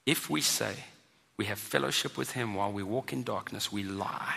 if 0.05 0.29
we 0.29 0.43
say 0.43 0.75
we 1.37 1.47
have 1.47 1.59
fellowship 1.59 2.19
with 2.19 2.33
him 2.33 2.55
while 2.55 2.71
we 2.71 2.83
walk 2.83 3.13
in 3.13 3.23
darkness, 3.23 3.73
we 3.73 3.83
lie 3.83 4.37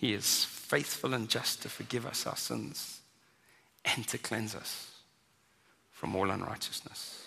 he 0.00 0.12
is 0.12 0.44
faithful 0.44 1.12
and 1.12 1.28
just 1.28 1.62
to 1.62 1.68
forgive 1.68 2.06
us 2.06 2.24
our 2.26 2.36
sins 2.36 3.00
and 3.84 4.06
to 4.06 4.16
cleanse 4.16 4.54
us 4.54 4.92
from 5.90 6.14
all 6.14 6.30
unrighteousness. 6.30 7.26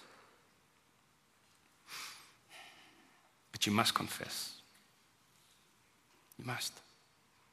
But 3.52 3.66
you 3.66 3.74
must 3.74 3.94
confess. 3.94 4.54
You 6.40 6.46
must. 6.46 6.72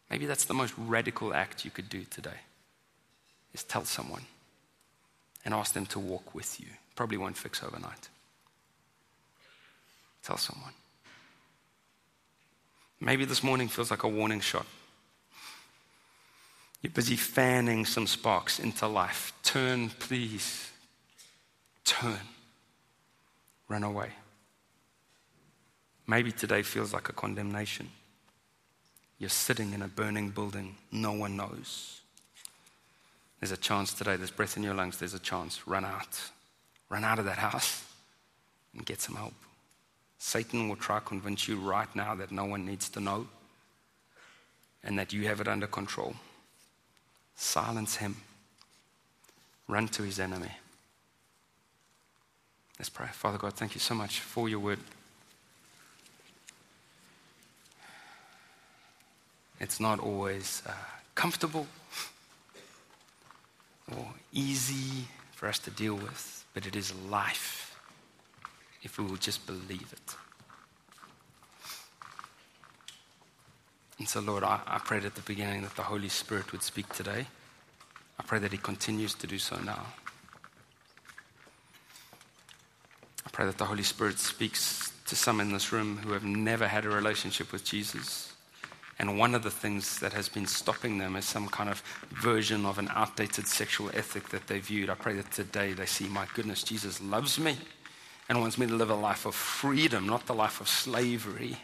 Maybe 0.09 0.27
that's 0.27 0.45
the 0.45 0.55
most 0.55 0.75
radical 0.79 1.35
act 1.35 1.65
you 1.65 1.73
could 1.73 1.89
do 1.89 2.05
today. 2.05 2.41
is 3.53 3.65
tell 3.65 3.85
someone 3.85 4.23
and 5.45 5.53
ask 5.53 5.73
them 5.73 5.87
to 5.87 5.99
walk 5.99 6.33
with 6.33 6.61
you. 6.61 6.69
Probably 6.95 7.17
won't 7.17 7.37
fix 7.37 7.65
overnight. 7.65 8.09
Tell 10.23 10.37
someone. 10.37 10.75
Maybe 13.01 13.25
this 13.25 13.43
morning 13.43 13.67
feels 13.67 13.91
like 13.91 14.05
a 14.05 14.09
warning 14.09 14.41
shot. 14.41 14.67
You're 16.81 16.93
busy 16.93 17.17
fanning 17.17 17.85
some 17.85 18.07
sparks 18.07 18.61
into 18.61 18.87
life. 18.87 19.33
Turn, 19.43 19.91
please. 19.91 20.71
Turn. 21.85 22.21
Run 23.69 23.83
away. 23.83 24.11
Maybe 26.07 26.33
today 26.33 26.63
feels 26.63 26.93
like 26.93 27.09
a 27.09 27.13
condemnation. 27.13 27.91
You're 29.19 29.29
sitting 29.29 29.73
in 29.73 29.83
a 29.83 29.89
burning 29.89 30.31
building, 30.31 30.77
no 30.93 31.13
one 31.13 31.37
knows. 31.37 32.01
There's 33.41 33.53
a 33.53 33.57
chance 33.57 33.93
today, 33.93 34.17
there's 34.17 34.31
breath 34.31 34.57
in 34.57 34.63
your 34.63 34.75
lungs, 34.75 34.97
there's 34.97 35.15
a 35.15 35.19
chance. 35.19 35.67
Run 35.67 35.85
out. 35.85 36.21
Run 36.89 37.05
out 37.05 37.19
of 37.19 37.25
that 37.27 37.39
house 37.39 37.85
and 38.75 38.87
get 38.87 39.01
some 39.01 39.17
help. 39.17 39.35
Satan 40.19 40.69
will 40.69 40.77
try 40.77 40.99
to 40.99 41.05
convince 41.05 41.47
you 41.47 41.57
right 41.57 41.95
now 41.95 42.15
that 42.15 42.33
no 42.33 42.45
one 42.45 42.65
needs 42.65 42.89
to 42.91 43.01
know 43.01 43.27
and 44.83 44.99
that 44.99 45.13
you 45.13 45.27
have 45.27 45.41
it 45.41 45.49
under 45.49 45.67
control. 45.67 46.15
Silence 47.41 47.97
him. 47.97 48.17
Run 49.69 49.87
to 49.89 50.03
his 50.03 50.19
enemy. 50.19 50.51
Let's 52.79 52.89
pray. 52.89 53.07
Father 53.13 53.39
God, 53.39 53.55
thank 53.55 53.75
you 53.75 53.81
so 53.81 53.95
much 53.95 54.19
for 54.19 54.49
your 54.49 54.59
word. 54.59 54.81
It's 59.61 59.79
not 59.79 60.01
always 60.01 60.63
uh, 60.67 60.73
comfortable 61.15 61.69
or 63.97 64.07
easy 64.33 65.07
for 65.33 65.49
us 65.49 65.61
to 65.61 65.71
deal 65.71 65.95
with, 65.95 66.45
but 66.55 66.67
it 66.67 66.75
is 66.75 66.93
life 67.09 67.79
if 68.83 68.99
we 68.99 69.05
will 69.05 69.17
just 69.17 69.47
believe 69.47 69.93
it. 69.93 70.28
And 73.99 74.09
so, 74.09 74.21
Lord, 74.21 74.45
I, 74.45 74.61
I 74.67 74.79
prayed 74.79 75.05
at 75.05 75.15
the 75.15 75.23
beginning 75.23 75.63
that 75.63 75.75
the 75.75 75.83
Holy 75.83 76.09
Spirit 76.09 76.53
would 76.53 76.63
speak 76.63 76.93
today. 76.93 77.27
I 78.19 78.23
pray 78.23 78.39
that 78.39 78.53
He 78.53 78.59
continues 78.59 79.15
to 79.15 79.27
do 79.27 79.39
so 79.39 79.57
now. 79.59 79.87
I 83.27 83.31
pray 83.31 83.47
that 83.47 83.59
the 83.59 83.65
Holy 83.65 83.83
Spirit 83.83 84.19
speaks 84.19 84.93
to 85.07 85.17
some 85.17 85.41
in 85.41 85.53
this 85.53 85.73
room 85.73 85.99
who 85.99 86.13
have 86.13 86.25
never 86.25 86.69
had 86.69 86.85
a 86.85 86.89
relationship 86.89 87.53
with 87.53 87.65
Jesus. 87.65 88.33
And 89.01 89.19
one 89.19 89.35
of 89.35 89.43
the 89.43 89.51
things 89.51 90.01
that 90.01 90.13
has 90.13 90.29
been 90.29 90.47
stopping 90.47 90.99
them 90.99 91.15
is 91.15 91.25
some 91.25 91.49
kind 91.49 91.71
of 91.71 91.83
version 92.11 92.67
of 92.67 92.79
an 92.79 92.89
outdated 92.93 93.47
sexual 93.47 93.91
ethic 93.95 94.29
that 94.31 94.49
they 94.49 94.59
viewed. 94.59 94.91
I 94.91 94.95
pray 94.95 95.15
that 95.15 95.31
today 95.31 95.73
they 95.73 95.87
see, 95.87 96.09
my 96.09 96.27
goodness, 96.35 96.65
Jesus 96.65 97.01
loves 97.01 97.39
me 97.39 97.57
and 98.29 98.41
wants 98.41 98.59
me 98.59 98.67
to 98.67 98.75
live 98.75 98.91
a 98.91 98.95
life 98.95 99.25
of 99.25 99.35
freedom, 99.35 100.07
not 100.07 100.27
the 100.27 100.35
life 100.35 100.61
of 100.61 100.69
slavery 100.69 101.59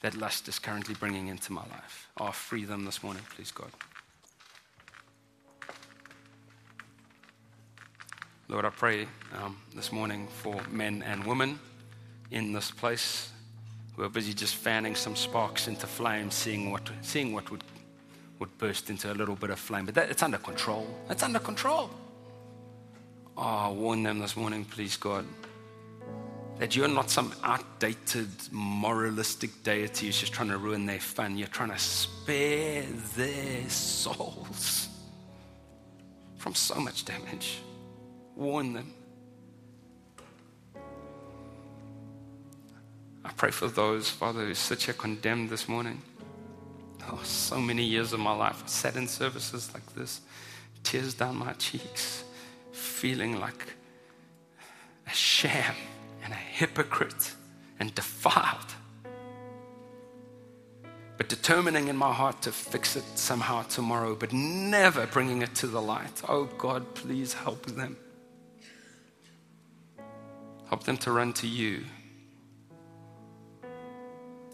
that 0.00 0.16
lust 0.16 0.48
is 0.48 0.58
currently 0.58 0.94
bringing 0.94 1.28
into 1.28 1.52
my 1.52 1.62
life. 1.62 2.08
Oh, 2.18 2.30
free 2.30 2.64
them 2.64 2.84
this 2.84 3.02
morning, 3.02 3.22
please, 3.34 3.50
God. 3.50 3.70
Lord, 8.48 8.64
I 8.64 8.70
pray 8.70 9.06
um, 9.40 9.56
this 9.76 9.92
morning 9.92 10.26
for 10.26 10.60
men 10.70 11.04
and 11.06 11.24
women 11.24 11.58
in 12.30 12.52
this 12.52 12.70
place 12.70 13.30
who 13.94 14.02
are 14.02 14.08
busy 14.08 14.32
just 14.32 14.56
fanning 14.56 14.94
some 14.94 15.14
sparks 15.14 15.68
into 15.68 15.86
flames, 15.86 16.34
seeing 16.34 16.70
what, 16.70 16.90
seeing 17.02 17.32
what 17.32 17.50
would, 17.50 17.62
would 18.38 18.56
burst 18.58 18.90
into 18.90 19.12
a 19.12 19.14
little 19.14 19.36
bit 19.36 19.50
of 19.50 19.58
flame. 19.58 19.84
But 19.84 19.94
that, 19.94 20.10
it's 20.10 20.22
under 20.22 20.38
control. 20.38 20.86
It's 21.08 21.22
under 21.22 21.38
control. 21.38 21.90
Oh, 23.36 23.72
warn 23.72 24.02
them 24.02 24.18
this 24.18 24.36
morning, 24.36 24.64
please, 24.64 24.96
God, 24.96 25.24
that 26.60 26.76
you're 26.76 26.88
not 26.88 27.08
some 27.08 27.32
outdated, 27.42 28.28
moralistic 28.50 29.62
deity 29.62 30.06
who's 30.06 30.20
just 30.20 30.34
trying 30.34 30.50
to 30.50 30.58
ruin 30.58 30.84
their 30.84 31.00
fun. 31.00 31.38
You're 31.38 31.48
trying 31.48 31.70
to 31.70 31.78
spare 31.78 32.82
their 33.16 33.66
souls 33.70 34.88
from 36.36 36.54
so 36.54 36.74
much 36.74 37.06
damage. 37.06 37.60
Warn 38.36 38.74
them. 38.74 38.92
I 43.24 43.32
pray 43.38 43.50
for 43.50 43.68
those, 43.68 44.10
Father, 44.10 44.44
who 44.44 44.52
sit 44.52 44.82
here 44.82 44.94
condemned 44.94 45.48
this 45.48 45.66
morning. 45.66 46.02
Oh, 47.10 47.20
so 47.24 47.58
many 47.58 47.84
years 47.84 48.12
of 48.12 48.20
my 48.20 48.34
life, 48.34 48.62
I 48.62 48.68
sat 48.68 48.96
in 48.96 49.08
services 49.08 49.70
like 49.72 49.94
this, 49.94 50.20
tears 50.82 51.14
down 51.14 51.36
my 51.36 51.54
cheeks, 51.54 52.22
feeling 52.70 53.40
like 53.40 53.66
a 55.06 55.14
sham 55.14 55.74
and 56.22 56.32
a 56.32 56.36
hypocrite 56.36 57.34
and 57.78 57.94
defiled. 57.94 58.74
But 61.16 61.28
determining 61.28 61.88
in 61.88 61.96
my 61.96 62.12
heart 62.12 62.40
to 62.42 62.52
fix 62.52 62.96
it 62.96 63.04
somehow 63.14 63.62
tomorrow, 63.64 64.14
but 64.14 64.32
never 64.32 65.06
bringing 65.06 65.42
it 65.42 65.54
to 65.56 65.66
the 65.66 65.80
light. 65.80 66.22
Oh 66.28 66.44
God, 66.56 66.94
please 66.94 67.34
help 67.34 67.66
them. 67.66 67.96
Help 70.68 70.84
them 70.84 70.96
to 70.98 71.12
run 71.12 71.32
to 71.34 71.46
you 71.46 71.84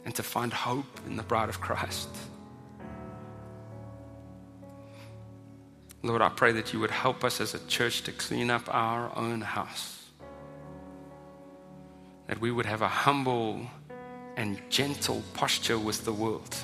and 0.05 0.15
to 0.15 0.23
find 0.23 0.53
hope 0.53 1.01
in 1.07 1.17
the 1.17 1.23
bride 1.23 1.49
of 1.49 1.61
Christ. 1.61 2.09
Lord, 6.03 6.23
I 6.23 6.29
pray 6.29 6.53
that 6.53 6.73
you 6.73 6.81
would 6.81 6.91
help 6.91 7.25
us 7.25 7.41
as 7.41 7.55
a 7.55 7.59
church 7.67 8.03
to 8.03 8.13
clean 8.13 8.51
up 8.51 8.73
our 8.75 9.11
own 9.17 9.41
house. 9.41 9.96
That 12.27 12.41
we 12.41 12.51
would 12.51 12.67
have 12.67 12.83
a 12.83 12.89
humble 12.89 13.61
and 14.37 14.61
gentle 14.69 15.23
posture 15.35 15.79
with 15.79 16.05
the 16.05 16.13
world. 16.13 16.57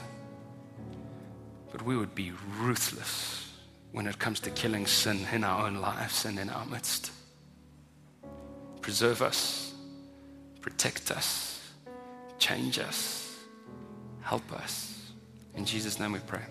But 1.70 1.82
we 1.82 1.96
would 1.96 2.14
be 2.14 2.32
ruthless 2.58 3.52
when 3.92 4.06
it 4.06 4.18
comes 4.18 4.40
to 4.40 4.50
killing 4.50 4.86
sin 4.86 5.26
in 5.32 5.44
our 5.44 5.66
own 5.66 5.76
lives 5.76 6.24
and 6.24 6.38
in 6.38 6.50
our 6.50 6.66
midst. 6.66 7.10
Preserve 8.80 9.22
us, 9.22 9.72
protect 10.60 11.10
us, 11.10 11.60
change 12.38 12.78
us 12.78 13.22
Help 14.22 14.52
us. 14.52 15.10
In 15.54 15.64
Jesus' 15.64 15.98
name 15.98 16.12
we 16.12 16.20
pray. 16.20 16.42